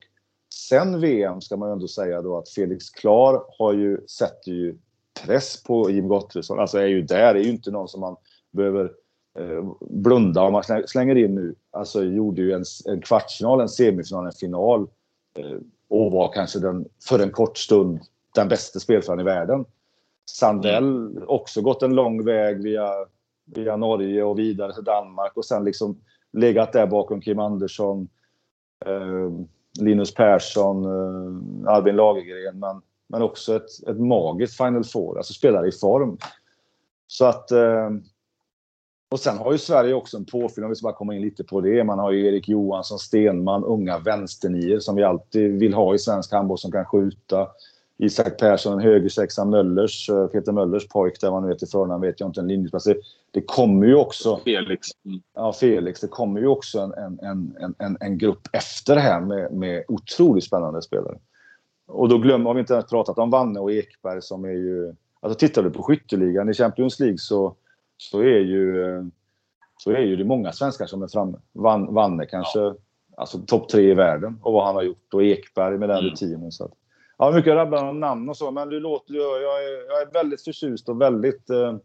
sen 0.53 1.01
VM 1.01 1.41
ska 1.41 1.57
man 1.57 1.71
ändå 1.71 1.87
säga 1.87 2.21
då 2.21 2.37
att 2.37 2.49
Felix 2.49 2.89
Klar 2.89 3.43
har 3.57 3.73
ju, 3.73 3.97
sätter 4.07 4.51
ju 4.51 4.77
press 5.25 5.63
på 5.63 5.89
Jim 5.89 6.07
Gottfridsson. 6.07 6.59
Alltså 6.59 6.77
är 6.77 6.87
ju 6.87 7.01
där, 7.01 7.35
är 7.35 7.39
ju 7.39 7.49
inte 7.49 7.71
någon 7.71 7.87
som 7.87 8.01
man 8.01 8.15
behöver 8.51 8.91
Eh, 9.39 9.73
blunda 9.81 10.41
om 10.41 10.53
man 10.53 10.63
slänger 10.85 11.15
in 11.15 11.35
nu. 11.35 11.55
Alltså 11.71 12.03
gjorde 12.03 12.41
ju 12.41 12.51
en, 12.51 12.63
en 12.85 13.01
kvartsfinal, 13.01 13.61
en 13.61 13.69
semifinal, 13.69 14.25
en 14.25 14.31
final. 14.31 14.87
Eh, 15.37 15.57
och 15.91 16.11
var 16.11 16.31
kanske 16.33 16.59
den, 16.59 16.85
för 17.09 17.19
en 17.19 17.31
kort 17.31 17.57
stund, 17.57 17.99
den 18.35 18.47
bästa 18.47 18.79
spelaren 18.79 19.19
i 19.19 19.23
världen. 19.23 19.65
Sandell 20.25 20.83
mm. 20.83 21.23
också 21.27 21.61
gått 21.61 21.83
en 21.83 21.95
lång 21.95 22.25
väg 22.25 22.63
via, 22.63 22.89
via 23.45 23.75
Norge 23.75 24.23
och 24.23 24.39
vidare 24.39 24.73
till 24.73 24.83
Danmark 24.83 25.37
och 25.37 25.45
sen 25.45 25.63
liksom 25.63 26.01
legat 26.33 26.73
där 26.73 26.87
bakom 26.87 27.21
Kim 27.21 27.39
Andersson, 27.39 28.07
eh, 28.85 29.29
Linus 29.79 30.13
Persson, 30.13 30.85
eh, 30.85 31.73
Albin 31.73 31.95
Lagergren. 31.95 32.59
Men, 32.59 32.81
men 33.07 33.21
också 33.21 33.55
ett, 33.55 33.87
ett 33.87 33.99
magiskt 33.99 34.57
Final 34.57 34.83
Four, 34.83 35.17
alltså 35.17 35.33
spelare 35.33 35.67
i 35.67 35.71
form. 35.71 36.17
Så 37.07 37.25
att 37.25 37.51
eh, 37.51 37.89
och 39.11 39.19
sen 39.19 39.37
har 39.37 39.51
ju 39.51 39.57
Sverige 39.57 39.93
också 39.93 40.17
en 40.17 40.25
påfyllnad, 40.25 40.65
om 40.65 40.69
vi 40.69 40.75
ska 40.75 40.83
bara 40.87 40.93
komma 40.93 41.15
in 41.15 41.21
lite 41.21 41.43
på 41.43 41.61
det. 41.61 41.83
Man 41.83 41.99
har 41.99 42.11
ju 42.11 42.27
Erik 42.27 42.49
Johansson, 42.49 42.99
Stenman, 42.99 43.63
unga 43.63 43.99
vänsternior 43.99 44.79
som 44.79 44.95
vi 44.95 45.03
alltid 45.03 45.59
vill 45.59 45.73
ha 45.73 45.95
i 45.95 45.99
svensk 45.99 46.31
handboll 46.31 46.57
som 46.57 46.71
kan 46.71 46.85
skjuta. 46.85 47.47
Isak 47.97 48.39
Persson, 48.39 48.73
en 48.73 48.79
högersexa, 48.79 49.45
Möllers, 49.45 50.09
eh, 50.09 50.27
Peter 50.27 50.51
Möllers 50.51 50.87
pojk 50.87 51.21
där 51.21 51.31
man 51.31 51.47
vet 51.47 51.63
i 51.63 51.65
förnamn 51.65 52.01
vet 52.01 52.19
jag 52.19 52.29
inte, 52.29 52.41
en 52.41 52.47
linjeplats. 52.47 52.85
Det, 52.85 52.95
det 53.31 53.41
kommer 53.41 53.87
ju 53.87 53.95
också... 53.95 54.39
Felix. 54.43 54.87
Mm. 55.05 55.21
Ja, 55.35 55.53
Felix. 55.53 55.99
Det 55.99 56.07
kommer 56.07 56.41
ju 56.41 56.47
också 56.47 56.79
en, 56.79 57.19
en, 57.19 57.19
en, 57.59 57.75
en, 57.77 57.97
en 57.99 58.17
grupp 58.17 58.47
efter 58.53 58.95
det 58.95 59.01
här 59.01 59.21
med, 59.21 59.51
med 59.51 59.83
otroligt 59.87 60.43
spännande 60.43 60.81
spelare. 60.81 61.17
Och 61.87 62.09
då 62.09 62.17
glömmer 62.17 62.45
har 62.45 62.53
vi 62.53 62.59
inte 62.59 62.73
ens 62.73 62.89
pratat 62.89 63.17
om 63.17 63.29
Vanne 63.29 63.59
och 63.59 63.71
Ekberg 63.71 64.21
som 64.21 64.45
är 64.45 64.49
ju... 64.49 64.95
Alltså 65.19 65.39
tittar 65.39 65.63
du 65.63 65.69
på 65.69 65.83
skytteligan 65.83 66.49
i 66.49 66.53
Champions 66.53 66.99
League 66.99 67.17
så 67.17 67.55
så 68.01 68.19
är 68.19 68.39
ju, 68.39 68.83
så 69.77 69.91
är 69.91 69.99
ju 69.99 70.15
det 70.15 70.23
många 70.23 70.51
svenskar 70.51 70.85
som 70.85 71.03
är 71.03 71.07
framme. 71.07 71.37
Van, 71.51 71.93
Vanne 71.93 72.25
kanske, 72.25 72.59
ja. 72.59 72.75
alltså 73.17 73.37
topp 73.37 73.69
tre 73.69 73.91
i 73.91 73.93
världen 73.93 74.39
och 74.41 74.53
vad 74.53 74.65
han 74.65 74.75
har 74.75 74.83
gjort. 74.83 75.13
Och 75.13 75.23
Ekberg 75.23 75.77
med 75.77 75.89
den 75.89 75.97
mm. 75.97 76.09
rutinen. 76.09 76.51
Så 76.51 76.65
att, 76.65 76.71
ja, 77.17 77.31
mycket 77.31 77.53
rabblar 77.53 77.89
om 77.89 77.99
namn 77.99 78.29
och 78.29 78.37
så, 78.37 78.51
men 78.51 78.69
du 78.69 78.79
låter, 78.79 79.13
jag, 79.13 79.63
är, 79.63 79.87
jag 79.87 80.01
är 80.01 80.13
väldigt 80.13 80.43
förtjust 80.43 80.89
och 80.89 81.01
väldigt, 81.01 81.49
eh, 81.49 81.75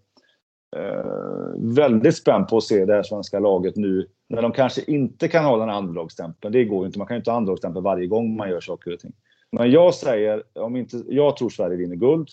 eh, 0.76 1.52
väldigt 1.56 2.16
spänd 2.16 2.48
på 2.48 2.56
att 2.56 2.64
se 2.64 2.84
det 2.84 2.94
här 2.94 3.02
svenska 3.02 3.38
laget 3.38 3.76
nu. 3.76 4.06
När 4.28 4.42
de 4.42 4.52
kanske 4.52 4.82
inte 4.86 5.28
kan 5.28 5.44
ha 5.44 5.56
den 5.56 5.70
andelagsstämpeln. 5.70 6.52
Det 6.52 6.64
går 6.64 6.80
ju 6.80 6.86
inte. 6.86 6.98
Man 6.98 7.06
kan 7.06 7.14
ju 7.14 7.18
inte 7.18 7.30
ha 7.30 7.36
andelagsstämpeln 7.36 7.84
varje 7.84 8.06
gång 8.06 8.36
man 8.36 8.50
gör 8.50 8.60
saker 8.60 8.92
och 8.92 9.00
ting. 9.00 9.12
Men 9.52 9.70
jag 9.70 9.94
säger, 9.94 10.42
om 10.54 10.76
inte, 10.76 11.02
jag 11.08 11.36
tror 11.36 11.50
Sverige 11.50 11.76
vinner 11.76 11.96
guld. 11.96 12.28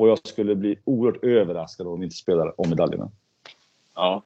Och 0.00 0.08
jag 0.08 0.18
skulle 0.18 0.54
bli 0.54 0.78
oerhört 0.84 1.24
överraskad 1.24 1.86
om 1.86 2.00
vi 2.00 2.04
inte 2.04 2.16
spelar 2.16 2.60
om 2.60 2.68
medaljerna. 2.68 3.10
Ja. 4.00 4.22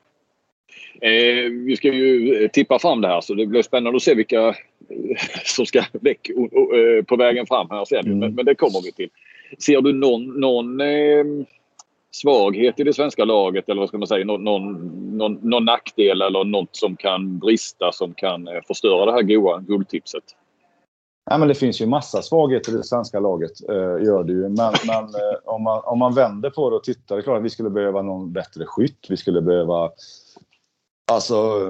Eh, 1.01 1.51
vi 1.51 1.77
ska 1.77 1.89
ju 1.89 2.49
tippa 2.49 2.79
fram 2.79 3.01
det 3.01 3.09
här 3.09 3.21
så 3.21 3.35
det 3.35 3.47
blir 3.47 3.63
spännande 3.63 3.97
att 3.97 4.03
se 4.03 4.15
vilka 4.15 4.55
som 5.45 5.67
ska 5.67 5.85
väck 5.93 6.29
eh, 6.29 7.05
på 7.05 7.17
vägen 7.17 7.47
fram 7.47 7.71
här 7.71 7.85
sen. 7.85 8.07
Mm. 8.07 8.19
Men, 8.19 8.35
men, 8.35 8.45
det 8.45 8.55
kommer 8.55 8.83
vi 8.83 8.93
till. 8.93 9.09
Ser 9.59 9.81
du 9.81 9.93
någon, 9.93 10.41
någon 10.41 10.81
eh, 10.81 11.25
svaghet 12.11 12.81
i 12.81 12.85
det 12.85 12.93
svenska 12.93 13.25
laget 13.25 13.69
eller 13.69 13.81
vad 13.81 13.89
ska 13.89 13.99
man 13.99 14.09
säga? 14.09 14.25
Någon, 14.25 14.45
någon, 14.45 14.73
någon, 15.19 15.39
någon 15.43 15.65
nackdel 15.65 16.23
eller 16.23 16.45
något 16.45 16.77
som 16.77 16.97
kan 16.97 17.39
brista 17.39 17.93
som 17.93 18.15
kan 18.15 18.49
eh, 18.49 18.61
förstöra 18.67 19.07
det 19.07 19.13
här 19.13 19.23
goa 19.23 19.59
guldtipset? 19.59 20.25
Nej, 21.31 21.39
men 21.39 21.49
det 21.49 21.55
finns 21.55 21.81
ju 21.81 21.87
massa 21.87 22.23
svagheter 22.23 22.73
i 22.73 22.77
det 22.77 22.85
svenska 22.85 23.21
laget, 23.21 23.69
eh, 23.69 24.05
gör 24.05 24.25
det 24.25 24.33
ju. 24.33 24.49
Men, 24.49 24.75
men 24.87 25.05
eh, 25.05 25.39
om, 25.45 25.63
man, 25.63 25.83
om 25.85 25.99
man 25.99 26.15
vänder 26.15 26.51
på 26.51 26.71
det 26.71 26.77
och 26.77 26.85
tittar, 26.85 27.17
det 27.17 27.21
är 27.21 27.23
klart 27.23 27.39
att 27.39 27.45
vi 27.45 27.51
skulle 27.51 27.71
behöva 27.71 28.03
någon 28.03 28.33
bättre 28.33 28.67
skytt. 28.67 29.07
Vi 29.09 29.17
skulle 29.17 29.43
behöva 29.43 29.91
alltså 31.13 31.61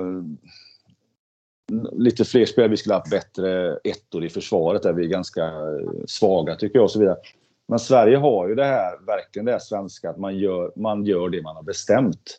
lite 1.93 2.25
fler 2.25 2.47
spelare. 2.47 2.71
Vi 2.71 2.77
skulle 2.77 2.95
ha 2.95 3.01
haft 3.01 3.11
bättre 3.11 3.77
ettor 3.85 4.25
i 4.25 4.29
försvaret 4.29 4.83
där 4.83 4.93
vi 4.93 5.05
är 5.05 5.09
ganska 5.09 5.53
svaga 6.07 6.57
tycker 6.57 6.79
jag 6.79 6.85
och 6.85 6.91
så 6.91 7.01
vidare. 7.01 7.17
Men 7.69 7.79
Sverige 7.79 8.17
har 8.17 8.49
ju 8.49 8.55
det 8.55 8.65
här, 8.65 9.07
verkligen 9.07 9.47
det 9.47 9.53
här 9.53 9.59
svenska 9.59 10.11
att 10.11 10.19
man 10.19 10.39
gör, 10.39 10.73
man 10.77 11.05
gör 11.05 11.29
det 11.29 11.43
man 11.43 11.57
har 11.57 11.63
bestämt. 11.63 12.39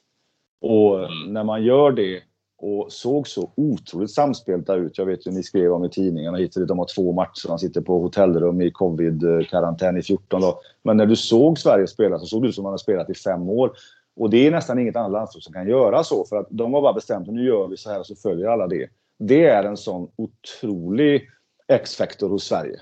Och 0.61 0.99
mm. 0.99 1.33
när 1.33 1.43
man 1.43 1.63
gör 1.63 1.91
det 1.91 2.21
och 2.65 2.91
såg 2.91 3.27
så 3.27 3.51
otroligt 3.55 4.11
samspelta 4.11 4.75
ut. 4.75 4.97
Jag 4.97 5.05
vet 5.05 5.27
ju 5.27 5.31
ni 5.31 5.43
skrev 5.43 5.73
om 5.73 5.85
i 5.85 5.89
tidningarna 5.89 6.37
hit 6.37 6.53
De 6.67 6.79
har 6.79 6.87
två 6.95 7.11
matcher. 7.11 7.47
De 7.47 7.59
sitter 7.59 7.81
på 7.81 7.99
hotellrum 7.99 8.61
i 8.61 8.71
covid-karantän 8.71 9.97
i 9.97 10.01
14 10.01 10.41
dagar. 10.41 10.55
Men 10.83 10.97
när 10.97 11.05
du 11.05 11.15
såg 11.15 11.59
Sverige 11.59 11.87
spela 11.87 12.19
så 12.19 12.25
såg 12.25 12.41
det 12.41 12.49
ut 12.49 12.55
som 12.55 12.63
man 12.63 12.73
har 12.73 12.77
spelat 12.77 13.09
i 13.09 13.13
fem 13.13 13.49
år. 13.49 13.71
Och 14.15 14.29
det 14.29 14.47
är 14.47 14.51
nästan 14.51 14.79
inget 14.79 14.95
annat 14.95 15.11
landslag 15.11 15.43
som 15.43 15.53
kan 15.53 15.67
göra 15.67 16.03
så. 16.03 16.25
För 16.25 16.35
att 16.35 16.47
de 16.49 16.73
har 16.73 16.81
bara 16.81 16.93
bestämt 16.93 17.27
att 17.27 17.33
nu 17.33 17.45
gör 17.45 17.67
vi 17.67 17.77
så 17.77 17.89
här 17.89 17.99
och 17.99 18.05
så 18.05 18.15
följer 18.15 18.47
alla 18.47 18.67
det. 18.67 18.89
Det 19.19 19.45
är 19.45 19.63
en 19.63 19.77
sån 19.77 20.07
otrolig 20.15 21.29
X-faktor 21.67 22.29
hos 22.29 22.43
Sverige. 22.43 22.79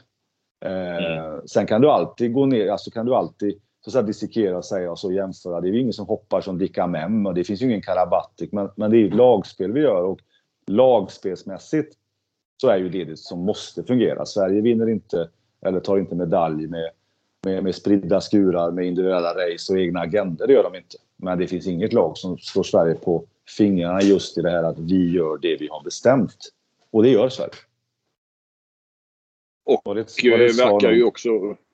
Eh, 0.66 0.98
mm. 0.98 1.42
Sen 1.48 1.68
kan 1.68 1.82
du 1.82 1.90
alltid 1.90 2.34
gå 2.34 2.46
ner, 2.46 2.70
alltså 2.70 2.92
kan 2.92 3.06
du 3.06 3.16
alltid 3.16 3.60
så 3.84 3.90
att 3.90 3.94
säga, 3.94 4.04
dissekera 4.04 4.58
och 4.58 4.66
säga 4.66 4.92
och 4.92 5.00
så 5.00 5.12
jämföra. 5.12 5.62
Det 5.62 5.68
är 5.68 5.72
ju 5.72 5.80
ingen 5.80 5.94
som 5.94 6.08
hoppar 6.08 6.42
som 6.42 6.58
Dika 6.58 6.88
Mem 6.88 7.26
och 7.26 7.34
det 7.34 7.44
finns 7.44 7.62
ju 7.62 7.66
ingen 7.66 7.82
Karabatic. 7.82 8.52
Men, 8.52 8.70
men 8.76 8.92
det 8.92 8.98
är 8.98 9.00
ju 9.00 9.08
ett 9.08 9.16
lagspel 9.16 9.72
vi 9.72 9.82
gör 9.82 10.04
och 10.04 10.20
lagspelsmässigt 10.68 11.98
så 12.62 12.68
är 12.70 12.78
ju 12.78 12.90
det 12.90 13.04
det 13.04 13.18
som 13.18 13.40
måste 13.40 13.84
fungera. 13.84 14.26
Sverige 14.26 14.62
vinner 14.62 14.90
inte 14.90 15.30
eller 15.66 15.80
tar 15.80 15.98
inte 15.98 16.16
medalj 16.16 16.68
med, 16.68 16.90
med, 17.46 17.64
med 17.64 17.76
spridda 17.76 18.22
skurar, 18.22 18.72
med 18.72 18.86
individuella 18.86 19.34
race 19.34 19.74
och 19.74 19.80
egna 19.80 20.00
agender. 20.00 20.48
Det 20.48 20.54
gör 20.54 20.64
de 20.64 20.78
inte. 20.78 20.98
Men 21.18 21.38
det 21.38 21.48
finns 21.48 21.68
inget 21.68 21.94
lag 21.94 22.18
som 22.18 22.38
slår 22.38 22.64
Sverige 22.64 22.96
på 22.96 23.26
fingrarna 23.58 24.02
just 24.02 24.38
i 24.38 24.42
det 24.42 24.50
här 24.50 24.64
att 24.64 24.80
vi 24.80 25.12
gör 25.12 25.38
det 25.38 25.58
vi 25.60 25.68
har 25.68 25.84
bestämt. 25.84 26.38
Och 26.92 27.04
det 27.04 27.10
gör 27.10 27.30
Sverige. 27.30 27.54
Och, 29.66 29.88
och 29.88 29.96
det, 29.96 30.08
det 30.24 30.58
verkar 30.58 30.92
ju 30.92 31.04
också 31.04 31.30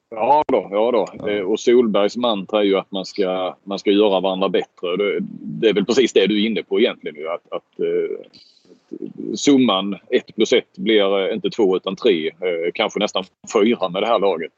Ja 0.10 0.44
då, 0.48 0.68
ja 0.72 0.92
då. 0.92 1.08
Ja. 1.14 1.30
Eh, 1.30 1.42
och 1.42 1.60
Solbergs 1.60 2.18
mantra 2.18 2.60
är 2.60 2.64
ju 2.64 2.78
att 2.78 2.92
man 2.92 3.06
ska, 3.06 3.56
man 3.64 3.80
ska 3.80 3.92
göra 3.92 4.20
varandra 4.20 4.50
bättre. 4.50 4.98
Det, 4.98 5.20
det 5.32 5.70
är 5.70 5.74
väl 5.74 5.86
precis 5.86 6.14
det 6.14 6.28
du 6.28 6.44
är 6.44 6.48
inne 6.48 6.64
på 6.64 6.80
egentligen. 6.80 7.28
Att, 7.28 7.54
att, 7.54 7.80
eh, 7.80 8.26
att 8.72 9.40
summan 9.40 9.98
1 10.10 10.36
plus 10.36 10.54
1 10.54 10.64
blir 10.78 11.28
eh, 11.28 11.34
inte 11.34 11.50
2 11.50 11.78
utan 11.78 11.96
3. 11.96 12.32
Kanske 12.74 13.00
nästan 13.00 13.24
4 13.54 13.90
med 13.90 14.04
det 14.04 14.08
här 14.08 14.20
laget. 14.20 14.52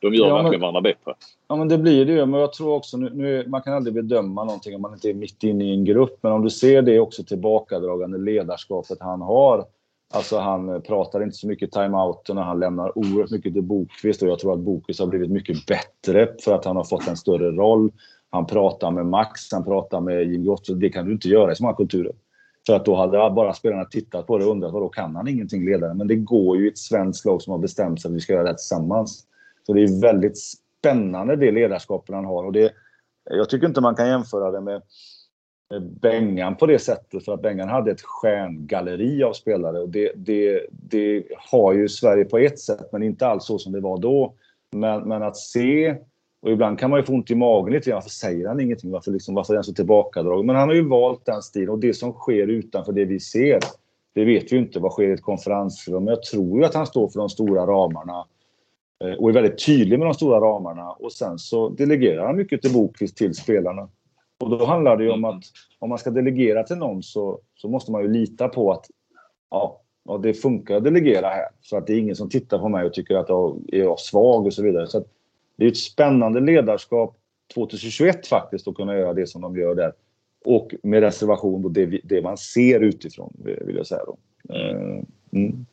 De 0.00 0.14
gör 0.14 0.28
ja, 0.28 0.34
verkligen 0.34 0.50
men, 0.50 0.60
varandra 0.60 0.80
bättre. 0.80 1.14
Ja 1.48 1.56
men 1.56 1.68
det 1.68 1.78
blir 1.78 2.06
det 2.06 2.12
ju. 2.12 2.26
Men 2.26 2.40
jag 2.40 2.52
tror 2.52 2.74
också, 2.74 2.96
nu, 2.96 3.10
nu, 3.14 3.44
man 3.48 3.62
kan 3.62 3.72
aldrig 3.72 3.94
bedöma 3.94 4.44
någonting 4.44 4.74
om 4.74 4.82
man 4.82 4.92
inte 4.92 5.10
är 5.10 5.14
mitt 5.14 5.42
inne 5.42 5.64
i 5.64 5.70
en 5.70 5.84
grupp. 5.84 6.18
Men 6.20 6.32
om 6.32 6.42
du 6.42 6.50
ser 6.50 6.82
det 6.82 7.00
också 7.00 7.24
tillbakadragande 7.24 8.18
ledarskapet 8.18 8.98
han 9.00 9.22
har 9.22 9.64
Alltså 10.14 10.38
han 10.38 10.68
eh, 10.68 10.80
pratar 10.80 11.22
inte 11.22 11.36
så 11.36 11.46
mycket 11.46 11.72
timeouten 11.72 12.38
och 12.38 12.44
han 12.44 12.60
lämnar 12.60 12.98
oerhört 12.98 13.30
mycket 13.30 13.52
till 13.52 13.62
Bokvist 13.62 14.22
och 14.22 14.28
jag 14.28 14.38
tror 14.38 14.52
att 14.52 14.58
Bokvist 14.58 15.00
har 15.00 15.06
blivit 15.06 15.30
mycket 15.30 15.66
bättre 15.66 16.28
för 16.44 16.54
att 16.54 16.64
han 16.64 16.76
har 16.76 16.84
fått 16.84 17.08
en 17.08 17.16
större 17.16 17.50
roll. 17.50 17.92
Han 18.30 18.46
pratar 18.46 18.90
med 18.90 19.06
Max, 19.06 19.52
han 19.52 19.64
pratar 19.64 20.00
med 20.00 20.32
Jim 20.32 20.44
Gottfried. 20.44 20.78
Det 20.78 20.88
kan 20.88 21.06
du 21.06 21.12
inte 21.12 21.28
göra 21.28 21.52
i 21.52 21.56
så 21.56 21.62
många 21.62 21.76
kulturer. 21.76 22.12
För 22.66 22.74
att 22.74 22.84
då 22.84 22.96
hade 22.96 23.30
bara 23.30 23.54
spelarna 23.54 23.84
tittat 23.84 24.26
på 24.26 24.38
det 24.38 24.44
och 24.44 24.50
undrat 24.50 24.72
då 24.72 24.88
kan 24.88 25.16
han 25.16 25.28
ingenting 25.28 25.64
ledaren. 25.64 25.96
Men 25.96 26.08
det 26.08 26.16
går 26.16 26.56
ju 26.56 26.64
i 26.64 26.68
ett 26.68 26.78
svenskt 26.78 27.24
lag 27.24 27.42
som 27.42 27.50
har 27.50 27.58
bestämt 27.58 28.02
sig 28.02 28.08
att 28.08 28.14
vi 28.14 28.20
ska 28.20 28.32
göra 28.32 28.42
det 28.42 28.48
här 28.48 28.54
tillsammans. 28.54 29.24
Så 29.66 29.72
det 29.72 29.82
är 29.82 30.00
väldigt 30.00 30.38
spännande 30.38 31.36
det 31.36 31.50
ledarskapet 31.50 32.14
han 32.14 32.24
har. 32.24 32.44
Och 32.44 32.52
det, 32.52 32.72
jag 33.30 33.48
tycker 33.48 33.66
inte 33.66 33.80
man 33.80 33.94
kan 33.94 34.08
jämföra 34.08 34.50
det 34.50 34.60
med 34.60 34.82
Eh, 35.74 35.80
Bengan 35.80 36.56
på 36.56 36.66
det 36.66 36.78
sättet 36.78 37.24
för 37.24 37.34
att 37.34 37.42
Bengan 37.42 37.68
hade 37.68 37.90
ett 37.90 38.02
stjärngalleri 38.02 39.22
av 39.22 39.32
spelare 39.32 39.78
och 39.78 39.88
det, 39.88 40.12
det, 40.16 40.66
det 40.70 41.24
har 41.50 41.72
ju 41.72 41.88
Sverige 41.88 42.24
på 42.24 42.38
ett 42.38 42.58
sätt 42.58 42.92
men 42.92 43.02
inte 43.02 43.26
alls 43.26 43.44
så 43.44 43.58
som 43.58 43.72
det 43.72 43.80
var 43.80 43.98
då. 43.98 44.34
Men, 44.72 45.08
men 45.08 45.22
att 45.22 45.36
se 45.36 45.96
och 46.40 46.52
ibland 46.52 46.78
kan 46.78 46.90
man 46.90 47.00
ju 47.00 47.06
få 47.06 47.12
ont 47.12 47.30
i 47.30 47.34
magen 47.34 47.72
lite 47.72 47.92
Varför 47.92 48.10
säger 48.10 48.48
han 48.48 48.60
ingenting? 48.60 48.90
Varför, 48.90 49.10
liksom, 49.10 49.34
varför 49.34 49.54
är 49.54 49.56
han 49.56 49.64
så 49.64 49.72
tillbakadragen? 49.72 50.46
Men 50.46 50.56
han 50.56 50.68
har 50.68 50.74
ju 50.74 50.88
valt 50.88 51.24
den 51.24 51.42
stilen 51.42 51.68
och 51.68 51.78
det 51.78 51.94
som 51.94 52.12
sker 52.12 52.46
utanför 52.46 52.92
det 52.92 53.04
vi 53.04 53.20
ser 53.20 53.60
det 54.14 54.24
vet 54.24 54.52
vi 54.52 54.56
ju 54.56 54.62
inte 54.62 54.80
vad 54.80 54.92
sker 54.92 55.08
i 55.08 55.12
ett 55.12 55.22
konferensrum. 55.22 56.04
Men 56.04 56.14
jag 56.14 56.22
tror 56.22 56.58
ju 56.58 56.64
att 56.64 56.74
han 56.74 56.86
står 56.86 57.08
för 57.08 57.18
de 57.18 57.28
stora 57.28 57.66
ramarna 57.66 58.26
eh, 59.04 59.12
och 59.12 59.28
är 59.28 59.34
väldigt 59.34 59.66
tydlig 59.66 59.98
med 59.98 60.08
de 60.08 60.14
stora 60.14 60.40
ramarna. 60.40 60.90
Och 60.90 61.12
sen 61.12 61.38
så 61.38 61.68
delegerar 61.68 62.26
han 62.26 62.36
mycket 62.36 62.62
till 62.62 62.72
Bokvist 62.72 63.16
till 63.16 63.34
spelarna. 63.34 63.88
Och 64.38 64.50
då 64.50 64.64
handlar 64.64 64.96
det 64.96 65.04
ju 65.04 65.10
om 65.10 65.24
mm. 65.24 65.38
att 65.38 65.44
om 65.78 65.88
man 65.88 65.98
ska 65.98 66.10
delegera 66.10 66.62
till 66.62 66.76
någon 66.76 67.02
så, 67.02 67.40
så 67.54 67.68
måste 67.68 67.92
man 67.92 68.02
ju 68.02 68.08
lita 68.08 68.48
på 68.48 68.72
att 68.72 68.86
ja, 69.50 69.80
ja, 70.04 70.18
det 70.18 70.34
funkar 70.34 70.76
att 70.76 70.84
delegera 70.84 71.28
här. 71.28 71.48
Så 71.60 71.76
att 71.76 71.86
det 71.86 71.92
är 71.92 71.98
ingen 71.98 72.16
som 72.16 72.30
tittar 72.30 72.58
på 72.58 72.68
mig 72.68 72.86
och 72.86 72.94
tycker 72.94 73.14
att 73.14 73.28
jag 73.28 73.60
är 73.72 73.96
svag 73.96 74.46
och 74.46 74.54
så 74.54 74.62
vidare. 74.62 74.86
Så 74.86 75.04
det 75.56 75.64
är 75.64 75.68
ett 75.68 75.76
spännande 75.76 76.40
ledarskap 76.40 77.16
2021 77.54 78.26
faktiskt 78.26 78.68
att 78.68 78.74
kunna 78.74 78.96
göra 78.96 79.12
det 79.12 79.26
som 79.26 79.42
de 79.42 79.56
gör 79.56 79.74
där. 79.74 79.92
Och 80.44 80.74
med 80.82 81.00
reservation 81.00 81.62
då 81.62 81.68
det, 81.68 81.86
det 81.86 82.22
man 82.22 82.36
ser 82.36 82.80
utifrån 82.80 83.32
vill 83.38 83.76
jag 83.76 83.86
säga 83.86 84.02
då. 84.04 84.16
Eh, 84.54 85.02
mm. 85.32 85.66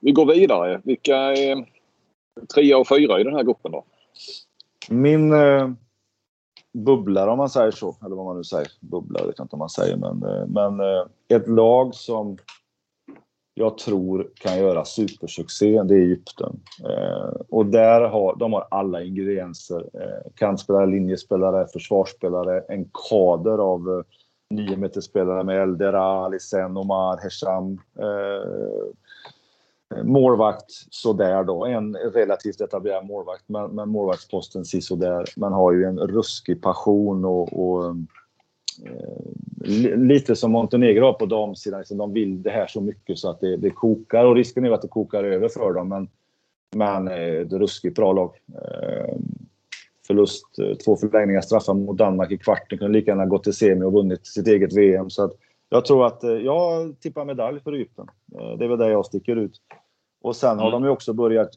Vi 0.00 0.12
går 0.12 0.26
vidare. 0.26 0.80
Vilka 0.84 1.16
är 1.16 1.66
trea 2.54 2.78
och 2.78 2.88
fyra 2.88 3.20
i 3.20 3.24
den 3.24 3.34
här 3.34 3.42
gruppen 3.42 3.72
då? 3.72 3.84
Min 4.90 5.32
eh, 5.32 5.70
bubblar 6.74 7.28
om 7.28 7.38
man 7.38 7.48
säger 7.48 7.70
så. 7.70 7.96
Eller 8.06 8.16
vad 8.16 8.24
man 8.24 8.36
nu 8.36 8.44
säger. 8.44 8.68
Bubblar 8.80 9.26
vet 9.26 9.38
jag 9.38 9.44
inte 9.44 9.56
om 9.56 9.58
man 9.58 9.70
säger. 9.70 9.96
Men, 9.96 10.22
eh, 10.22 10.46
men 10.46 10.80
eh, 10.80 11.06
ett 11.28 11.48
lag 11.48 11.94
som 11.94 12.38
jag 13.54 13.78
tror 13.78 14.30
kan 14.34 14.58
göra 14.58 14.84
supersuccé, 14.84 15.82
det 15.82 15.94
är 15.94 15.98
Egypten. 15.98 16.60
Eh, 16.84 17.40
och 17.48 17.66
där 17.66 18.00
har, 18.00 18.36
de 18.36 18.52
har 18.52 18.66
alla 18.70 19.02
ingredienser. 19.02 19.80
Eh, 19.94 20.32
kantspelare, 20.34 20.86
linjespelare, 20.86 21.66
försvarsspelare, 21.66 22.60
en 22.68 22.90
kader 23.10 23.58
av 23.58 23.80
eh, 23.80 24.04
niometerspelare 24.50 25.44
med 25.44 25.62
Eldera, 25.62 26.02
Alisen, 26.02 26.76
Omar, 26.76 27.16
Hesham. 27.22 27.80
Eh, 27.98 28.86
Målvakt 30.02 30.70
sådär 30.90 31.44
då. 31.44 31.64
En 31.64 31.96
relativt 31.96 32.60
etablerad 32.60 33.06
målvakt, 33.06 33.44
men, 33.46 33.70
men 33.70 33.88
målvaktsposten 33.88 34.64
sådär. 34.64 35.24
Man 35.36 35.52
har 35.52 35.72
ju 35.72 35.84
en 35.84 35.98
ruskig 35.98 36.62
passion 36.62 37.24
och, 37.24 37.52
och 37.52 37.96
eh, 38.86 39.96
lite 39.96 40.36
som 40.36 40.52
Montenegro 40.52 41.04
har 41.04 41.12
på 41.12 41.26
damsidan. 41.26 41.80
Liksom 41.80 41.98
de 41.98 42.12
vill 42.12 42.42
det 42.42 42.50
här 42.50 42.66
så 42.66 42.80
mycket 42.80 43.18
så 43.18 43.30
att 43.30 43.40
det, 43.40 43.56
det 43.56 43.70
kokar 43.70 44.24
och 44.24 44.34
risken 44.34 44.64
är 44.64 44.70
att 44.70 44.82
det 44.82 44.88
kokar 44.88 45.24
över 45.24 45.48
för 45.48 45.72
dem. 45.72 45.88
Men, 45.88 46.08
men 46.76 47.08
eh, 47.08 47.40
ett 47.40 47.52
ruskigt 47.52 47.96
bra 47.96 48.12
lag. 48.12 48.30
Eh, 48.54 49.16
förlust, 50.06 50.58
eh, 50.58 50.76
två 50.76 50.96
förlängningar 50.96 51.40
straffar 51.40 51.74
mot 51.74 51.98
Danmark 51.98 52.30
i 52.30 52.38
kvarten. 52.38 52.78
Kunde 52.78 52.98
lika 52.98 53.10
gärna 53.10 53.26
gått 53.26 53.44
till 53.44 53.52
semi 53.52 53.84
och 53.84 53.92
vunnit 53.92 54.26
sitt 54.26 54.46
eget 54.46 54.72
VM. 54.72 55.10
Så 55.10 55.24
att 55.24 55.32
jag 55.74 55.84
tror 55.84 56.06
att 56.06 56.24
eh, 56.24 56.30
jag 56.30 56.94
tippar 57.00 57.24
medalj 57.24 57.60
för 57.60 57.72
Egypten. 57.72 58.06
Eh, 58.38 58.58
det 58.58 58.64
är 58.64 58.68
väl 58.68 58.78
där 58.78 58.90
jag 58.90 59.06
sticker 59.06 59.36
ut. 59.36 59.60
Och 60.22 60.36
sen 60.36 60.58
har 60.58 60.68
mm. 60.68 60.72
de 60.72 60.84
ju 60.84 60.90
också 60.90 61.12
börjat 61.12 61.50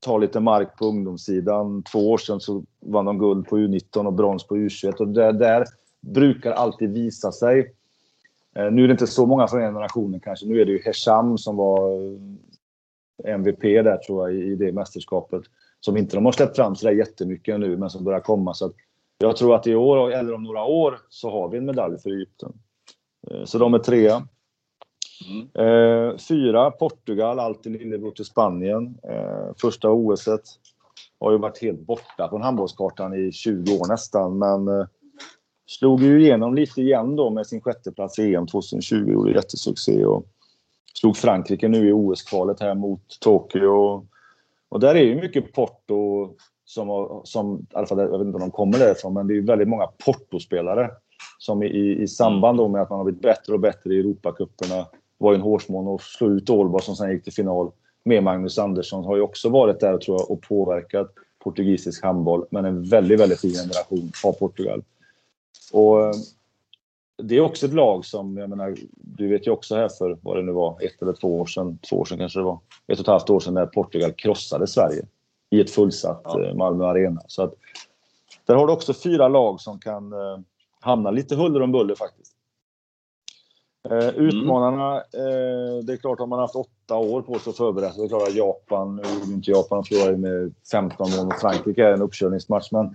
ta 0.00 0.18
lite 0.18 0.40
mark 0.40 0.78
på 0.78 0.86
ungdomssidan. 0.86 1.82
Två 1.82 2.10
år 2.10 2.18
sedan 2.18 2.40
så 2.40 2.64
vann 2.80 3.04
de 3.04 3.18
guld 3.18 3.48
på 3.48 3.58
U19 3.58 4.06
och 4.06 4.12
brons 4.12 4.46
på 4.46 4.56
U21 4.56 4.94
och 4.94 5.08
det 5.08 5.32
där 5.32 5.64
brukar 6.00 6.52
alltid 6.52 6.92
visa 6.92 7.32
sig. 7.32 7.74
Eh, 8.56 8.70
nu 8.70 8.84
är 8.84 8.88
det 8.88 8.92
inte 8.92 9.06
så 9.06 9.26
många 9.26 9.48
från 9.48 9.60
generationen 9.60 10.20
kanske. 10.20 10.46
Nu 10.46 10.60
är 10.60 10.64
det 10.64 10.72
ju 10.72 10.82
Hesham 10.82 11.38
som 11.38 11.56
var 11.56 12.00
MVP 13.24 13.62
där 13.62 13.96
tror 13.96 14.30
jag 14.30 14.40
i 14.40 14.54
det 14.54 14.72
mästerskapet. 14.72 15.42
Som 15.80 15.96
inte 15.96 16.16
de 16.16 16.24
har 16.24 16.32
släppt 16.32 16.56
fram 16.56 16.76
sådär 16.76 16.94
jättemycket 16.94 17.60
nu 17.60 17.76
men 17.76 17.90
som 17.90 18.04
börjar 18.04 18.20
komma. 18.20 18.54
Så 18.54 18.72
jag 19.18 19.36
tror 19.36 19.54
att 19.54 19.66
i 19.66 19.74
år 19.74 20.12
eller 20.12 20.34
om 20.34 20.42
några 20.42 20.64
år 20.64 20.98
så 21.08 21.30
har 21.30 21.48
vi 21.48 21.58
en 21.58 21.66
medalj 21.66 21.98
för 21.98 22.10
Egypten. 22.10 22.52
Eh, 23.30 23.44
så 23.44 23.58
de 23.58 23.74
är 23.74 23.78
trea. 23.78 24.28
Mm. 25.30 25.48
Eh, 25.54 26.16
fyra, 26.16 26.70
Portugal, 26.70 27.40
alltid 27.40 27.72
lillebror 27.72 28.10
till 28.10 28.24
Spanien. 28.24 28.98
Eh, 29.02 29.54
första 29.60 29.90
OS 29.90 30.28
har 31.20 31.32
ju 31.32 31.38
varit 31.38 31.62
helt 31.62 31.80
borta 31.80 32.28
från 32.28 32.42
handbollskartan 32.42 33.14
i 33.14 33.32
20 33.32 33.78
år 33.78 33.88
nästan, 33.88 34.38
men 34.38 34.68
eh, 34.68 34.86
slog 35.66 36.02
ju 36.02 36.22
igenom 36.22 36.54
lite 36.54 36.80
igen 36.80 37.16
då 37.16 37.30
med 37.30 37.46
sin 37.46 37.60
sjätteplats 37.60 38.18
i 38.18 38.34
EM 38.34 38.46
2020. 38.46 39.12
Gjorde 39.12 39.32
jättesuccé 39.32 40.04
och 40.04 40.26
slog 40.94 41.16
Frankrike 41.16 41.68
nu 41.68 41.88
i 41.88 41.92
OS-kvalet 41.92 42.60
här 42.60 42.74
mot 42.74 43.20
Tokyo. 43.20 44.06
Och 44.68 44.80
där 44.80 44.94
är 44.94 45.02
ju 45.02 45.14
mycket 45.14 45.52
Porto 45.52 46.30
som, 46.64 47.20
som 47.24 47.58
i 47.58 47.76
alla 47.76 47.86
fall, 47.86 47.98
jag 47.98 48.18
vet 48.18 48.26
inte 48.26 48.36
om 48.36 48.40
de 48.40 48.50
kommer 48.50 48.78
därifrån, 48.78 49.14
men 49.14 49.26
det 49.26 49.36
är 49.36 49.40
väldigt 49.40 49.68
många 49.68 49.86
Porto-spelare 49.86 50.90
som 51.38 51.62
i, 51.62 52.02
i 52.02 52.08
samband 52.08 52.70
med 52.70 52.82
att 52.82 52.90
man 52.90 52.98
har 52.98 53.04
blivit 53.04 53.22
bättre 53.22 53.52
och 53.52 53.60
bättre 53.60 53.94
i 53.94 53.98
Europacuperna 53.98 54.86
var 55.18 55.34
en 55.34 55.40
hårsmån 55.40 55.94
att 55.94 56.02
slå 56.02 56.30
ut 56.30 56.50
Ålborg 56.50 56.82
som 56.82 56.96
sen 56.96 57.10
gick 57.10 57.24
till 57.24 57.32
final 57.32 57.70
med 58.04 58.22
Magnus 58.22 58.58
Andersson. 58.58 59.04
Har 59.04 59.16
ju 59.16 59.22
också 59.22 59.48
varit 59.48 59.80
där 59.80 59.98
tror 59.98 60.20
jag, 60.20 60.30
och 60.30 60.42
påverkat 60.42 61.12
portugisisk 61.44 62.04
handboll. 62.04 62.46
Men 62.50 62.64
en 62.64 62.84
väldigt, 62.84 63.20
väldigt 63.20 63.40
fin 63.40 63.50
generation 63.50 64.12
av 64.24 64.32
Portugal. 64.32 64.82
Och 65.72 66.04
eh, 66.04 66.12
det 67.22 67.36
är 67.36 67.40
också 67.40 67.66
ett 67.66 67.74
lag 67.74 68.04
som, 68.04 68.36
jag 68.36 68.50
menar, 68.50 68.76
du 68.92 69.28
vet 69.28 69.46
ju 69.46 69.50
också 69.50 69.76
här 69.76 69.88
för 69.88 70.18
vad 70.22 70.36
det 70.36 70.42
nu 70.42 70.52
var, 70.52 70.78
ett 70.82 71.02
eller 71.02 71.12
två 71.12 71.40
år 71.40 71.46
sedan, 71.46 71.78
två 71.90 71.96
år 71.96 72.04
sedan 72.04 72.18
kanske 72.18 72.38
det 72.38 72.44
var, 72.44 72.58
ett 72.86 72.98
och 72.98 73.04
ett 73.04 73.06
halvt 73.06 73.30
år 73.30 73.40
sedan 73.40 73.54
när 73.54 73.66
Portugal 73.66 74.12
krossade 74.12 74.66
Sverige 74.66 75.06
i 75.50 75.60
ett 75.60 75.70
fullsatt 75.70 76.20
ja. 76.24 76.44
Eh, 76.44 76.54
Malmö 76.54 76.84
Arena. 76.84 77.22
Så 77.26 77.42
att, 77.42 77.54
där 78.46 78.54
har 78.54 78.66
du 78.66 78.72
också 78.72 78.94
fyra 78.94 79.28
lag 79.28 79.60
som 79.60 79.78
kan 79.78 80.12
eh, 80.84 80.88
hamna 80.88 81.10
lite 81.10 81.36
huller 81.36 81.62
om 81.62 81.72
buller 81.72 81.94
faktiskt. 81.94 82.34
Eh, 83.90 84.08
mm. 84.08 84.26
utmanarna, 84.26 84.96
eh, 84.96 85.84
det 85.84 85.92
är 85.92 85.96
klart 85.96 86.20
att 86.20 86.28
man 86.28 86.38
haft 86.38 86.56
åtta 86.56 86.96
år 86.96 87.22
på 87.22 87.38
sig 87.38 87.50
att 87.50 87.56
förbereda 87.56 87.92
sig. 87.92 88.00
Det 88.00 88.06
är 88.06 88.08
klart 88.08 88.28
att 88.28 88.34
Japan, 88.34 88.96
nu 88.96 89.02
gjorde 89.02 89.32
inte 89.32 89.50
Japan 89.50 89.84
förlorade 89.84 90.16
med 90.16 90.54
15 90.70 91.10
mål 91.16 91.24
mot 91.24 91.40
Frankrike, 91.40 91.88
en 91.88 92.02
uppkörningsmatch. 92.02 92.72
Men, 92.72 92.86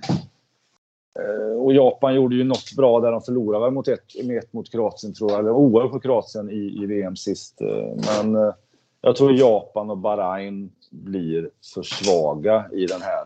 eh, 1.20 1.62
och 1.62 1.74
Japan 1.74 2.16
gjorde 2.16 2.36
ju 2.36 2.44
något 2.44 2.76
bra 2.78 3.00
där 3.00 3.12
de 3.12 3.22
förlorade 3.22 3.72
mot 3.72 3.88
ett, 3.88 4.26
med 4.26 4.38
ett 4.38 4.54
mot 4.54 4.72
Kroatien 4.72 5.14
tror 5.14 5.32
jag, 5.32 5.40
eller 5.40 5.52
oerhört 5.52 5.92
på 5.92 6.00
Kroatien 6.00 6.50
i, 6.50 6.84
i 6.84 6.86
VM 6.86 7.16
sist. 7.16 7.62
Eh, 7.62 8.22
men 8.22 8.36
eh, 8.36 8.54
jag 9.02 9.16
tror 9.16 9.34
Japan 9.34 9.90
och 9.90 9.98
Bahrain 9.98 10.72
blir 10.90 11.50
för 11.74 11.84
svaga 11.84 12.66
i 12.72 12.86
den 12.86 13.02
här 13.02 13.26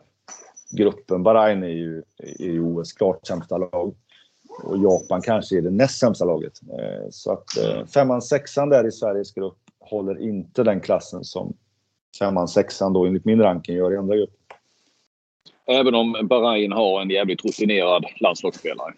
gruppen. 0.72 1.24
Bahrain 1.24 1.64
är 1.64 1.68
ju, 1.68 2.04
ju 2.40 2.62
OS 2.62 2.94
klart 2.94 3.28
sämsta 3.28 3.58
lag. 3.58 3.96
Och 4.64 4.78
Japan 4.78 5.22
kanske 5.22 5.58
är 5.58 5.62
det 5.62 5.72
näst 5.72 6.00
sämsta 6.00 6.26
laget. 6.26 6.62
Eh, 6.80 7.10
så 7.12 7.32
att 7.32 7.58
eh, 7.58 7.86
femman, 7.86 8.22
sexan 8.22 8.70
där 8.70 8.88
i 8.88 8.92
Sveriges 8.92 9.32
grupp 9.32 9.58
håller 9.80 10.22
inte 10.22 10.64
den 10.64 10.82
klassen 10.82 11.24
som 11.24 11.54
femman, 12.20 12.48
sexan 12.48 12.94
då 12.94 13.06
enligt 13.06 13.26
min 13.26 13.42
ranking 13.42 13.76
gör 13.76 13.94
i 13.94 13.98
andra 13.98 14.16
gruppen. 14.16 14.38
Även 15.66 15.96
om 15.96 16.18
Bahrain 16.24 16.72
har 16.72 17.02
en 17.02 17.10
jävligt 17.10 17.46
rutinerad 17.46 18.06
landslagsspelare. 18.20 18.94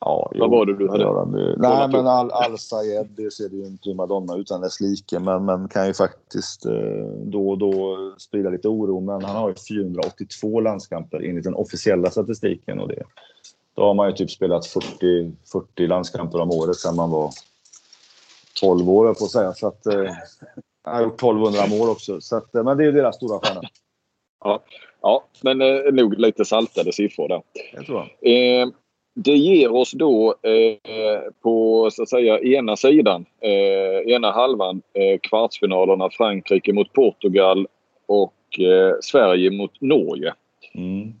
Ja, 0.00 0.32
Vad 0.34 0.50
var 0.50 0.66
det 0.66 0.76
du 0.76 0.88
hade? 0.88 1.02
Ja, 1.02 1.28
nej, 1.58 1.88
men 1.88 2.06
Al, 2.06 2.30
Al 2.30 2.58
Sayed, 2.58 3.06
det 3.16 3.30
ser 3.30 3.48
du 3.48 3.56
ju 3.56 3.64
en 3.64 3.78
primadonna 3.78 4.36
utan 4.36 4.60
dess 4.60 4.80
like. 4.80 5.18
Men, 5.18 5.44
men 5.44 5.68
kan 5.68 5.86
ju 5.86 5.94
faktiskt 5.94 6.66
eh, 6.66 6.72
då 7.24 7.50
och 7.50 7.58
då 7.58 7.96
sprida 8.18 8.50
lite 8.50 8.68
oro. 8.68 9.00
Men 9.00 9.24
han 9.24 9.36
har 9.36 9.48
ju 9.48 9.54
482 9.54 10.60
landskamper 10.60 11.28
enligt 11.28 11.44
den 11.44 11.54
officiella 11.54 12.10
statistiken. 12.10 12.80
Och 12.80 12.88
det, 12.88 13.02
då 13.76 13.82
har 13.82 13.94
man 13.94 14.08
ju 14.08 14.16
typ 14.16 14.30
spelat 14.30 14.66
40, 14.66 15.32
40 15.52 15.86
landskamper 15.86 16.40
om 16.40 16.50
året 16.50 16.76
sedan 16.76 16.96
man 16.96 17.10
var 17.10 17.30
12 18.60 18.90
år, 18.90 19.14
på 19.14 19.24
att 19.24 19.30
säga. 19.30 19.52
Så 19.52 19.66
att, 19.66 19.86
eh, 19.86 20.14
jag 20.84 20.92
har 20.92 21.02
gjort 21.02 21.20
1200 21.20 21.66
mål 21.66 21.88
också. 21.88 22.20
Så 22.20 22.36
att, 22.36 22.54
eh, 22.54 22.64
men 22.64 22.76
det 22.76 22.84
är 22.84 22.92
deras 22.92 23.16
stora 23.16 23.38
stjärna. 23.38 23.60
Ja, 24.44 24.62
ja 25.02 25.24
men 25.40 25.62
eh, 25.62 25.92
nog 25.92 26.18
lite 26.18 26.44
saltade 26.44 26.92
siffror 26.92 27.28
där. 27.28 27.42
Jag 27.74 27.86
tror 27.86 28.10
jag. 28.20 28.32
Eh, 28.32 28.68
det 29.14 29.36
ger 29.36 29.72
oss 29.74 29.92
då 29.92 30.34
eh, 30.42 31.20
på 31.42 31.88
så 31.90 32.02
att 32.02 32.08
säga 32.08 32.40
ena 32.40 32.76
sidan, 32.76 33.26
eh, 33.40 34.14
ena 34.14 34.32
halvan, 34.32 34.82
eh, 34.94 35.18
kvartsfinalerna 35.22 36.10
Frankrike 36.10 36.72
mot 36.72 36.92
Portugal 36.92 37.66
och 38.06 38.60
eh, 38.60 38.94
Sverige 39.00 39.50
mot 39.50 39.80
Norge. 39.80 40.34
Mm. 40.74 41.14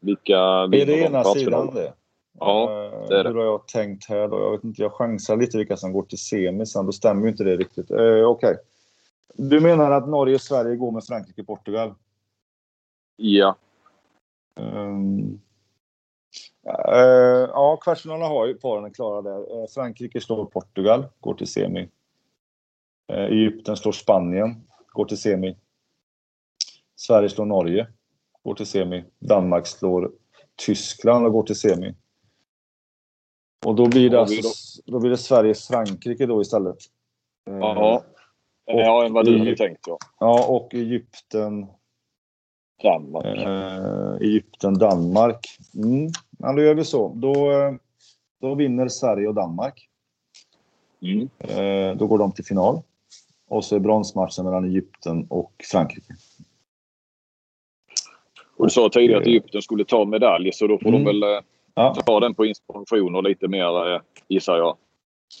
Eh, 0.00 0.06
vilka 0.06 0.66
vinner 0.66 0.82
Är 0.82 0.86
det 0.86 0.98
ena 0.98 1.24
sidan 1.24 1.74
det? 1.74 1.92
Ja, 2.38 2.62
eh, 2.62 3.08
det 3.08 3.18
är 3.18 3.24
det. 3.24 3.30
Hur 3.30 3.36
har 3.36 3.44
jag 3.44 3.68
tänkt 3.68 4.08
här 4.08 4.28
då? 4.28 4.40
Jag 4.40 4.50
vet 4.50 4.64
inte, 4.64 4.82
jag 4.82 4.92
chansar 4.92 5.36
lite 5.36 5.58
vilka 5.58 5.76
som 5.76 5.92
går 5.92 6.02
till 6.02 6.18
semi 6.18 6.66
sen. 6.66 6.86
Då 6.86 6.92
stämmer 6.92 7.22
ju 7.22 7.28
inte 7.28 7.44
det 7.44 7.56
riktigt. 7.56 7.90
Eh, 7.90 7.98
Okej. 7.98 8.24
Okay. 8.24 8.54
Du 9.34 9.60
menar 9.60 9.90
att 9.90 10.08
Norge 10.08 10.34
och 10.34 10.40
Sverige 10.40 10.76
går 10.76 10.92
med 10.92 11.04
Frankrike 11.04 11.40
och 11.40 11.46
Portugal? 11.46 11.94
Ja. 13.16 13.56
Um, 14.54 15.40
uh, 16.66 17.48
ja, 17.52 17.78
kvartsfinalerna 17.82 18.26
har 18.26 18.46
ju 18.46 18.54
paren 18.54 18.92
klara 18.92 19.22
där. 19.22 19.60
Uh, 19.60 19.66
Frankrike 19.66 20.20
slår 20.20 20.44
Portugal, 20.44 21.06
går 21.20 21.34
till 21.34 21.46
semi. 21.46 21.88
Uh, 23.12 23.18
Egypten 23.18 23.76
slår 23.76 23.92
Spanien, 23.92 24.62
går 24.86 25.04
till 25.04 25.18
semi. 25.18 25.56
Sverige 26.96 27.28
slår 27.28 27.44
Norge, 27.44 27.86
går 28.44 28.54
till 28.54 28.66
semi. 28.66 29.04
Danmark 29.18 29.66
slår 29.66 30.10
Tyskland 30.56 31.26
och 31.26 31.32
går 31.32 31.42
till 31.42 31.56
semi. 31.56 31.94
Och 33.66 33.74
då 33.74 33.88
blir 33.88 34.10
det, 34.10 34.20
alltså, 34.20 34.48
då 34.86 35.00
blir 35.00 35.10
det 35.10 35.16
Sverige-Frankrike 35.16 36.26
då 36.26 36.40
istället. 36.40 36.76
Ja, 37.44 38.04
ja 38.66 39.06
än 39.06 39.12
vad 39.12 39.26
du 39.26 39.38
hade 39.38 39.56
tänkt. 39.56 39.86
Ja. 39.86 39.98
ja, 40.20 40.46
och 40.48 40.74
Egypten... 40.74 41.66
Danmark. 42.82 43.24
Eh, 43.24 44.14
Egypten, 44.20 44.78
Danmark. 44.78 45.46
Mm. 45.74 46.10
Ja, 46.38 46.52
då 46.52 46.62
gör 46.62 46.74
vi 46.74 46.84
så. 46.84 47.12
Då, 47.14 47.34
då 48.40 48.54
vinner 48.54 48.88
Sverige 48.88 49.28
och 49.28 49.34
Danmark. 49.34 49.88
Mm. 51.02 51.28
Eh, 51.38 51.96
då 51.96 52.06
går 52.06 52.18
de 52.18 52.32
till 52.32 52.44
final. 52.44 52.82
Och 53.48 53.64
så 53.64 53.76
är 53.76 53.80
bronsmatchen 53.80 54.44
mellan 54.44 54.64
Egypten 54.64 55.26
och 55.30 55.52
Frankrike. 55.70 56.14
Och 58.60 58.66
du 58.66 58.70
sa 58.70 58.88
tidigare 58.88 59.20
att 59.20 59.26
Egypten 59.26 59.62
skulle 59.62 59.84
ta 59.84 60.04
medalj 60.04 60.52
så 60.52 60.66
då 60.66 60.78
får 60.78 60.88
mm. 60.88 61.04
de 61.04 61.10
väl 61.10 61.22
eh, 61.22 61.40
ja. 61.74 61.94
ta 61.94 62.20
den 62.20 62.34
på 62.34 62.46
inspiration 62.46 63.14
och 63.14 63.22
lite 63.22 63.48
mer, 63.48 63.94
eh, 63.94 64.00
gissar 64.28 64.56
jag, 64.56 64.76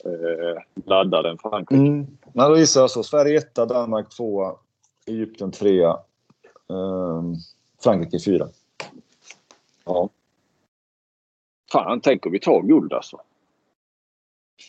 eh, 0.04 0.62
ladda 0.86 1.22
den 1.22 1.38
Frankrike. 1.38 1.82
Mm. 1.82 2.06
Ja, 2.32 2.48
då 2.48 2.56
gissar 2.56 2.80
jag 2.80 2.90
så. 2.90 3.02
Sverige 3.02 3.38
etta, 3.38 3.66
Danmark 3.66 4.16
tvåa, 4.16 4.54
Egypten 5.06 5.50
trea, 5.50 5.90
eh, 6.70 7.22
Frankrike 7.82 8.24
fyra. 8.24 8.48
Ja. 9.84 10.08
Fan, 11.72 12.00
tänk 12.00 12.26
om 12.26 12.32
vi 12.32 12.40
tar 12.40 12.62
guld 12.62 12.92
alltså. 12.92 13.20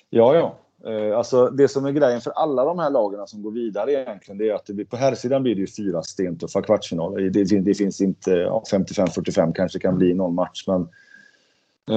Ja, 0.09 0.35
ja. 0.35 0.55
Eh, 0.85 1.17
alltså 1.17 1.49
det 1.49 1.67
som 1.67 1.85
är 1.85 1.91
grejen 1.91 2.21
för 2.21 2.31
alla 2.31 2.65
de 2.65 2.79
här 2.79 2.89
lagen 2.89 3.27
som 3.27 3.41
går 3.41 3.51
vidare 3.51 3.91
egentligen, 3.91 4.37
det 4.37 4.49
är 4.49 4.53
att 4.53 4.65
det 4.65 4.73
blir, 4.73 4.85
på 4.85 4.95
här 4.95 5.15
sidan 5.15 5.43
blir 5.43 5.55
det 5.55 5.61
ju 5.61 5.67
fyra 5.67 6.03
stentuffa 6.03 6.61
kvartsfinaler. 6.61 7.25
Eh, 7.25 7.31
det, 7.31 7.59
det, 7.59 7.73
finns 7.73 8.01
inte, 8.01 8.31
ja, 8.31 8.63
55-45 8.71 9.53
kanske 9.53 9.79
kan 9.79 9.97
bli 9.97 10.13
någon 10.13 10.35
match, 10.35 10.63
men 10.67 10.87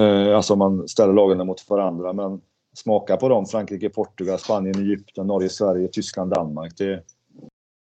eh, 0.01 0.35
alltså 0.35 0.53
om 0.53 0.59
man 0.59 0.87
ställer 0.87 1.13
lagen 1.13 1.47
mot 1.47 1.69
varandra. 1.69 2.13
Men 2.13 2.41
smaka 2.73 3.17
på 3.17 3.29
dem, 3.29 3.45
Frankrike, 3.45 3.89
Portugal, 3.89 4.39
Spanien, 4.39 4.79
Egypten, 4.79 5.27
Norge, 5.27 5.49
Sverige, 5.49 5.87
Tyskland, 5.87 6.31
Danmark. 6.31 6.77
Det, 6.77 7.03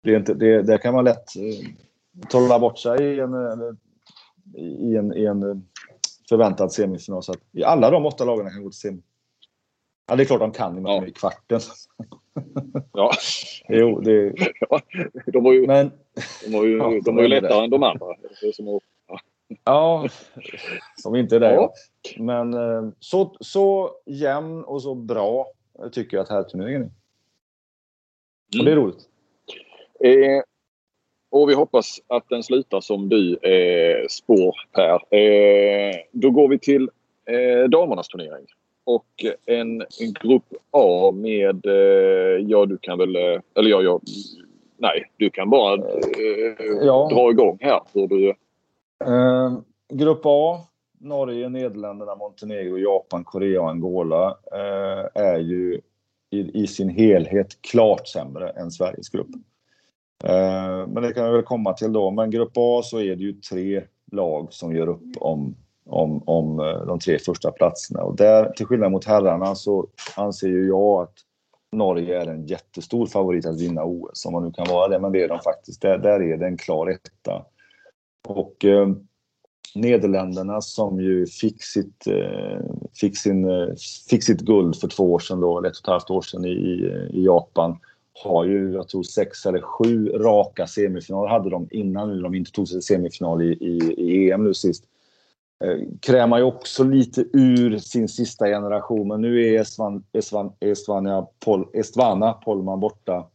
det, 0.02 0.14
är 0.14 0.16
inte, 0.16 0.34
det, 0.34 0.62
det 0.62 0.78
kan 0.78 0.94
man 0.94 1.04
lätt 1.04 1.36
eh, 1.36 1.68
trolla 2.30 2.58
bort 2.58 2.78
sig 2.78 3.02
i 3.02 3.20
en, 3.20 3.34
eh, 3.34 3.74
i 4.62 4.96
en, 4.96 5.16
i 5.16 5.24
en 5.24 5.68
förväntad 6.28 6.72
semifinal. 6.72 7.22
Så 7.22 7.32
att 7.32 7.40
alla 7.64 7.90
de 7.90 8.06
åtta 8.06 8.24
lagen 8.24 8.50
kan 8.50 8.62
gå 8.62 8.70
till 8.70 8.78
semifinal. 8.78 9.07
Ja, 10.08 10.16
det 10.16 10.22
är 10.22 10.24
klart 10.24 10.40
de 10.40 10.52
kan 10.52 10.78
i 10.78 10.82
ja. 10.82 11.06
i 11.06 11.12
kvarten. 11.12 11.60
Ja. 12.92 13.10
jo, 13.68 14.00
det... 14.00 14.34
Ja, 14.70 14.80
de 15.26 15.44
var 15.44 15.52
ju, 15.52 15.66
Men... 15.66 15.92
de 16.44 16.56
var 16.56 16.64
ju, 16.64 16.76
ja, 16.76 17.00
de 17.04 17.16
var 17.16 17.22
ju 17.22 17.28
lättare 17.28 17.64
än 17.64 17.70
de 17.70 17.82
andra. 17.82 18.06
Som 18.54 18.66
ja. 18.66 19.18
ja, 19.64 20.08
som 20.96 21.16
inte 21.16 21.36
är 21.36 21.40
det. 21.40 21.54
Ja. 21.54 21.72
Men 22.18 22.54
eh, 22.54 22.92
så, 22.98 23.36
så 23.40 23.90
jämn 24.06 24.64
och 24.64 24.82
så 24.82 24.94
bra 24.94 25.46
tycker 25.92 26.16
jag 26.16 26.24
att 26.24 26.30
herrturneringen 26.30 26.82
är. 26.82 26.90
Och 28.58 28.64
det 28.64 28.70
är 28.70 28.76
mm. 28.76 28.84
roligt. 28.84 29.08
Eh, 30.04 30.42
och 31.30 31.50
vi 31.50 31.54
hoppas 31.54 32.00
att 32.06 32.28
den 32.28 32.42
slutar 32.42 32.80
som 32.80 33.08
du 33.08 33.36
eh, 33.36 34.06
spår 34.08 34.54
Per. 34.72 35.14
Eh, 35.14 35.96
då 36.12 36.30
går 36.30 36.48
vi 36.48 36.58
till 36.58 36.90
eh, 37.24 37.68
damernas 37.68 38.08
turnering 38.08 38.46
och 38.88 39.24
en, 39.46 39.80
en 39.80 40.12
grupp 40.22 40.54
A 40.70 41.12
med, 41.14 41.66
eh, 41.66 42.46
ja 42.46 42.66
du 42.66 42.78
kan 42.78 42.98
väl, 42.98 43.16
eh, 43.16 43.40
eller 43.54 43.70
ja, 43.70 43.82
ja 43.82 44.00
nej, 44.76 45.12
du 45.16 45.30
kan 45.30 45.50
bara 45.50 45.74
eh, 45.74 46.76
ja. 46.82 47.08
dra 47.12 47.30
igång 47.30 47.58
här. 47.60 47.80
Hur 47.92 48.08
du... 48.08 48.28
Eh, 49.04 49.58
grupp 49.92 50.20
A, 50.24 50.60
Norge, 51.00 51.48
Nederländerna, 51.48 52.14
Montenegro, 52.14 52.78
Japan, 52.78 53.24
Korea 53.24 53.60
och 53.60 53.70
Angola 53.70 54.38
eh, 54.52 55.22
är 55.22 55.38
ju 55.38 55.80
i, 56.30 56.62
i, 56.62 56.66
sin 56.66 56.88
helhet 56.88 57.62
klart 57.62 58.08
sämre 58.08 58.50
än 58.50 58.70
Sveriges 58.70 59.08
grupp. 59.08 59.30
Eh, 60.24 60.86
men 60.86 61.02
det 61.02 61.12
kan 61.12 61.26
vi 61.26 61.32
väl 61.32 61.42
komma 61.42 61.72
till 61.72 61.92
då. 61.92 62.10
Men 62.10 62.30
grupp 62.30 62.52
A 62.54 62.80
så 62.84 63.00
är 63.00 63.16
det 63.16 63.22
ju 63.22 63.32
tre 63.32 63.82
lag 64.12 64.52
som 64.52 64.76
gör 64.76 64.88
upp 64.88 65.16
om 65.16 65.54
om, 65.88 66.22
om 66.26 66.60
eh, 66.60 66.86
de 66.86 66.98
tre 66.98 67.18
första 67.18 67.50
platserna. 67.50 68.02
Och 68.02 68.16
där, 68.16 68.50
till 68.50 68.66
skillnad 68.66 68.92
mot 68.92 69.04
herrarna 69.04 69.54
så 69.54 69.86
anser 70.16 70.48
ju 70.48 70.66
jag 70.66 71.02
att 71.02 71.14
Norge 71.72 72.22
är 72.22 72.26
en 72.26 72.46
jättestor 72.46 73.06
favorit 73.06 73.46
att 73.46 73.60
vinna 73.60 73.84
OS, 73.84 74.26
om 74.26 74.32
man 74.32 74.44
nu 74.44 74.52
kan 74.52 74.66
vara 74.68 74.88
det, 74.88 74.98
men 74.98 75.12
det 75.12 75.22
är 75.22 75.28
de 75.28 75.40
faktiskt. 75.40 75.82
Där, 75.82 75.98
där 75.98 76.22
är 76.22 76.36
det 76.36 76.46
en 76.46 76.56
klar 76.56 76.90
etta. 76.90 77.44
Och 78.28 78.64
eh, 78.64 78.88
Nederländerna 79.74 80.60
som 80.60 81.00
ju 81.00 81.26
fick 81.26 81.62
sitt, 81.62 82.06
eh, 82.06 82.60
fick, 83.00 83.18
sin, 83.18 83.48
eh, 83.48 83.68
fick 84.10 84.24
sitt 84.24 84.40
guld 84.40 84.76
för 84.76 84.88
två 84.88 85.12
år 85.12 85.18
sedan, 85.18 85.40
då, 85.40 85.58
eller 85.58 85.68
ett 85.68 85.76
och 85.76 85.84
ett 85.84 85.92
halvt 85.92 86.10
år 86.10 86.22
sedan 86.22 86.44
i, 86.44 86.48
i 87.10 87.24
Japan 87.24 87.78
har 88.24 88.44
ju, 88.44 88.72
jag 88.72 88.88
tror 88.88 89.02
sex 89.02 89.46
eller 89.46 89.60
sju 89.60 90.08
raka 90.08 90.66
semifinaler 90.66 91.28
hade 91.28 91.50
de 91.50 91.68
innan 91.70 92.08
nu 92.08 92.22
de 92.22 92.34
inte 92.34 92.52
tog 92.52 92.68
sig 92.68 92.76
till 92.76 92.86
semifinal 92.86 93.42
i, 93.42 93.46
i, 93.46 93.94
i 93.98 94.30
EM 94.30 94.44
nu 94.44 94.54
sist. 94.54 94.84
Eh, 95.64 95.78
krämar 96.00 96.38
ju 96.38 96.44
också 96.44 96.84
lite 96.84 97.24
ur 97.32 97.78
sin 97.78 98.08
sista 98.08 98.46
generation, 98.46 99.08
men 99.08 99.20
nu 99.20 99.46
är 99.46 99.60
Estvan, 99.60 100.04
Estvan, 100.12 100.52
Estvania, 100.60 101.26
Pol, 101.44 101.68
Estvana 101.74 102.32
Polman 102.32 102.80
borta. 102.80 103.26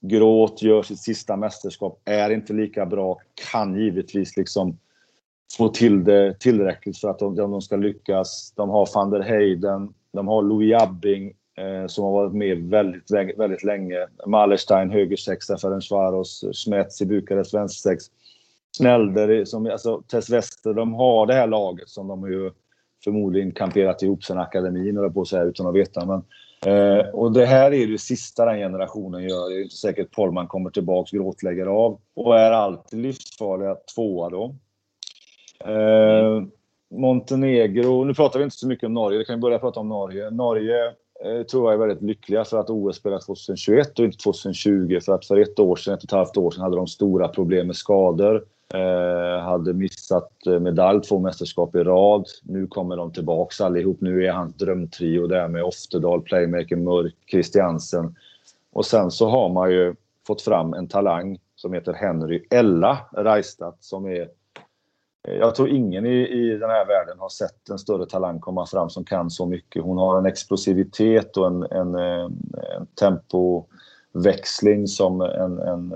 Gråt 0.00 0.62
gör 0.62 0.82
sitt 0.82 1.00
sista 1.00 1.36
mästerskap, 1.36 2.00
är 2.04 2.30
inte 2.30 2.52
lika 2.52 2.86
bra, 2.86 3.18
kan 3.52 3.74
givetvis 3.74 4.36
liksom 4.36 4.78
få 5.56 5.68
till 5.68 6.04
det 6.04 6.40
tillräckligt 6.40 6.98
för 6.98 7.08
att 7.08 7.18
de, 7.18 7.36
de 7.36 7.62
ska 7.62 7.76
lyckas. 7.76 8.52
De 8.56 8.70
har 8.70 8.88
van 8.94 9.10
der 9.10 9.20
Heyden, 9.20 9.94
de 10.12 10.28
har 10.28 10.42
Louis 10.42 10.82
Abbing 10.82 11.34
eh, 11.56 11.86
som 11.86 12.04
har 12.04 12.12
varit 12.12 12.34
med 12.34 12.58
väldigt, 12.58 13.10
väldigt 13.38 13.64
länge. 13.64 14.06
Malerstein 14.26 14.90
högersexa, 14.90 15.58
Ferencvaros, 15.58 16.44
Schmetz 16.52 17.02
i 17.02 17.06
Bukarest 17.06 17.54
vänstersex. 17.54 18.04
Snälder, 18.76 19.44
som, 19.44 19.66
alltså 19.66 20.02
Tess 20.02 20.30
Wester, 20.30 20.74
de 20.74 20.94
har 20.94 21.26
det 21.26 21.34
här 21.34 21.46
laget 21.46 21.88
som 21.88 22.08
de 22.08 22.32
ju 22.32 22.50
förmodligen 23.04 23.52
kamperat 23.52 24.02
ihop 24.02 24.24
sen 24.24 24.38
akademin, 24.38 24.98
eller 24.98 25.08
på 25.08 25.24
så 25.24 25.36
här 25.36 25.46
utan 25.46 25.66
att 25.66 25.74
veta. 25.74 26.06
Men, 26.06 26.24
eh, 26.66 27.06
och 27.06 27.32
det 27.32 27.46
här 27.46 27.72
är 27.72 27.86
det 27.86 27.98
sista 27.98 28.44
den 28.44 28.58
generationen 28.58 29.22
gör. 29.22 29.50
Det 29.50 29.56
är 29.56 29.62
inte 29.62 29.76
säkert 29.76 30.10
Polman 30.10 30.46
kommer 30.46 30.70
tillbaks, 30.70 31.10
gråtlägger 31.10 31.66
av 31.66 32.00
och 32.14 32.38
är 32.38 32.50
alltid 32.50 32.98
livsfarliga 32.98 33.76
tvåa 33.94 34.30
då. 34.30 34.54
Eh, 35.64 36.42
Montenegro, 36.90 38.04
nu 38.04 38.14
pratar 38.14 38.38
vi 38.38 38.44
inte 38.44 38.56
så 38.56 38.68
mycket 38.68 38.86
om 38.86 38.94
Norge, 38.94 39.18
vi 39.18 39.24
kan 39.24 39.40
börja 39.40 39.58
prata 39.58 39.80
om 39.80 39.88
Norge. 39.88 40.30
Norge 40.30 40.86
eh, 41.24 41.42
tror 41.42 41.64
jag 41.64 41.74
är 41.74 41.86
väldigt 41.86 42.02
lyckliga 42.02 42.44
för 42.44 42.58
att 42.58 42.70
OS 42.70 42.96
spelas 42.96 43.26
2021 43.26 43.98
och 43.98 44.04
inte 44.04 44.18
2020. 44.18 45.00
För 45.04 45.12
att 45.14 45.26
för 45.26 45.36
ett 45.36 45.58
år 45.58 45.76
sedan, 45.76 45.94
ett 45.94 46.00
och 46.00 46.04
ett 46.04 46.10
halvt 46.10 46.36
år 46.36 46.50
sedan 46.50 46.62
hade 46.62 46.76
de 46.76 46.86
stora 46.86 47.28
problem 47.28 47.66
med 47.66 47.76
skador. 47.76 48.44
Eh, 48.74 49.42
hade 49.42 49.72
missat 49.72 50.46
eh, 50.46 50.60
medalj 50.60 51.02
två 51.02 51.18
mästerskap 51.18 51.76
i 51.76 51.78
rad. 51.78 52.26
Nu 52.42 52.66
kommer 52.66 52.96
de 52.96 53.12
tillbaks 53.12 53.60
allihop. 53.60 54.00
Nu 54.00 54.26
är 54.26 54.32
hans 54.32 54.54
drömtrio 54.54 55.26
där 55.26 55.48
med 55.48 55.64
Oftedal, 55.64 56.22
Playmaker, 56.22 56.76
Mörk, 56.76 57.14
Christiansen. 57.30 58.16
Och 58.72 58.86
sen 58.86 59.10
så 59.10 59.28
har 59.28 59.48
man 59.48 59.70
ju 59.70 59.94
fått 60.26 60.42
fram 60.42 60.74
en 60.74 60.88
talang 60.88 61.38
som 61.56 61.72
heter 61.72 61.92
Henry 61.92 62.46
Ella 62.50 62.98
Reistad 63.12 63.74
som 63.80 64.06
är 64.06 64.20
eh, 65.28 65.34
jag 65.34 65.54
tror 65.54 65.68
ingen 65.68 66.06
i, 66.06 66.28
i 66.28 66.58
den 66.58 66.70
här 66.70 66.86
världen 66.86 67.18
har 67.18 67.28
sett 67.28 67.68
en 67.68 67.78
större 67.78 68.06
talang 68.06 68.40
komma 68.40 68.66
fram 68.66 68.90
som 68.90 69.04
kan 69.04 69.30
så 69.30 69.46
mycket. 69.46 69.82
Hon 69.82 69.98
har 69.98 70.18
en 70.18 70.26
explosivitet 70.26 71.36
och 71.36 71.46
en, 71.46 71.62
en, 71.62 71.94
en 71.94 72.86
tempoväxling 73.00 74.86
som 74.86 75.20
en, 75.20 75.58
en, 75.58 75.94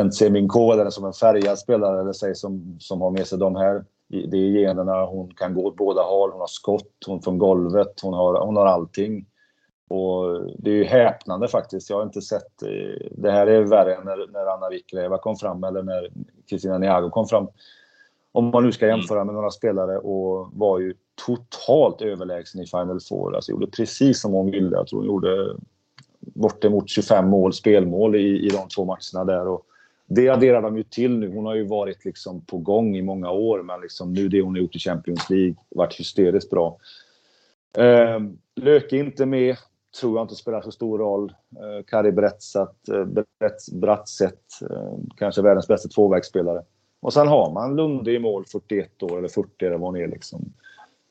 en 0.00 0.12
Seminko 0.12 0.72
eller 0.72 0.90
som 0.90 1.04
en 1.04 1.12
färgad 1.12 1.58
eller 1.70 2.12
säg, 2.12 2.34
som, 2.34 2.76
som 2.80 3.00
har 3.00 3.10
med 3.10 3.26
sig 3.26 3.38
de 3.38 3.56
här 3.56 3.84
det 4.08 4.36
är 4.36 4.60
generna. 4.60 5.04
Hon 5.04 5.34
kan 5.34 5.54
gå 5.54 5.66
åt 5.66 5.76
båda 5.76 6.02
håll, 6.02 6.30
hon 6.30 6.40
har 6.40 6.46
skott, 6.46 6.92
hon 7.06 7.22
från 7.22 7.38
golvet, 7.38 8.00
hon 8.02 8.14
har, 8.14 8.40
hon 8.40 8.56
har 8.56 8.66
allting. 8.66 9.26
Och 9.88 10.40
det 10.58 10.70
är 10.70 10.74
ju 10.74 10.84
häpnande 10.84 11.48
faktiskt. 11.48 11.90
Jag 11.90 11.96
har 11.96 12.02
inte 12.02 12.22
sett... 12.22 12.62
Eh, 12.62 13.06
det 13.10 13.30
här 13.30 13.46
är 13.46 13.62
värre 13.62 13.94
än 13.94 14.04
när, 14.04 14.32
när 14.32 14.46
Anna 14.46 14.68
Wikleva 14.68 15.18
kom 15.18 15.36
fram 15.36 15.64
eller 15.64 15.82
när 15.82 16.10
Kristina 16.48 16.78
Niago 16.78 17.10
kom 17.10 17.26
fram 17.26 17.48
om 18.32 18.50
man 18.50 18.64
nu 18.64 18.72
ska 18.72 18.86
mm. 18.86 18.98
jämföra 18.98 19.24
med 19.24 19.34
några 19.34 19.50
spelare 19.50 19.98
och 19.98 20.50
var 20.52 20.78
ju 20.78 20.94
totalt 21.26 22.02
överlägsen 22.02 22.62
i 22.62 22.66
Final 22.66 23.00
Four. 23.08 23.34
Alltså 23.34 23.52
gjorde 23.52 23.66
precis 23.66 24.20
som 24.20 24.32
hon 24.32 24.50
ville. 24.50 24.76
Jag 24.76 24.86
tror 24.86 24.98
hon 24.98 25.06
gjorde 25.06 25.56
bortemot 26.20 26.88
25 26.88 27.28
mål, 27.28 27.52
spelmål 27.52 28.16
i, 28.16 28.46
i 28.46 28.48
de 28.48 28.68
två 28.68 28.84
matcherna 28.84 29.24
där. 29.24 29.48
Och 29.48 29.62
det 30.08 30.28
adderar 30.28 30.62
de 30.62 30.76
ju 30.76 30.82
till 30.82 31.18
nu. 31.18 31.34
Hon 31.34 31.46
har 31.46 31.54
ju 31.54 31.66
varit 31.66 32.04
liksom 32.04 32.40
på 32.40 32.58
gång 32.58 32.96
i 32.96 33.02
många 33.02 33.30
år, 33.30 33.62
men 33.62 33.80
liksom 33.80 34.12
nu 34.12 34.28
det 34.28 34.40
hon 34.40 34.54
har 34.54 34.60
gjort 34.60 34.76
i 34.76 34.78
Champions 34.78 35.30
League 35.30 35.54
varit 35.68 36.00
hysteriskt 36.00 36.50
bra. 36.50 36.78
Eh, 37.78 38.20
Löke 38.56 38.96
inte 38.96 39.26
med. 39.26 39.56
Tror 40.00 40.18
jag 40.18 40.24
inte 40.24 40.34
spelar 40.34 40.62
så 40.62 40.72
stor 40.72 40.98
roll. 40.98 41.34
Ehm, 41.56 41.78
eh, 41.78 41.82
Kari 41.86 42.12
Bretsat, 42.12 42.88
eh, 42.88 43.06
Brattset, 43.72 44.40
eh, 44.70 44.92
kanske 45.16 45.42
världens 45.42 45.68
bästa 45.68 45.88
tvåvägsspelare. 45.88 46.62
Och 47.00 47.12
sen 47.12 47.28
har 47.28 47.52
man 47.52 47.76
Lunde 47.76 48.12
i 48.12 48.18
mål 48.18 48.44
41 48.52 49.02
år, 49.02 49.18
eller 49.18 49.28
40 49.28 49.66
eller 49.66 49.78
vad 49.78 49.88
hon 49.88 49.96
är 49.96 50.08
liksom. 50.08 50.52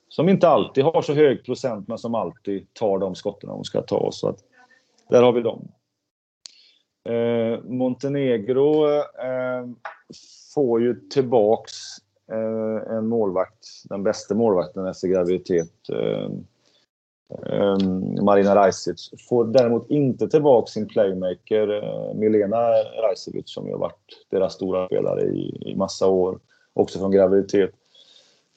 Som 0.09 0.29
inte 0.29 0.47
alltid 0.47 0.83
har 0.83 1.01
så 1.01 1.13
hög 1.13 1.45
procent, 1.45 1.87
men 1.87 1.97
som 1.97 2.15
alltid 2.15 2.73
tar 2.73 2.99
de 2.99 3.15
skotten 3.15 3.49
hon 3.49 3.65
ska 3.65 3.81
ta. 3.81 4.09
Så 4.11 4.29
att, 4.29 4.39
där 5.09 5.23
har 5.23 5.31
vi 5.31 5.41
dem. 5.41 5.67
Eh, 7.07 7.59
Montenegro 7.63 8.87
eh, 8.99 9.65
får 10.53 10.81
ju 10.81 10.95
tillbaks 11.09 11.73
eh, 12.31 12.93
en 12.97 13.07
målvakt, 13.07 13.67
den 13.89 14.03
bästa 14.03 14.35
målvakten 14.35 14.87
efter 14.87 15.07
graviditet. 15.07 15.89
Eh, 15.89 16.29
eh 17.51 17.77
Marina 18.23 18.55
Rajsic 18.55 19.11
får 19.29 19.45
däremot 19.45 19.89
inte 19.89 20.27
tillbaka 20.27 20.67
sin 20.67 20.87
playmaker 20.87 21.83
eh, 21.83 22.13
Milena 22.13 22.61
Rajcevic 23.03 23.49
som 23.53 23.65
ju 23.67 23.71
har 23.71 23.79
varit 23.79 24.25
deras 24.29 24.53
stora 24.53 24.87
spelare 24.87 25.21
i, 25.21 25.71
i 25.71 25.75
massa 25.75 26.07
år. 26.07 26.39
Också 26.73 26.99
från 26.99 27.11
graviditet. 27.11 27.71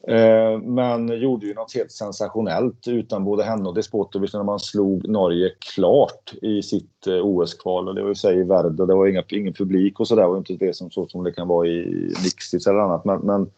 Eh, 0.08 0.60
men 0.60 1.20
gjorde 1.20 1.46
ju 1.46 1.54
något 1.54 1.74
helt 1.74 1.92
sensationellt 1.92 2.88
utan 2.88 3.24
både 3.24 3.42
henne 3.42 3.68
och 3.68 3.74
Despotovic 3.74 4.32
när 4.32 4.42
man 4.42 4.60
slog 4.60 5.08
Norge 5.08 5.50
klart 5.74 6.32
i 6.42 6.62
sitt 6.62 7.06
eh, 7.06 7.26
OS-kval. 7.26 7.94
Det 7.94 8.02
var 8.02 8.08
ju 8.08 8.14
sig 8.14 8.38
i 8.38 8.42
Värde, 8.42 8.86
det 8.86 8.94
var 8.94 9.06
inga, 9.06 9.22
ingen 9.28 9.52
publik 9.52 10.00
och 10.00 10.08
sådär. 10.08 10.22
Det 10.22 10.28
var 10.28 10.38
inte 10.38 10.56
det 10.56 10.76
som, 10.76 10.90
så 10.90 11.06
som 11.06 11.24
det 11.24 11.32
kan 11.32 11.48
vara 11.48 11.66
i 11.66 12.12
Nixis 12.24 12.66
eller 12.66 12.78
annat. 12.78 13.04
Men, 13.04 13.20
men 13.20 13.50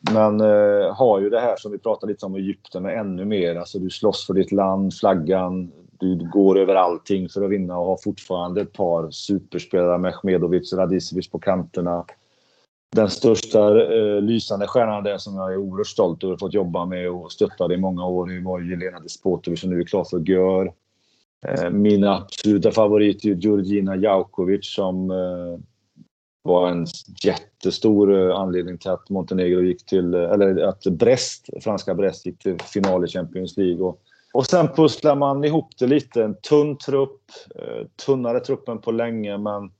men 0.00 0.40
eh, 0.40 0.94
har 0.94 1.20
ju 1.20 1.30
det 1.30 1.40
här 1.40 1.56
som 1.56 1.72
vi 1.72 1.78
pratade 1.78 2.12
lite 2.12 2.26
om 2.26 2.36
i 2.36 2.38
Egypten 2.38 2.82
med 2.82 2.98
ännu 2.98 3.24
mer. 3.24 3.56
Alltså 3.56 3.78
du 3.78 3.90
slåss 3.90 4.26
för 4.26 4.34
ditt 4.34 4.52
land, 4.52 4.94
flaggan, 4.94 5.72
du 5.98 6.28
går 6.32 6.58
över 6.58 6.74
allting 6.74 7.28
för 7.28 7.44
att 7.44 7.50
vinna 7.50 7.78
och 7.78 7.86
har 7.86 7.96
fortfarande 7.96 8.60
ett 8.60 8.72
par 8.72 9.10
superspelare 9.10 9.98
med 9.98 10.14
Mehmedovic 10.22 10.72
och 10.72 10.78
Radicevic 10.78 11.30
på 11.30 11.38
kanterna. 11.38 12.04
Den 12.96 13.10
största 13.10 13.82
eh, 13.94 14.22
lysande 14.22 14.66
stjärnan 14.66 15.04
där 15.04 15.18
som 15.18 15.36
jag 15.36 15.52
är 15.52 15.56
oerhört 15.56 15.86
stolt 15.86 16.24
över 16.24 16.34
att 16.34 16.40
fått 16.40 16.54
jobba 16.54 16.86
med 16.86 17.10
och 17.10 17.32
stöttade 17.32 17.74
i 17.74 17.78
många 17.78 18.06
år 18.06 18.44
var 18.44 18.60
ju 18.60 18.70
Jelena 18.70 19.00
Despotovic 19.00 19.60
som 19.60 19.70
nu 19.70 19.80
är 19.80 19.84
klar 19.84 20.04
för 20.04 20.18
Gör. 20.18 20.72
Eh, 21.46 21.70
min 21.70 22.04
absoluta 22.04 22.70
favorit 22.70 23.24
är 23.24 23.34
Georgina 23.34 23.96
Jaukovic 23.96 24.74
som 24.74 25.10
eh, 25.10 25.58
var 26.42 26.70
en 26.70 26.86
jättestor 27.24 28.30
eh, 28.30 28.36
anledning 28.36 28.78
till 28.78 28.90
att 28.90 29.10
Montenegro 29.10 29.62
gick 29.62 29.86
till, 29.86 30.14
eh, 30.14 30.30
eller 30.30 30.62
att 30.62 30.84
Brest, 30.84 31.48
franska 31.60 31.94
Brest 31.94 32.26
gick 32.26 32.38
till 32.38 32.58
final 32.60 33.04
i 33.04 33.08
Champions 33.08 33.56
League. 33.56 33.84
Och, 33.84 34.00
och 34.32 34.46
sen 34.46 34.68
pusslar 34.68 35.16
man 35.16 35.44
ihop 35.44 35.78
det 35.78 35.86
lite. 35.86 36.24
En 36.24 36.34
tunn 36.34 36.78
trupp, 36.78 37.20
eh, 37.54 37.86
tunnare 38.06 38.40
truppen 38.40 38.78
på 38.78 38.92
länge, 38.92 39.38
men 39.38 39.70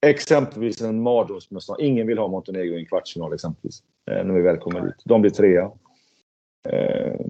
exempelvis 0.00 0.80
en 0.80 1.02
mardrömsmotståndare. 1.02 1.86
Ingen 1.86 2.06
vill 2.06 2.18
ha 2.18 2.28
Montenegro 2.28 2.74
i 2.74 2.78
en 2.78 2.86
kvartsfinal 2.86 3.32
exempelvis, 3.32 3.82
när 4.06 4.34
vi 4.34 4.42
väl 4.42 4.56
kommer 4.56 4.80
dit. 4.80 5.02
De 5.04 5.20
blir 5.20 5.30
trea. 5.30 5.70
Eh, 6.68 7.20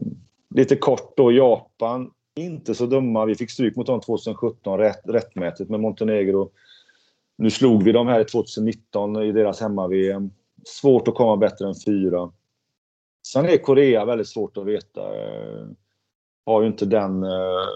lite 0.50 0.76
kort 0.76 1.16
då, 1.16 1.32
Japan. 1.32 2.10
Inte 2.36 2.74
så 2.74 2.86
dumma. 2.86 3.24
Vi 3.24 3.34
fick 3.34 3.50
stryk 3.50 3.76
mot 3.76 3.86
dem 3.86 4.00
2017 4.00 4.78
rätt, 4.78 5.00
rättmätigt, 5.04 5.70
men 5.70 5.80
Montenegro 5.80 6.50
nu 7.38 7.50
slog 7.50 7.82
vi 7.82 7.92
dem 7.92 8.06
här 8.06 8.24
2019 8.24 9.22
i 9.22 9.32
deras 9.32 9.60
hemma-VM. 9.60 10.30
Svårt 10.64 11.08
att 11.08 11.14
komma 11.14 11.36
bättre 11.36 11.68
än 11.68 11.74
fyra. 11.86 12.32
Sen 13.26 13.44
är 13.44 13.56
Korea 13.56 14.04
väldigt 14.04 14.28
svårt 14.28 14.56
att 14.56 14.66
veta. 14.66 15.00
Eh, 15.00 15.66
har 16.46 16.60
ju 16.62 16.66
inte 16.66 16.86
den 16.86 17.22
eh, 17.22 17.66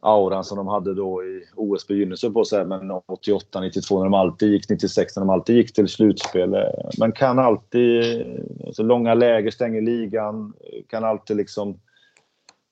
auran 0.00 0.44
som 0.44 0.56
de 0.56 0.66
hade 0.66 0.94
då 0.94 1.24
i 1.24 1.44
OS 1.56 1.86
begynnelse 1.86 2.30
på 2.30 2.44
sig, 2.44 2.64
men 2.64 2.90
88, 2.90 3.60
92 3.60 3.98
när 3.98 4.04
de 4.04 4.14
alltid 4.14 4.52
gick, 4.52 4.68
96 4.68 5.16
när 5.16 5.20
de 5.20 5.30
alltid 5.30 5.56
gick 5.56 5.72
till 5.72 5.88
slutspel. 5.88 6.56
Men 6.98 7.12
kan 7.12 7.38
alltid, 7.38 8.26
alltså 8.66 8.82
långa 8.82 9.14
läger 9.14 9.50
stänger 9.50 9.80
ligan, 9.80 10.54
kan 10.88 11.04
alltid 11.04 11.36
liksom 11.36 11.80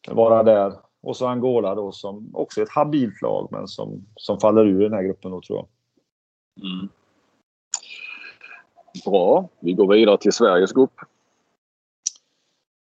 vara 0.08 0.42
där. 0.42 0.72
Och 1.02 1.16
så 1.16 1.26
Angola 1.26 1.74
då 1.74 1.92
som 1.92 2.30
också 2.34 2.60
är 2.60 2.64
ett 2.64 2.70
habilt 2.70 3.22
lag, 3.22 3.48
men 3.50 3.68
som, 3.68 4.06
som 4.16 4.40
faller 4.40 4.66
ur 4.66 4.80
den 4.80 4.92
här 4.92 5.02
gruppen 5.02 5.30
då 5.30 5.40
tror 5.40 5.58
jag. 5.58 5.68
Mm. 6.66 6.88
Bra. 9.04 9.48
Vi 9.60 9.72
går 9.72 9.94
vidare 9.94 10.18
till 10.18 10.32
Sveriges 10.32 10.72
grupp. 10.72 11.00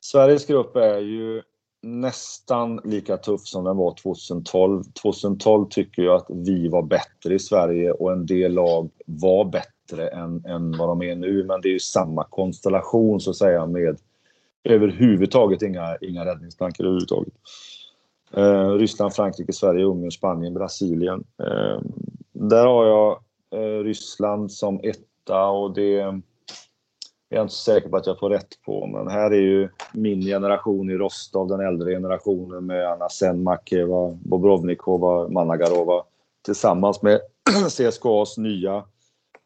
Sveriges 0.05 0.47
grupp 0.47 0.76
är 0.76 0.99
ju 0.99 1.43
nästan 1.83 2.81
lika 2.85 3.16
tuff 3.16 3.41
som 3.41 3.64
den 3.64 3.76
var 3.76 3.95
2012. 3.95 4.85
2012 5.03 5.66
tycker 5.70 6.03
jag 6.03 6.16
att 6.16 6.26
vi 6.29 6.68
var 6.68 6.83
bättre 6.83 7.35
i 7.35 7.39
Sverige 7.39 7.93
och 7.93 8.12
en 8.12 8.26
del 8.26 8.53
lag 8.53 8.91
var 9.07 9.45
bättre 9.45 10.09
än, 10.09 10.45
än 10.45 10.79
vad 10.79 10.89
de 10.89 11.03
är 11.03 11.14
nu. 11.14 11.45
Men 11.45 11.61
det 11.61 11.68
är 11.68 11.72
ju 11.72 11.81
samma 11.81 12.24
konstellation 12.24 13.20
så 13.20 13.31
att 13.31 13.37
säga 13.37 13.66
med 13.66 13.99
överhuvudtaget 14.64 15.62
inga, 15.62 15.97
inga 16.01 16.24
räddningsplankor 16.24 16.85
överhuvudtaget. 16.85 17.35
Eh, 18.33 18.70
Ryssland, 18.70 19.14
Frankrike, 19.14 19.53
Sverige, 19.53 19.85
Ungern, 19.85 20.11
Spanien, 20.11 20.55
Brasilien. 20.55 21.24
Eh, 21.43 21.81
där 22.33 22.66
har 22.66 22.87
jag 22.87 23.18
eh, 23.51 23.85
Ryssland 23.85 24.53
som 24.53 24.81
etta 24.83 25.47
och 25.47 25.74
det 25.74 26.20
är 27.31 27.37
jag 27.37 27.45
inte 27.45 27.55
så 27.55 27.72
säker 27.72 27.89
på 27.89 27.97
att 27.97 28.07
jag 28.07 28.18
får 28.18 28.31
rätt 28.31 28.62
på. 28.66 28.87
Men 28.87 29.09
här 29.09 29.31
är 29.31 29.41
ju 29.41 29.68
min 29.93 30.20
generation 30.20 30.91
i 30.91 30.95
Rostov, 30.95 31.49
den 31.49 31.61
äldre 31.61 31.91
generationen 31.91 32.66
med 32.66 32.89
Anna 32.89 33.09
Sen, 33.09 33.43
Makeva, 33.43 34.18
Bobrovnikova, 34.22 35.29
Managarova 35.29 36.03
tillsammans 36.45 37.03
med 37.03 37.20
CSKAs 37.68 38.39
nya 38.39 38.85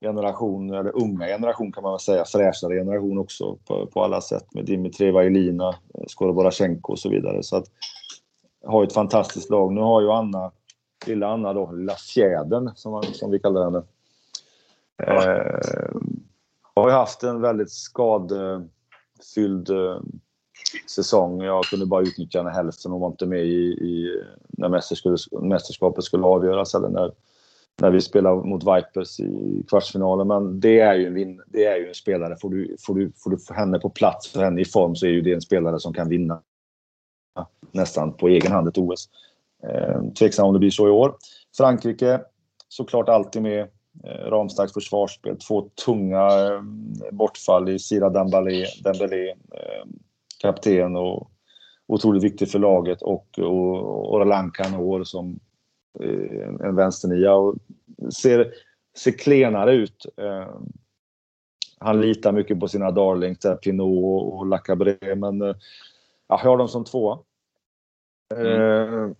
generation, 0.01 0.75
eller 0.75 0.97
unga 1.03 1.27
generation 1.27 1.73
kan 1.73 1.83
man 1.83 1.93
väl 1.93 2.01
säga, 2.01 2.25
fräschare 2.25 2.75
generation 2.75 3.19
också 3.19 3.57
på, 3.57 3.87
på 3.87 4.05
alla 4.05 4.21
sätt 4.21 4.55
med 4.55 4.65
Dimitrieva, 4.65 5.25
Elina, 5.25 5.75
Skoroborachenko 6.07 6.93
och 6.93 6.99
så 6.99 7.09
vidare. 7.09 7.43
Så 7.43 7.57
att 7.57 7.65
har 8.65 8.85
ett 8.85 8.93
fantastiskt 8.93 9.51
lag. 9.51 9.73
Nu 9.73 9.81
har 9.81 10.01
ju 10.01 10.11
Anna, 10.11 10.51
lilla 11.07 11.27
Anna 11.27 11.53
då, 11.53 11.73
lilla 11.73 11.95
fjädern 11.95 12.71
som, 12.75 13.03
som 13.03 13.31
vi 13.31 13.39
kallar 13.39 13.65
henne. 13.65 13.83
Eh, 15.03 16.01
har 16.75 16.89
ju 16.89 16.95
haft 16.95 17.23
en 17.23 17.41
väldigt 17.41 17.71
skadefylld 17.71 19.71
eh, 19.71 20.01
säsong. 20.91 21.43
Jag 21.43 21.65
kunde 21.65 21.87
bara 21.87 22.03
utnyttja 22.03 22.39
henne 22.39 22.51
hälften. 22.51 22.93
och 22.93 23.01
var 23.01 23.09
inte 23.09 23.27
med 23.27 23.45
i, 23.45 23.73
i 23.73 24.23
när 24.49 24.69
mästerskapet 25.49 26.05
skulle 26.05 26.25
avgöras 26.25 26.75
eller 26.75 26.89
när, 26.89 27.13
när 27.81 27.91
vi 27.91 28.01
spelade 28.01 28.49
mot 28.49 28.63
Vipers 28.63 29.21
i 29.21 29.63
kvartsfinalen. 29.69 30.29
Men 30.29 30.61
det 30.61 30.81
är 30.81 30.95
ju 30.95 31.07
en, 31.07 31.15
vin, 31.15 31.43
det 31.47 31.65
är 31.65 31.77
ju 31.77 31.89
en 31.89 31.95
spelare. 31.95 32.37
Får 32.37 32.51
du, 32.51 32.77
får, 32.81 32.95
du, 32.95 33.13
får 33.17 33.31
du 33.31 33.55
henne 33.55 33.79
på 33.79 33.91
plats, 33.91 34.29
för 34.29 34.45
henne 34.45 34.61
i 34.61 34.65
form, 34.65 34.97
så 34.97 35.07
är 35.07 35.11
ju 35.11 35.21
det 35.21 35.33
en 35.33 35.41
spelare 35.41 35.81
som 35.81 35.95
kan 35.95 36.09
vinna 36.09 36.43
nästan 37.73 38.13
på 38.13 38.29
egen 38.29 38.53
hand 38.53 38.69
ett 38.69 38.79
OS. 38.79 39.09
Eh, 39.63 40.03
Tveksam 40.19 40.47
om 40.47 40.53
det 40.53 40.59
blir 40.59 40.71
så 40.71 40.89
i 40.89 40.91
år. 40.91 41.17
Frankrike 41.57 42.21
såklart 42.69 43.09
alltid 43.09 43.43
med. 43.43 43.69
Eh, 44.05 44.31
ramstarkt 44.31 44.73
försvarsspel. 44.73 45.37
Två 45.37 45.63
tunga 45.85 46.27
eh, 46.27 46.63
bortfall 47.13 47.69
i 47.69 47.79
Sira 47.79 48.11
Dembélé, 48.11 48.67
Dembélé 48.85 49.31
eh, 49.31 49.87
kapten 50.43 50.97
och 50.97 51.31
otroligt 51.87 52.23
viktig 52.23 52.51
för 52.51 52.59
laget 52.59 53.03
och, 53.03 53.39
och 53.39 54.15
Orlan 54.15 54.51
Kanor 54.51 55.05
som 55.05 55.41
eh, 56.01 56.67
en 56.67 56.77
vänsternia 56.77 57.35
och 57.35 57.55
ser, 58.15 58.53
ser 58.97 59.13
klenare 59.13 59.75
ut. 59.75 60.07
Eh, 60.17 60.49
han 61.79 62.01
litar 62.01 62.33
mycket 62.33 62.61
på 62.61 62.69
sina 62.69 62.91
darlings, 62.91 63.47
Pinot 63.63 64.33
och, 64.33 64.47
Lacabré, 64.47 65.15
men 65.15 65.43
eh, 65.43 65.55
jag 66.29 66.37
har 66.37 66.59
dem 66.59 66.69
som 66.69 66.85
två. 66.85 67.19
Mm. 68.35 69.15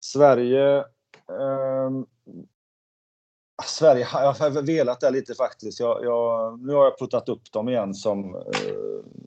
Sverige 0.00 0.84
Ah, 3.58 3.62
Sverige, 3.62 4.08
jag 4.12 4.32
har 4.32 4.62
velat 4.62 5.00
det 5.00 5.10
lite 5.10 5.34
faktiskt. 5.34 5.80
Jag, 5.80 6.04
jag, 6.04 6.60
nu 6.60 6.74
har 6.74 6.84
jag 6.84 6.98
puttat 6.98 7.28
upp 7.28 7.52
dem 7.52 7.68
igen 7.68 7.94
som, 7.94 8.34
eh, 8.34 8.42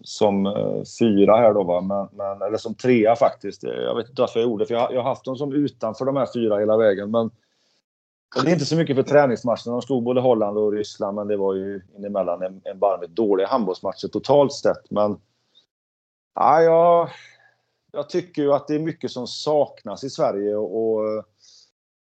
som 0.03 0.45
eh, 0.45 0.83
fyra 0.99 1.37
här 1.37 1.53
då, 1.53 1.63
va? 1.63 1.81
Men, 1.81 2.07
men, 2.11 2.41
eller 2.41 2.57
som 2.57 2.75
trea 2.75 3.15
faktiskt. 3.15 3.63
Jag 3.63 3.95
vet 3.95 4.09
inte 4.09 4.21
varför 4.21 4.39
jag 4.39 4.49
gjorde 4.49 4.63
det, 4.63 4.67
för 4.67 4.75
jag, 4.75 4.93
jag 4.93 5.01
har 5.01 5.09
haft 5.09 5.25
dem 5.25 5.35
som 5.35 5.53
utanför 5.53 6.05
de 6.05 6.15
här 6.15 6.27
fyra 6.33 6.59
hela 6.59 6.77
vägen. 6.77 7.11
Men 7.11 7.31
det 8.43 8.49
är 8.49 8.53
inte 8.53 8.65
så 8.65 8.75
mycket 8.75 8.95
för 8.95 9.03
träningsmatcherna. 9.03 9.71
De 9.71 9.81
slog 9.81 10.03
både 10.03 10.21
Holland 10.21 10.57
och 10.57 10.71
Ryssland, 10.71 11.15
men 11.15 11.27
det 11.27 11.37
var 11.37 11.53
ju 11.53 11.81
inemellan 11.97 12.41
en, 12.41 12.61
en 12.63 12.79
barmigt 12.79 13.15
dåliga 13.15 13.47
handbollsmatcher 13.47 14.07
totalt 14.07 14.53
sett. 14.53 14.91
Men 14.91 15.17
ja, 16.35 16.61
jag, 16.61 17.09
jag 17.91 18.09
tycker 18.09 18.41
ju 18.41 18.53
att 18.53 18.67
det 18.67 18.75
är 18.75 18.79
mycket 18.79 19.11
som 19.11 19.27
saknas 19.27 20.03
i 20.03 20.09
Sverige 20.09 20.55
och, 20.55 20.93
och 20.93 21.07
eh, 21.07 21.23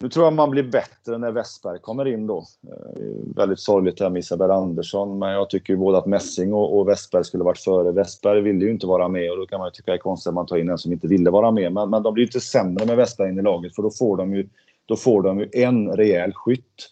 nu 0.01 0.09
tror 0.09 0.27
jag 0.27 0.33
man 0.33 0.51
blir 0.51 0.63
bättre 0.63 1.19
när 1.19 1.33
Westberg 1.33 1.79
kommer 1.79 2.09
in 2.09 2.27
då. 2.27 2.45
Eh, 2.69 3.37
väldigt 3.37 3.61
sorgligt 3.61 4.01
här 4.01 4.11
med 4.11 4.21
Isabel 4.21 4.51
Andersson, 4.51 5.19
men 5.19 5.33
jag 5.33 5.51
tycker 5.51 5.73
ju 5.73 5.77
både 5.77 5.99
att 5.99 6.07
Messing 6.07 6.53
och, 6.53 6.79
och 6.79 6.89
Westberg 6.89 7.25
skulle 7.25 7.45
varit 7.45 7.59
före. 7.59 7.93
Westberg 7.93 8.41
ville 8.41 8.65
ju 8.65 8.71
inte 8.71 8.87
vara 8.87 9.09
med 9.09 9.31
och 9.31 9.37
då 9.37 9.47
kan 9.47 9.59
man 9.59 9.67
ju 9.67 9.71
tycka 9.71 9.91
det 9.91 9.97
är 9.97 9.99
konstigt 9.99 10.29
att 10.29 10.35
man 10.35 10.47
tar 10.47 10.57
in 10.57 10.69
en 10.69 10.79
som 10.79 10.93
inte 10.93 11.07
ville 11.07 11.31
vara 11.31 11.51
med. 11.51 11.73
Men, 11.73 11.91
men 11.91 12.03
de 12.03 12.15
blir 12.15 12.23
ju 12.23 12.29
inte 12.29 12.41
sämre 12.41 12.87
med 12.87 12.97
Westberg 12.97 13.29
in 13.29 13.39
i 13.39 13.43
laget 13.43 13.75
för 13.75 13.83
då 13.83 13.91
får 13.91 14.17
de 14.17 14.35
ju, 14.35 14.49
då 14.87 14.97
får 14.97 15.23
de 15.23 15.41
ju 15.41 15.49
en 15.53 15.89
rejäl 15.91 16.33
skytt. 16.35 16.89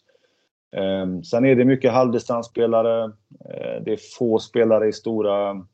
Eh, 0.76 1.20
sen 1.22 1.44
är 1.44 1.56
det 1.56 1.64
mycket 1.64 1.92
halvdistansspelare. 1.92 3.04
Eh, 3.04 3.82
det 3.84 3.92
är 3.92 4.18
få 4.18 4.38
spelare 4.38 4.88
i 4.88 4.92
stora 4.92 5.66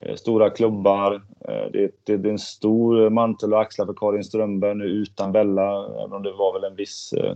Eh, 0.00 0.14
stora 0.14 0.50
klubbar. 0.50 1.14
Eh, 1.48 1.70
det, 1.72 1.90
det, 2.04 2.16
det, 2.16 2.28
är 2.28 2.32
en 2.32 2.38
stor 2.38 3.10
mantel 3.10 3.54
och 3.54 3.60
axlar 3.60 3.86
för 3.86 3.94
Karin 3.94 4.24
Strömberg 4.24 4.74
nu 4.74 4.84
utan 4.84 5.32
Bella, 5.32 5.86
även 5.86 6.12
om 6.12 6.22
det 6.22 6.32
var 6.32 6.52
väl 6.52 6.70
en 6.70 6.76
viss 6.76 7.12
eh, 7.12 7.34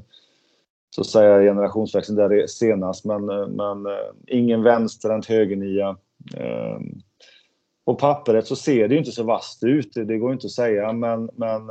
så 0.90 1.00
att 1.00 1.06
säga 1.06 1.52
generationsväxling 1.52 2.16
där 2.16 2.46
senast. 2.46 3.04
Men, 3.04 3.26
men 3.26 3.86
ingen 4.26 4.62
vänsterhänt 4.62 5.26
högernia. 5.26 5.96
Ehm, 6.36 7.00
på 7.84 7.94
pappret 7.94 8.46
så 8.46 8.56
ser 8.56 8.88
det 8.88 8.96
inte 8.96 9.10
så 9.10 9.22
vasst 9.22 9.64
ut, 9.64 9.92
det 9.94 10.18
går 10.18 10.32
inte 10.32 10.46
att 10.46 10.50
säga, 10.50 10.92
men, 10.92 11.30
men 11.34 11.62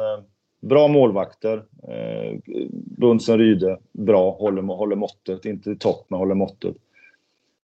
bra 0.61 0.87
målvakter. 0.87 1.63
Bunsen 2.71 3.37
Ryde, 3.37 3.79
bra, 3.91 4.31
håller, 4.31 4.61
håller 4.61 4.95
måttet. 4.95 5.45
Inte 5.45 5.71
i 5.71 5.75
topp, 5.75 6.05
men 6.09 6.19
håller 6.19 6.35
måttet. 6.35 6.75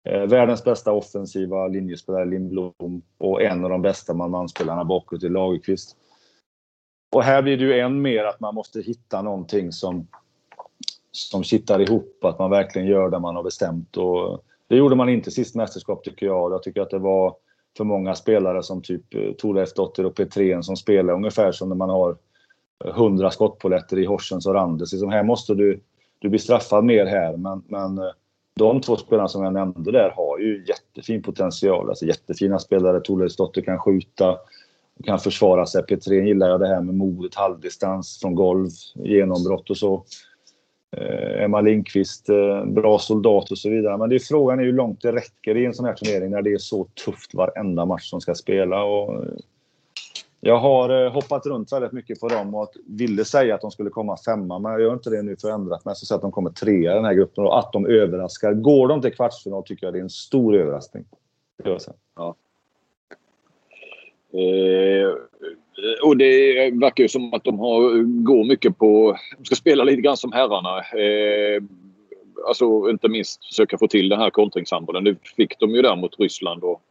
Eh, 0.04 0.26
världens 0.26 0.64
bästa 0.64 0.92
offensiva 0.92 1.68
linjespelare 1.68 2.24
Lindblom 2.24 3.02
och 3.18 3.42
en 3.42 3.64
av 3.64 3.70
de 3.70 3.82
bästa 3.82 4.14
man-man-spelarna 4.14 4.84
bakåt 4.84 5.24
i 5.24 5.28
Lagerqvist. 5.28 5.96
Och 7.12 7.22
här 7.22 7.42
blir 7.42 7.56
det 7.56 7.64
ju 7.64 7.80
än 7.80 8.02
mer 8.02 8.24
att 8.24 8.40
man 8.40 8.54
måste 8.54 8.80
hitta 8.80 9.22
någonting 9.22 9.72
som, 9.72 10.06
som 11.10 11.42
kittar 11.44 11.80
ihop, 11.80 12.24
att 12.24 12.38
man 12.38 12.50
verkligen 12.50 12.88
gör 12.88 13.10
det 13.10 13.18
man 13.18 13.36
har 13.36 13.42
bestämt. 13.42 13.96
Och 13.96 14.44
det 14.68 14.76
gjorde 14.76 14.96
man 14.96 15.08
inte 15.08 15.30
sist 15.30 15.54
mästerskap 15.54 16.04
tycker 16.04 16.26
jag. 16.26 16.52
Jag 16.52 16.62
tycker 16.62 16.80
att 16.80 16.90
det 16.90 16.98
var 16.98 17.36
för 17.76 17.84
många 17.84 18.14
spelare 18.14 18.62
som 18.62 18.82
typ 18.82 19.14
eh, 19.14 19.32
Thorleifsdotter 19.32 20.06
och 20.06 20.14
Petrén 20.14 20.62
som 20.62 20.76
spelar 20.76 21.14
ungefär 21.14 21.52
som 21.52 21.68
när 21.68 21.76
man 21.76 21.90
har 21.90 22.16
eh, 22.84 22.90
100 22.90 23.30
skottpoletter 23.30 23.98
i 23.98 24.04
Horsens 24.04 24.46
och 24.46 24.54
Randers. 24.54 24.92
Liksom 24.92 25.10
här 25.10 25.22
måste 25.22 25.54
du, 25.54 25.80
du 26.18 26.28
bli 26.28 26.38
straffad 26.38 26.84
mer 26.84 27.06
här 27.06 27.36
men, 27.36 27.62
men 27.68 27.98
eh, 27.98 28.12
de 28.56 28.80
två 28.80 28.96
spelarna 28.96 29.28
som 29.28 29.44
jag 29.44 29.52
nämnde 29.52 29.92
där 29.92 30.10
har 30.16 30.38
ju 30.38 30.64
jättefin 30.68 31.22
potential. 31.22 31.88
Alltså 31.88 32.06
jättefina 32.06 32.58
spelare. 32.58 33.00
Thorleifsdotter 33.00 33.62
kan 33.62 33.78
skjuta, 33.78 34.38
kan 35.04 35.18
försvara 35.18 35.66
sig. 35.66 35.82
Petrén 35.82 36.26
gillar 36.26 36.48
jag 36.48 36.60
det 36.60 36.68
här 36.68 36.80
med 36.80 36.94
modet, 36.94 37.34
halvdistans 37.34 38.18
från 38.20 38.34
golv, 38.34 38.68
genombrott 38.94 39.70
och 39.70 39.76
så. 39.76 40.04
Eh, 40.96 41.44
Emma 41.44 41.60
Lindqvist, 41.60 42.28
eh, 42.28 42.64
bra 42.64 42.98
soldat 42.98 43.50
och 43.50 43.58
så 43.58 43.70
vidare. 43.70 43.98
Men 43.98 44.08
det 44.08 44.14
är 44.14 44.18
frågan 44.18 44.60
är 44.60 44.64
hur 44.64 44.72
långt 44.72 45.00
det 45.02 45.12
räcker 45.12 45.56
i 45.56 45.66
en 45.66 45.74
sån 45.74 45.86
här 45.86 45.94
turnering 45.94 46.30
när 46.30 46.42
det 46.42 46.52
är 46.52 46.58
så 46.58 46.84
tufft 47.04 47.34
varenda 47.34 47.84
match 47.84 48.10
som 48.10 48.20
ska 48.20 48.34
spela. 48.34 48.82
Och 48.84 49.14
eh, 49.14 49.32
jag 50.40 50.58
har 50.58 51.04
eh, 51.04 51.12
hoppat 51.12 51.46
runt 51.46 51.72
väldigt 51.72 51.92
mycket 51.92 52.20
på 52.20 52.28
dem 52.28 52.54
och 52.54 52.72
ville 52.86 53.24
säga 53.24 53.54
att 53.54 53.60
de 53.60 53.70
skulle 53.70 53.90
komma 53.90 54.16
femma, 54.24 54.58
men 54.58 54.72
jag 54.72 54.80
gör 54.80 54.92
inte 54.92 55.10
det 55.10 55.22
nu 55.22 55.36
för 55.36 55.50
ändrat 55.50 55.84
mig. 55.84 55.96
Så 55.96 56.06
säger 56.06 56.16
att 56.16 56.22
de 56.22 56.32
kommer 56.32 56.50
trea 56.50 56.92
i 56.92 56.94
den 56.94 57.04
här 57.04 57.14
gruppen 57.14 57.44
och 57.44 57.58
att 57.58 57.72
de 57.72 57.86
överraskar. 57.86 58.52
Går 58.52 58.88
de 58.88 59.02
till 59.02 59.14
kvartsfinal 59.14 59.62
tycker 59.62 59.86
jag 59.86 59.94
det 59.94 59.98
är 59.98 60.02
en 60.02 60.10
stor 60.10 60.56
överraskning. 60.56 61.04
Det 61.64 61.78
Ja. 62.16 62.34
Eh, 64.32 65.14
och 66.04 66.16
det 66.16 66.54
verkar 66.70 67.04
ju 67.04 67.08
som 67.08 67.34
att 67.34 67.44
de 67.44 67.58
har, 67.58 68.02
går 68.24 68.44
mycket 68.44 68.78
på... 68.78 69.16
De 69.38 69.44
ska 69.44 69.54
spela 69.54 69.84
lite 69.84 70.02
grann 70.02 70.16
som 70.16 70.32
herrarna. 70.32 70.78
Eh, 70.78 71.62
alltså 72.48 72.90
inte 72.90 73.08
minst 73.08 73.44
försöka 73.44 73.78
få 73.78 73.88
till 73.88 74.08
den 74.08 74.20
här 74.20 74.30
kontringshandbollen. 74.30 75.04
Det 75.04 75.16
fick 75.36 75.58
de 75.58 75.70
ju 75.70 75.82
där 75.82 75.96
mot 75.96 76.20
Ryssland 76.20 76.64
och 76.64 76.82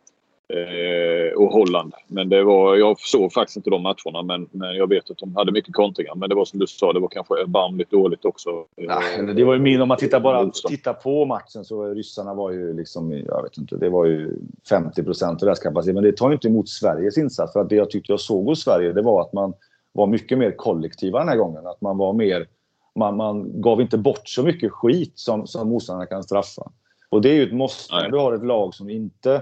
Eh, 0.54 1.38
och 1.38 1.52
Holland. 1.52 1.94
Men 2.08 2.30
det 2.30 2.44
var, 2.44 2.76
jag 2.76 3.00
såg 3.00 3.34
faktiskt 3.34 3.58
inte 3.58 3.70
de 3.70 3.82
matcherna 3.82 4.24
men, 4.24 4.48
men 4.52 4.76
jag 4.76 4.90
vet 4.90 5.12
att 5.12 5.18
de 5.18 5.36
hade 5.36 5.52
mycket 5.52 5.74
kontringar. 5.74 6.16
Men 6.16 6.30
det 6.30 6.36
var 6.36 6.46
som 6.46 6.60
du 6.60 6.68
sa, 6.68 6.94
det 6.94 7.00
var 7.00 7.08
kanske 7.08 7.42
erbarmligt 7.42 7.92
dåligt 7.92 8.26
också. 8.26 8.66
Nej, 8.78 9.34
det 9.36 9.44
var 9.44 9.54
ju 9.54 9.60
min, 9.60 9.82
om 9.82 9.88
man 9.88 9.98
tittar 9.98 10.20
bara 10.20 10.52
tittar 10.68 10.94
på 10.94 11.26
matchen 11.26 11.66
så 11.66 11.86
ryssarna 11.94 12.34
var 12.34 12.52
ju 12.52 12.74
liksom, 12.74 13.12
jag 13.12 13.44
vet 13.44 13.58
inte, 13.58 13.78
det 13.78 13.90
var 13.90 14.06
ju 14.06 14.34
50 14.70 15.04
procent 15.04 15.40
deras 15.40 15.60
kapacitet. 15.60 15.96
Men 15.96 16.04
det 16.04 16.18
tar 16.18 16.30
ju 16.30 16.34
inte 16.34 16.48
emot 16.48 16.70
Sveriges 16.70 17.18
insats. 17.18 17.54
För 17.54 17.60
att 17.60 17.70
det 17.70 17.76
jag 17.76 17.90
tyckte 17.90 18.12
jag 18.12 18.20
såg 18.20 18.46
hos 18.46 18.64
Sverige 18.64 18.94
det 18.94 19.02
var 19.02 19.22
att 19.22 19.34
man 19.34 19.54
var 19.92 20.08
mycket 20.08 20.38
mer 20.38 20.52
kollektiva 20.52 21.20
den 21.20 21.28
här 21.28 21.38
gången. 21.38 21.68
Att 21.68 21.82
man 21.82 21.98
var 21.98 22.14
mer, 22.14 22.48
man, 22.96 23.18
man 23.18 23.62
gav 23.62 23.82
inte 23.82 23.98
bort 23.98 24.30
så 24.30 24.44
mycket 24.44 24.72
skit 24.72 25.14
som, 25.16 25.48
som 25.48 25.70
motståndarna 25.70 26.06
kan 26.06 26.24
straffa. 26.24 26.72
Och 27.10 27.22
det 27.22 27.30
är 27.30 27.34
ju 27.34 27.44
ett 27.44 27.54
måste 27.54 27.96
när 27.96 28.10
du 28.10 28.18
har 28.18 28.34
ett 28.34 28.46
lag 28.46 28.74
som 28.74 28.90
inte 28.90 29.42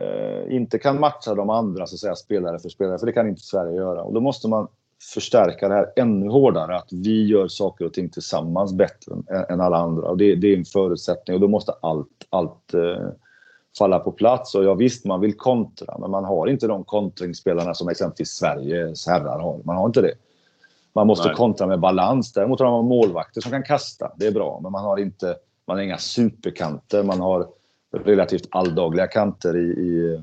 eh, 0.00 0.56
inte 0.56 0.78
kan 0.78 1.00
matcha 1.00 1.34
de 1.34 1.50
andra 1.50 1.86
så 1.86 1.94
att 1.94 2.00
säga, 2.00 2.14
spelare 2.14 2.58
för 2.58 2.68
spelare, 2.68 2.98
för 2.98 3.06
det 3.06 3.12
kan 3.12 3.28
inte 3.28 3.42
Sverige 3.42 3.76
göra. 3.76 4.02
Och 4.02 4.14
då 4.14 4.20
måste 4.20 4.48
man 4.48 4.68
förstärka 5.14 5.68
det 5.68 5.74
här 5.74 5.92
ännu 5.96 6.28
hårdare. 6.28 6.76
Att 6.76 6.88
vi 6.92 7.26
gör 7.26 7.48
saker 7.48 7.84
och 7.84 7.92
ting 7.92 8.08
tillsammans 8.08 8.72
bättre 8.72 9.12
än, 9.12 9.44
än 9.48 9.60
alla 9.60 9.76
andra. 9.76 10.08
Och 10.08 10.16
det, 10.16 10.34
det, 10.34 10.52
är 10.52 10.56
en 10.56 10.64
förutsättning 10.64 11.34
och 11.34 11.40
då 11.40 11.48
måste 11.48 11.72
allt, 11.82 12.26
allt 12.30 12.74
eh, 12.74 13.08
falla 13.78 13.98
på 13.98 14.12
plats. 14.12 14.54
Och 14.54 14.64
ja, 14.64 14.74
visst, 14.74 15.04
man 15.04 15.20
vill 15.20 15.36
kontra, 15.36 15.98
men 15.98 16.10
man 16.10 16.24
har 16.24 16.46
inte 16.46 16.66
de 16.66 16.84
kontringsspelarna 16.84 17.74
som 17.74 17.88
exempelvis 17.88 18.30
Sveriges 18.30 19.06
herrar 19.06 19.38
har. 19.38 19.60
Man 19.64 19.76
har 19.76 19.86
inte 19.86 20.00
det. 20.00 20.14
Man 20.92 21.06
måste 21.06 21.28
Nej. 21.28 21.36
kontra 21.36 21.66
med 21.66 21.80
balans. 21.80 22.32
Däremot 22.32 22.60
har 22.60 22.70
man 22.70 22.84
målvakter 22.84 23.40
som 23.40 23.50
kan 23.50 23.62
kasta. 23.62 24.12
Det 24.16 24.26
är 24.26 24.32
bra, 24.32 24.60
men 24.62 24.72
man 24.72 24.84
har 24.84 24.98
inte 24.98 25.36
man 25.66 25.76
har 25.76 25.84
inga 25.84 25.98
superkanter. 25.98 27.02
Man 27.02 27.20
har 27.20 27.46
relativt 27.92 28.48
alldagliga 28.50 29.06
kanter 29.06 29.56
i, 29.56 29.70
i 29.70 30.22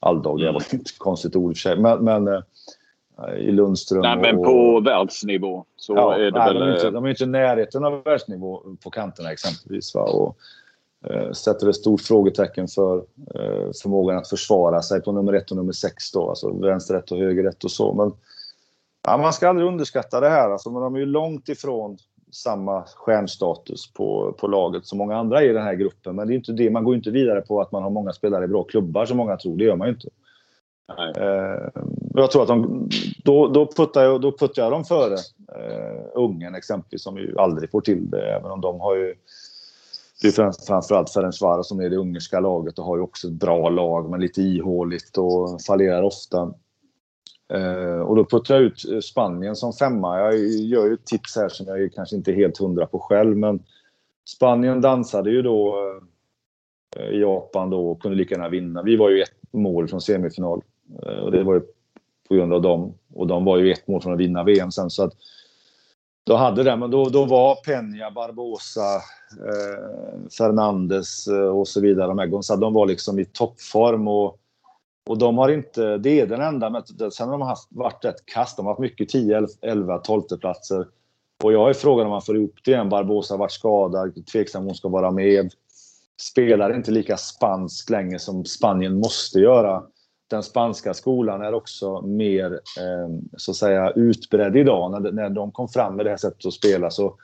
alldagliga 0.00 0.48
mm. 0.48 0.62
var 0.72 0.80
ett 0.80 0.98
konstigt 0.98 1.36
ord 1.36 1.52
i 1.52 1.54
sig. 1.54 1.78
Men, 1.78 2.04
men 2.04 2.28
eh, 2.28 2.42
i 3.36 3.52
Lundström 3.52 4.00
Nej, 4.00 4.16
men 4.16 4.38
och, 4.38 4.44
på 4.44 4.80
världsnivå 4.80 5.64
så 5.76 5.94
ja, 5.96 6.14
är 6.14 6.30
det 6.30 6.38
nej, 6.38 6.52
väl... 6.52 6.54
De 6.54 6.68
är, 6.68 6.74
inte, 6.74 6.90
de 6.90 7.04
är 7.04 7.08
inte 7.08 7.24
i 7.24 7.26
närheten 7.26 7.84
av 7.84 8.02
världsnivå 8.04 8.62
på 8.84 8.90
kanterna 8.90 9.32
exempelvis. 9.32 9.94
Va? 9.94 10.02
Och, 10.02 10.36
eh, 11.10 11.32
sätter 11.32 11.68
ett 11.68 11.76
stort 11.76 12.00
frågetecken 12.00 12.68
för 12.68 12.96
eh, 13.34 13.70
förmågan 13.82 14.18
att 14.18 14.28
försvara 14.28 14.82
sig 14.82 15.02
på 15.02 15.12
nummer 15.12 15.32
ett 15.32 15.50
och 15.50 15.56
nummer 15.56 15.72
sex 15.72 16.12
då. 16.12 16.28
Alltså 16.28 16.52
vänster 16.52 16.94
ett 16.94 17.12
och 17.12 17.18
höger 17.18 17.44
ett 17.44 17.64
och 17.64 17.70
så. 17.70 17.94
Men 17.94 18.12
ja, 19.06 19.16
man 19.16 19.32
ska 19.32 19.48
aldrig 19.48 19.68
underskatta 19.68 20.20
det 20.20 20.28
här. 20.28 20.50
Alltså, 20.50 20.70
men 20.70 20.82
de 20.82 20.94
är 20.94 20.98
ju 20.98 21.06
långt 21.06 21.48
ifrån 21.48 21.98
samma 22.34 22.84
stjärnstatus 22.84 23.92
på, 23.92 24.34
på 24.38 24.46
laget 24.46 24.86
som 24.86 24.98
många 24.98 25.16
andra 25.16 25.42
i 25.42 25.48
den 25.48 25.62
här 25.62 25.74
gruppen. 25.74 26.16
Men 26.16 26.28
det 26.28 26.34
är 26.34 26.36
inte 26.36 26.52
det. 26.52 26.70
Man 26.70 26.84
går 26.84 26.94
inte 26.94 27.10
vidare 27.10 27.40
på 27.40 27.60
att 27.60 27.72
man 27.72 27.82
har 27.82 27.90
många 27.90 28.12
spelare 28.12 28.44
i 28.44 28.48
bra 28.48 28.64
klubbar 28.64 29.06
som 29.06 29.16
många 29.16 29.36
tror. 29.36 29.56
Det 29.56 29.64
gör 29.64 29.76
man 29.76 29.88
ju 29.88 29.94
inte. 29.94 30.08
Eh, 31.16 31.82
jag 32.14 32.30
tror 32.30 32.42
att 32.42 32.48
de, 32.48 32.88
då, 33.24 33.48
då, 33.48 33.66
puttar 33.66 34.02
jag, 34.02 34.20
då 34.20 34.32
puttar 34.32 34.62
jag 34.62 34.72
dem 34.72 34.84
före 34.84 35.14
eh, 35.58 36.02
Ungern 36.14 36.54
exempelvis 36.54 37.02
som 37.02 37.16
ju 37.16 37.38
aldrig 37.38 37.70
får 37.70 37.80
till 37.80 38.10
det. 38.10 38.36
Även 38.36 38.50
om 38.50 38.60
de 38.60 38.80
har 38.80 38.96
ju 38.96 39.14
det 40.22 40.38
är 40.38 40.66
framförallt 40.66 41.10
Ferencvaros 41.10 41.68
som 41.68 41.80
är 41.80 41.90
det 41.90 41.96
ungerska 41.96 42.40
laget 42.40 42.78
och 42.78 42.84
har 42.84 42.96
ju 42.96 43.02
också 43.02 43.28
ett 43.28 43.32
bra 43.32 43.68
lag 43.68 44.10
men 44.10 44.20
lite 44.20 44.42
ihåligt 44.42 45.18
och 45.18 45.62
fallerar 45.62 46.02
ofta. 46.02 46.52
Uh, 47.52 48.00
och 48.00 48.16
då 48.16 48.24
puttar 48.24 48.54
jag 48.54 48.62
ut 48.62 48.84
eh, 48.92 49.00
Spanien 49.00 49.56
som 49.56 49.72
femma. 49.72 50.18
Jag 50.18 50.38
gör 50.46 50.86
ju 50.86 50.96
tips 50.96 51.36
här 51.36 51.48
som 51.48 51.66
jag 51.66 51.92
kanske 51.94 52.16
inte 52.16 52.30
är 52.30 52.34
helt 52.34 52.58
hundra 52.58 52.86
på 52.86 52.98
själv 52.98 53.36
men 53.36 53.62
Spanien 54.28 54.80
dansade 54.80 55.30
ju 55.30 55.42
då 55.42 55.76
eh, 56.96 57.08
i 57.08 57.20
Japan 57.20 57.70
då 57.70 57.90
och 57.90 58.02
kunde 58.02 58.16
lika 58.16 58.34
gärna 58.34 58.48
vinna. 58.48 58.82
Vi 58.82 58.96
var 58.96 59.10
ju 59.10 59.22
ett 59.22 59.52
mål 59.52 59.88
från 59.88 60.00
semifinal 60.00 60.62
uh, 61.06 61.18
och 61.18 61.30
det 61.30 61.42
var 61.42 61.54
ju 61.54 61.60
på 62.28 62.34
grund 62.34 62.52
av 62.52 62.62
dem. 62.62 62.94
Och 63.14 63.26
de 63.26 63.44
var 63.44 63.58
ju 63.58 63.72
ett 63.72 63.88
mål 63.88 64.02
från 64.02 64.12
att 64.12 64.18
vinna 64.18 64.44
VM 64.44 64.70
sen 64.70 64.90
så 64.90 65.02
att 65.04 65.12
då 66.26 66.36
hade 66.36 66.62
det, 66.62 66.76
men 66.76 66.90
då, 66.90 67.08
då 67.08 67.24
var 67.24 67.54
Peña, 67.54 68.14
Barbosa, 68.14 69.00
Fernandes 70.38 71.26
och 71.52 71.68
så 71.68 71.80
vidare, 71.80 72.06
de 72.06 72.18
här 72.18 72.26
Gonzalo, 72.26 72.60
de 72.60 72.74
var 72.74 72.86
liksom 72.86 73.18
i 73.18 73.24
toppform 73.24 74.08
och, 74.08 74.38
och 75.06 75.18
de 75.18 75.38
har 75.38 75.48
inte, 75.48 75.98
det 75.98 76.20
är 76.20 76.26
den 76.26 76.40
enda, 76.40 76.70
men 76.70 77.10
sen 77.10 77.28
har 77.28 77.38
de 77.38 77.42
haft, 77.42 77.68
varit 77.70 78.04
rätt 78.04 78.26
kast, 78.26 78.56
de 78.56 78.66
har 78.66 78.72
haft 78.72 78.80
mycket 78.80 79.08
10, 79.08 79.46
11, 79.62 79.98
12 79.98 80.22
platser. 80.40 80.86
Och 81.42 81.52
jag 81.52 81.70
är 81.70 81.74
frågan 81.74 82.06
om 82.06 82.10
man 82.10 82.22
får 82.22 82.36
ihop 82.36 82.54
det 82.64 82.70
igen. 82.70 82.88
Barbosa 82.88 83.34
har 83.34 83.38
varit 83.38 83.52
skadad, 83.52 84.26
tveksam 84.26 84.62
om 84.62 84.66
hon 84.66 84.74
ska 84.74 84.88
vara 84.88 85.10
med. 85.10 85.52
Spelar 86.20 86.74
inte 86.74 86.90
lika 86.90 87.16
spansk 87.16 87.90
länge 87.90 88.18
som 88.18 88.44
Spanien 88.44 88.98
måste 88.98 89.40
göra 89.40 89.82
den 90.34 90.42
spanska 90.42 90.94
skolan 90.94 91.42
är 91.42 91.54
också 91.54 92.00
mer 92.00 92.52
eh, 92.52 93.08
så 93.36 93.50
att 93.50 93.56
säga 93.56 93.90
utbredd 93.90 94.56
idag. 94.56 94.90
När, 94.90 95.12
när 95.12 95.30
de 95.30 95.52
kom 95.52 95.68
fram 95.68 95.96
med 95.96 96.06
det 96.06 96.10
här 96.10 96.16
sättet 96.16 96.46
att 96.46 96.52
spela 96.52 96.90
så, 96.90 97.14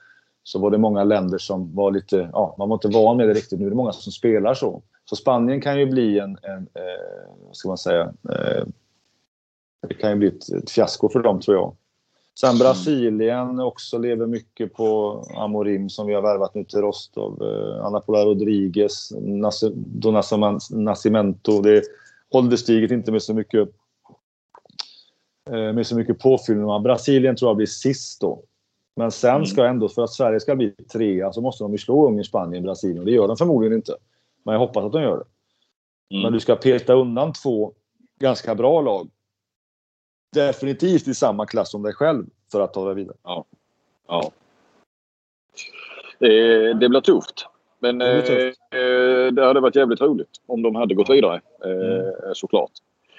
så 0.42 0.58
var 0.58 0.70
det 0.70 0.78
många 0.78 1.04
länder 1.04 1.38
som 1.38 1.74
var 1.74 1.90
lite, 1.90 2.30
ja, 2.32 2.54
man 2.58 2.68
var 2.68 2.76
inte 2.76 2.88
van 2.88 3.16
med 3.16 3.28
det 3.28 3.34
riktigt. 3.34 3.58
Nu 3.58 3.66
är 3.66 3.70
det 3.70 3.76
många 3.76 3.92
som 3.92 4.12
spelar 4.12 4.54
så. 4.54 4.82
Så 5.10 5.16
Spanien 5.16 5.60
kan 5.60 5.78
ju 5.78 5.86
bli 5.86 6.18
en, 6.18 6.38
en 6.42 6.68
eh, 6.74 7.30
vad 7.46 7.56
ska 7.56 7.68
man 7.68 7.78
säga, 7.78 8.02
eh, 8.02 8.64
det 9.88 9.94
kan 9.94 10.10
ju 10.10 10.16
bli 10.16 10.28
ett, 10.28 10.48
ett 10.48 10.70
fiasko 10.70 11.08
för 11.08 11.22
dem 11.22 11.40
tror 11.40 11.56
jag. 11.56 11.76
Sen 12.40 12.58
Brasilien 12.58 13.60
också 13.60 13.98
lever 13.98 14.26
mycket 14.26 14.74
på 14.74 15.20
Amorim 15.36 15.88
som 15.88 16.06
vi 16.06 16.14
har 16.14 16.22
värvat 16.22 16.54
nu 16.54 16.64
till 16.64 16.78
Rostov. 16.78 17.42
Eh, 17.42 17.86
Ana 17.86 18.00
Paula 18.00 18.24
Rodriguez, 18.24 19.12
Nas 19.20 19.64
Nascimento. 20.70 21.62
Det, 21.62 21.82
ålderstiget, 22.30 22.90
inte 22.90 23.12
med 23.12 23.22
så 23.22 23.34
mycket 23.34 23.68
eh, 25.50 25.72
med 25.72 25.86
så 25.86 25.96
mycket 25.96 26.18
påfyllning. 26.18 26.82
Brasilien 26.82 27.36
tror 27.36 27.48
jag 27.48 27.56
blir 27.56 27.66
sist 27.66 28.20
då. 28.20 28.42
Men 28.96 29.10
sen 29.10 29.34
mm. 29.34 29.46
ska 29.46 29.66
ändå, 29.66 29.88
för 29.88 30.04
att 30.04 30.12
Sverige 30.12 30.40
ska 30.40 30.56
bli 30.56 30.70
trea, 30.70 31.32
så 31.32 31.40
måste 31.40 31.64
de 31.64 31.72
ju 31.72 31.78
slå 31.78 32.08
Ungern, 32.08 32.24
Spanien, 32.24 32.62
Brasilien. 32.62 33.04
Det 33.04 33.10
gör 33.10 33.28
de 33.28 33.36
förmodligen 33.36 33.76
inte. 33.76 33.96
Men 34.42 34.52
jag 34.52 34.58
hoppas 34.58 34.84
att 34.84 34.92
de 34.92 35.02
gör 35.02 35.16
det. 35.16 35.24
Mm. 36.16 36.22
Men 36.22 36.32
du 36.32 36.40
ska 36.40 36.56
peta 36.56 36.94
undan 36.94 37.32
två 37.32 37.72
ganska 38.20 38.54
bra 38.54 38.80
lag. 38.80 39.08
Definitivt 40.32 41.08
i 41.08 41.14
samma 41.14 41.46
klass 41.46 41.70
som 41.70 41.82
dig 41.82 41.94
själv 41.94 42.26
för 42.52 42.60
att 42.60 42.74
ta 42.74 42.86
dig 42.86 42.94
vidare. 42.94 43.16
Ja. 43.22 43.44
ja. 44.08 44.30
Det, 46.18 46.74
det 46.74 46.88
blir 46.88 47.00
tufft. 47.00 47.46
Men 47.78 47.98
det, 47.98 48.46
eh, 48.48 49.32
det 49.32 49.44
hade 49.44 49.60
varit 49.60 49.76
jävligt 49.76 50.00
roligt 50.00 50.40
om 50.46 50.62
de 50.62 50.74
hade 50.74 50.94
gått 50.94 51.10
vidare 51.10 51.40
eh, 51.64 51.70
mm. 51.70 52.34
såklart. 52.34 52.70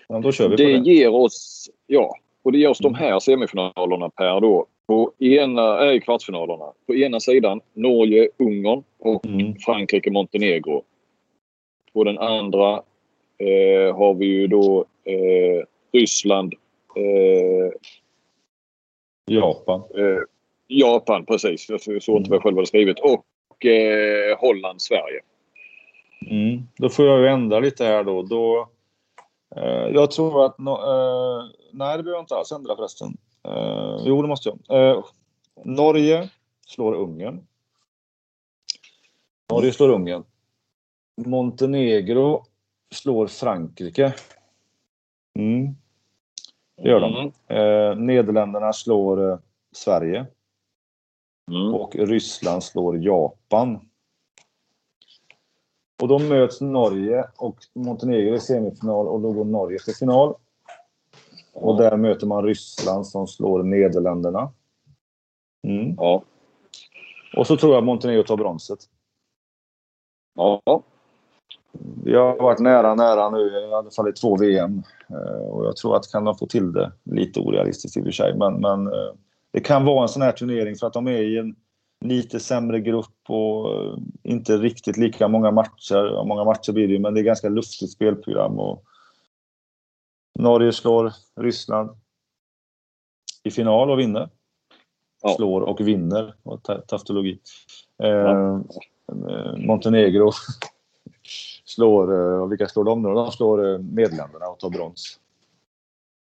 Ja, 0.08 0.20
då 0.20 0.32
kör 0.32 0.50
vi 0.50 0.56
det, 0.56 0.64
det 0.64 0.92
ger 0.92 1.10
oss, 1.14 1.70
ja, 1.88 2.16
och 2.44 2.52
det 2.52 2.58
ger 2.58 2.70
oss 2.70 2.80
de 2.80 2.96
här 2.96 3.20
semifinalerna 3.20 4.10
per 4.10 4.40
då. 4.40 4.66
På 4.88 5.12
ena, 5.20 5.92
äh, 5.92 6.00
kvartsfinalerna. 6.00 6.66
På 6.88 6.96
ena 6.96 7.20
sidan 7.20 7.62
Norge, 7.74 8.30
Ungern 8.38 8.84
och 9.00 9.26
mm. 9.26 9.56
Frankrike, 9.56 10.12
Montenegro. 10.12 10.84
På 11.94 12.04
den 12.04 12.18
andra 12.18 12.84
eh, 13.38 13.96
har 13.96 14.14
vi 14.14 14.26
ju 14.26 14.48
då 14.48 14.86
eh, 15.04 15.66
Ryssland. 15.92 16.54
Eh, 16.96 17.72
Japan. 19.26 19.80
Eh, 19.80 20.20
Japan, 20.68 21.26
precis. 21.26 21.70
Jag 21.70 22.04
såg 22.04 22.18
inte 22.18 22.30
vad 22.30 22.36
jag 22.36 22.44
själv 22.44 22.56
hade 22.56 22.68
skrivit. 22.68 23.00
Och 23.00 23.66
eh, 23.66 24.40
Holland, 24.40 24.82
Sverige. 24.82 25.22
Mm. 26.26 26.62
Då 26.78 26.90
får 26.90 27.06
jag 27.06 27.20
ju 27.20 27.28
ändra 27.28 27.60
lite 27.60 27.86
här 27.86 28.04
då. 28.04 28.22
då 28.22 28.70
eh, 29.56 29.88
jag 29.94 30.12
tror 30.12 30.46
att... 30.46 30.60
No, 30.60 30.78
nej, 31.72 31.98
det 31.98 32.04
behöver 32.04 32.18
jag 32.18 32.24
inte 32.24 32.36
alls 32.36 32.52
ändra 32.52 32.76
förresten. 32.76 33.18
Jo, 34.06 34.22
det 34.22 34.28
måste 34.28 34.50
jag. 34.68 35.04
Norge 35.66 36.30
slår 36.66 36.94
Ungern. 36.94 37.48
Norge 39.52 39.72
slår 39.72 39.90
Ungern. 39.90 40.24
Montenegro 41.26 42.44
slår 42.94 43.28
Frankrike. 43.28 44.14
Mm. 45.40 45.76
Det 46.78 46.90
gör 46.90 47.00
de. 47.00 47.16
Mm. 47.16 47.32
Eh, 47.48 47.96
Nederländerna 47.96 48.74
slår 48.74 49.32
eh, 49.32 49.40
Sverige. 49.72 50.26
Mm. 51.52 51.74
Och 51.74 51.96
Ryssland 51.96 52.64
slår 52.64 52.98
Japan. 52.98 53.90
Och 56.02 56.08
då 56.08 56.20
möts 56.20 56.62
Norge 56.62 57.26
och 57.38 57.58
Montenegro 57.74 58.36
i 58.36 58.40
semifinal 58.40 59.08
och 59.08 59.22
då 59.22 59.32
går 59.32 59.46
Norge 59.46 59.80
till 59.80 59.96
final. 59.96 60.36
Och 61.54 61.78
där 61.78 61.98
möter 61.98 62.28
man 62.28 62.44
Ryssland 62.44 63.08
som 63.08 63.28
slår 63.28 63.64
Nederländerna. 63.64 64.52
Mm. 65.68 65.96
Ja. 65.98 66.24
Och 67.38 67.48
så 67.48 67.58
tror 67.58 67.74
jag 67.74 67.84
Montenegro 67.84 68.24
tar 68.24 68.38
bronset. 68.38 68.80
Ja. 70.36 70.84
Vi 72.04 72.16
har 72.16 72.38
varit 72.38 72.60
nära, 72.60 72.96
nära 72.96 73.30
nu, 73.30 73.40
i 73.40 73.74
alla 73.74 73.92
fall 73.92 74.10
i 74.10 74.14
två 74.14 74.38
VM. 74.38 74.84
Eh, 75.10 75.46
och 75.50 75.66
jag 75.66 75.76
tror 75.76 75.96
att 75.96 76.12
kan 76.12 76.24
de 76.24 76.38
få 76.38 76.48
till 76.48 76.74
det, 76.74 76.92
lite 77.04 77.40
orealistiskt 77.40 77.98
i 77.98 78.00
och 78.00 78.04
för 78.04 78.12
sig, 78.12 78.38
men, 78.38 78.54
men 78.54 78.88
eh, 78.88 79.14
det 79.52 79.60
kan 79.60 79.86
vara 79.86 80.02
en 80.02 80.10
sån 80.10 80.22
här 80.22 80.32
turnering 80.32 80.76
för 80.76 80.88
att 80.88 80.94
de 80.94 81.08
är 81.08 81.22
i 81.22 81.38
en 81.38 81.56
lite 82.06 82.40
sämre 82.40 82.80
grupp 82.80 83.30
och 83.30 83.74
eh, 83.74 83.98
inte 84.24 84.58
riktigt 84.58 84.98
lika 84.98 85.28
många 85.28 85.52
matcher. 85.52 86.26
Många 86.26 86.44
matcher 86.44 86.72
blir 86.72 86.88
det 86.88 86.94
ju, 86.94 87.00
men 87.00 87.14
det 87.14 87.20
är 87.20 87.24
ganska 87.24 87.50
lustigt 87.50 87.92
spelprogram. 87.92 88.60
Och 88.60 88.84
Norge 90.40 90.72
slår 90.72 91.14
Ryssland 91.36 91.90
i 93.44 93.52
final 93.52 93.92
och 93.92 94.00
vinner. 94.00 94.30
Ja. 95.22 95.30
Slår 95.36 95.62
och 95.62 95.82
vinner. 95.82 96.36
Taftologi. 96.88 97.40
Eh, 98.04 98.10
ja. 98.10 98.64
Montenegro 99.58 100.32
slår, 101.76 102.14
eh, 102.14 102.48
vilka 102.48 102.68
slår 102.68 102.84
de 102.84 103.02
nu? 103.02 103.10
De 103.10 103.32
slår 103.32 103.78
Nederländerna 103.78 104.46
och 104.48 104.60
tar 104.60 104.70
brons. 104.70 105.20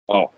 Ja. 0.06 0.30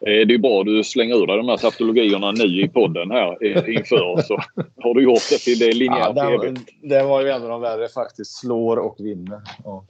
Eh, 0.00 0.26
det 0.26 0.34
är 0.34 0.38
bra 0.38 0.64
du 0.64 0.84
slänger 0.84 1.14
ur 1.14 1.26
dig 1.26 1.36
de 1.36 1.48
här 1.48 1.56
tautologierna 1.56 2.32
nu 2.32 2.60
i 2.60 2.68
podden 2.68 3.10
här 3.10 3.44
eh, 3.44 3.76
inför. 3.76 4.22
Så 4.22 4.38
har 4.82 4.94
du 4.94 5.02
gjort 5.02 5.30
det 5.30 5.38
till 5.38 5.58
det 5.58 5.72
linjära 5.72 6.12
ja, 6.14 6.38
det, 6.38 6.54
det 6.82 7.02
var 7.02 7.22
ju 7.22 7.28
en 7.28 7.42
av 7.42 7.48
de 7.48 7.60
värre 7.60 7.88
faktiskt. 7.88 8.38
Slår 8.38 8.76
och 8.76 8.96
vinner. 8.98 9.40
Ja. 9.64 9.84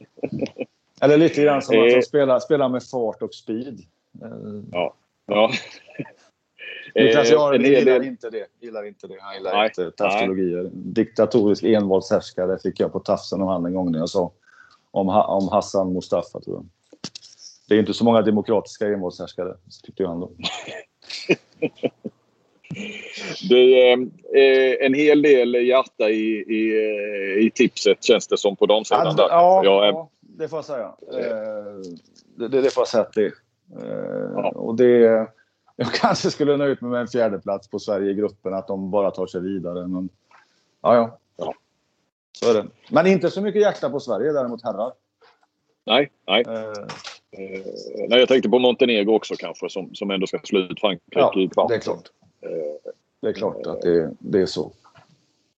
Eller 1.00 1.16
lite 1.16 1.42
grann 1.42 1.62
som 1.62 1.78
att 1.78 1.88
de 1.88 1.94
eh. 1.94 2.00
spelar, 2.00 2.40
spelar 2.40 2.68
med 2.68 2.82
fart 2.82 3.22
och 3.22 3.34
speed. 3.34 3.80
Ja. 4.72 4.94
ja. 5.26 5.50
Niklas 6.95 7.30
Eh, 7.30 7.38
hel 7.38 7.62
gillar 7.62 8.03
inte 8.03 8.30
det. 8.30 8.47
Gillar 8.61 8.86
inte 8.86 9.07
det. 9.07 9.16
Han 9.20 9.34
gillar 9.34 9.53
Nej, 9.53 9.66
inte 9.66 9.90
taftologier. 9.90 10.70
Diktatorisk 10.72 11.64
envåldshärskare 11.64 12.59
fick 12.59 12.80
jag 12.80 12.92
på 12.92 13.01
tafsen 13.01 13.42
av 13.42 13.49
han 13.49 13.66
en 13.66 13.74
gång 13.74 13.92
när 13.92 13.99
jag 13.99 14.09
sa 14.09 14.32
om, 14.90 15.09
om 15.09 15.49
Hassan 15.49 15.92
Mustafa, 15.92 16.40
tror 16.40 16.57
jag. 16.57 16.66
Det 17.68 17.74
är 17.74 17.78
inte 17.78 17.95
så 17.95 18.05
många 18.05 18.22
demokratiska 18.22 18.86
envåldshärskare, 18.86 19.55
tyckte 19.84 20.07
han 20.07 20.20
då. 20.20 20.30
Det 23.49 23.90
är 23.90 23.99
eh, 24.34 24.86
en 24.86 24.95
hel 24.95 25.22
del 25.22 25.55
hjärta 25.55 26.11
i, 26.11 26.45
i, 26.49 26.70
eh, 27.38 27.47
i 27.47 27.51
tipset 27.55 28.05
känns 28.05 28.28
det 28.28 28.36
som 28.36 28.57
på 28.57 28.66
damsidan. 28.66 29.07
Ja, 29.07 29.12
där. 29.12 29.28
ja, 29.30 29.64
Jag 29.64 29.84
ja, 29.86 30.11
det 30.20 30.49
får 30.49 30.57
jag 30.57 30.64
säga. 30.64 30.95
Eh, 31.12 31.74
det, 32.36 32.49
det, 32.49 32.61
det 32.61 32.74
får 32.74 32.80
jag 32.80 32.88
säga 32.88 33.03
att 33.03 33.12
det 33.12 33.24
är. 33.24 33.32
Eh, 33.80 34.30
Ja. 34.34 34.49
Och 34.51 34.74
det... 34.76 35.26
Jag 35.77 35.93
kanske 35.95 36.31
skulle 36.31 36.57
nöjt 36.57 36.81
mig 36.81 36.91
med 36.91 37.01
en 37.01 37.09
fjärde 37.09 37.39
plats 37.39 37.68
på 37.68 37.79
Sverige 37.79 38.11
i 38.11 38.14
gruppen, 38.14 38.55
att 38.55 38.66
de 38.68 38.91
bara 38.91 39.11
tar 39.11 39.27
sig 39.27 39.41
vidare. 39.41 39.87
Men, 39.87 40.09
ja, 40.83 40.95
ja. 40.95 41.18
Ja. 41.37 41.55
Så 42.33 42.51
är 42.51 42.55
det. 42.55 42.66
Men 42.91 43.07
inte 43.07 43.31
så 43.31 43.41
mycket 43.41 43.62
hjärta 43.62 43.91
på 43.91 44.01
Sverige 44.01 44.33
däremot, 44.33 44.64
herrar. 44.64 44.93
Nej, 45.87 46.12
nej. 46.27 46.45
Eh, 46.49 46.87
Eh, 47.39 47.61
nej, 48.09 48.18
jag 48.18 48.29
tänkte 48.29 48.49
på 48.49 48.59
Montenegro 48.59 49.14
också 49.14 49.35
kanske 49.39 49.70
som, 49.70 49.95
som 49.95 50.11
ändå 50.11 50.27
ska 50.27 50.39
slå 50.45 50.59
ut 50.59 50.81
Frankrike 50.81 51.18
Ja, 51.20 51.33
i 51.37 51.51
det 51.68 51.75
är 51.75 51.79
klart. 51.79 52.11
Eh, 52.41 52.51
Det 53.20 53.29
är 53.29 53.33
klart 53.33 53.66
att 53.66 53.81
det, 53.83 54.11
det 54.18 54.41
är 54.41 54.47
så. 54.47 54.72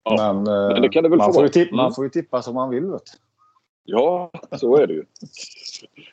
Ja, 0.03 0.33
Men, 0.33 0.47
eh, 0.47 0.67
men 0.73 0.81
det 0.81 0.89
kan 0.89 1.03
det 1.03 1.09
väl 1.09 1.17
man, 1.17 1.33
få 1.33 1.39
får 1.39 1.47
tippa, 1.47 1.75
man 1.75 1.85
Mm. 1.85 1.93
får 1.93 2.03
ju 2.05 2.09
tippa 2.09 2.41
som 2.41 2.55
man 2.55 2.69
vill. 2.69 2.85
Vet. 2.85 3.03
Ja, 3.85 4.31
så 4.59 4.75
är 4.75 4.87
det 4.87 4.93
ju. 4.93 5.03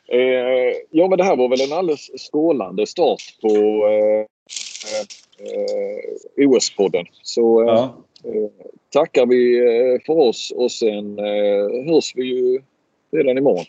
Eh, 0.07 0.73
ja, 0.91 1.07
men 1.07 1.17
det 1.17 1.23
här 1.23 1.35
var 1.35 1.49
väl 1.49 1.61
en 1.61 1.77
alldeles 1.77 2.19
strålande 2.21 2.85
start 2.87 3.21
på 3.41 3.47
eh, 3.87 4.25
eh, 5.47 6.47
OS-podden. 6.47 7.05
Så 7.21 7.61
eh, 7.61 7.67
Ja. 7.67 8.03
eh, 8.23 8.49
tackar 8.89 9.25
vi 9.25 9.57
eh, 9.59 10.01
för 10.05 10.13
oss 10.17 10.53
och 10.55 10.71
sen 10.71 11.19
eh, 11.19 11.85
hörs 11.93 12.15
vi 12.15 12.23
ju 12.25 12.61
redan 13.11 13.37
imorgon. 13.37 13.65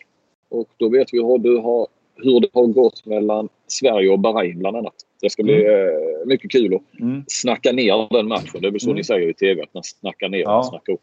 Och 0.49 0.67
då 0.77 0.89
vet 0.89 1.13
vi 1.13 1.17
hur, 1.23 1.37
du 1.37 1.57
har, 1.57 1.87
hur 2.15 2.39
det 2.39 2.49
har 2.53 2.65
gått 2.67 3.05
mellan 3.05 3.49
Sverige 3.67 4.09
och 4.09 4.19
Bahrain 4.19 4.59
bland 4.59 4.77
annat. 4.77 4.95
Det 5.21 5.29
ska 5.29 5.43
bli 5.43 5.65
eh, 5.65 6.25
mycket 6.25 6.51
kul 6.51 6.75
att 6.75 6.99
Mm. 6.99 7.23
snacka 7.27 7.71
ner 7.71 8.07
den 8.13 8.27
matchen. 8.27 8.61
Det 8.61 8.67
är 8.67 8.71
väl 8.71 8.79
så 8.81 8.87
Mm. 8.87 8.95
ni 8.97 9.03
säger 9.03 9.29
i 9.29 9.33
TV, 9.33 9.61
att 9.61 9.73
man 9.73 9.83
snackar 9.83 10.29
ner 10.29 10.39
Ja. 10.39 10.57
och 10.59 10.65
snackar 10.65 10.93
upp. 10.93 11.01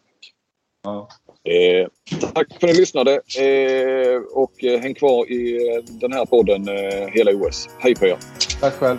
Ja. 0.84 1.08
Eh, 1.44 1.88
tack 2.34 2.60
för 2.60 2.68
att 2.68 2.74
ni 2.74 2.80
lyssnade 2.80 3.12
eh, 3.14 4.22
och 4.32 4.64
eh, 4.64 4.80
häng 4.80 4.94
kvar 4.94 5.30
i 5.30 5.68
eh, 5.68 5.84
den 5.84 6.12
här 6.12 6.24
podden 6.24 6.68
eh, 6.68 7.08
hela 7.08 7.30
OS. 7.30 7.68
Hej 7.78 7.94
på 7.94 8.06
er! 8.06 8.16
Tack 8.60 8.74
själv. 8.74 8.98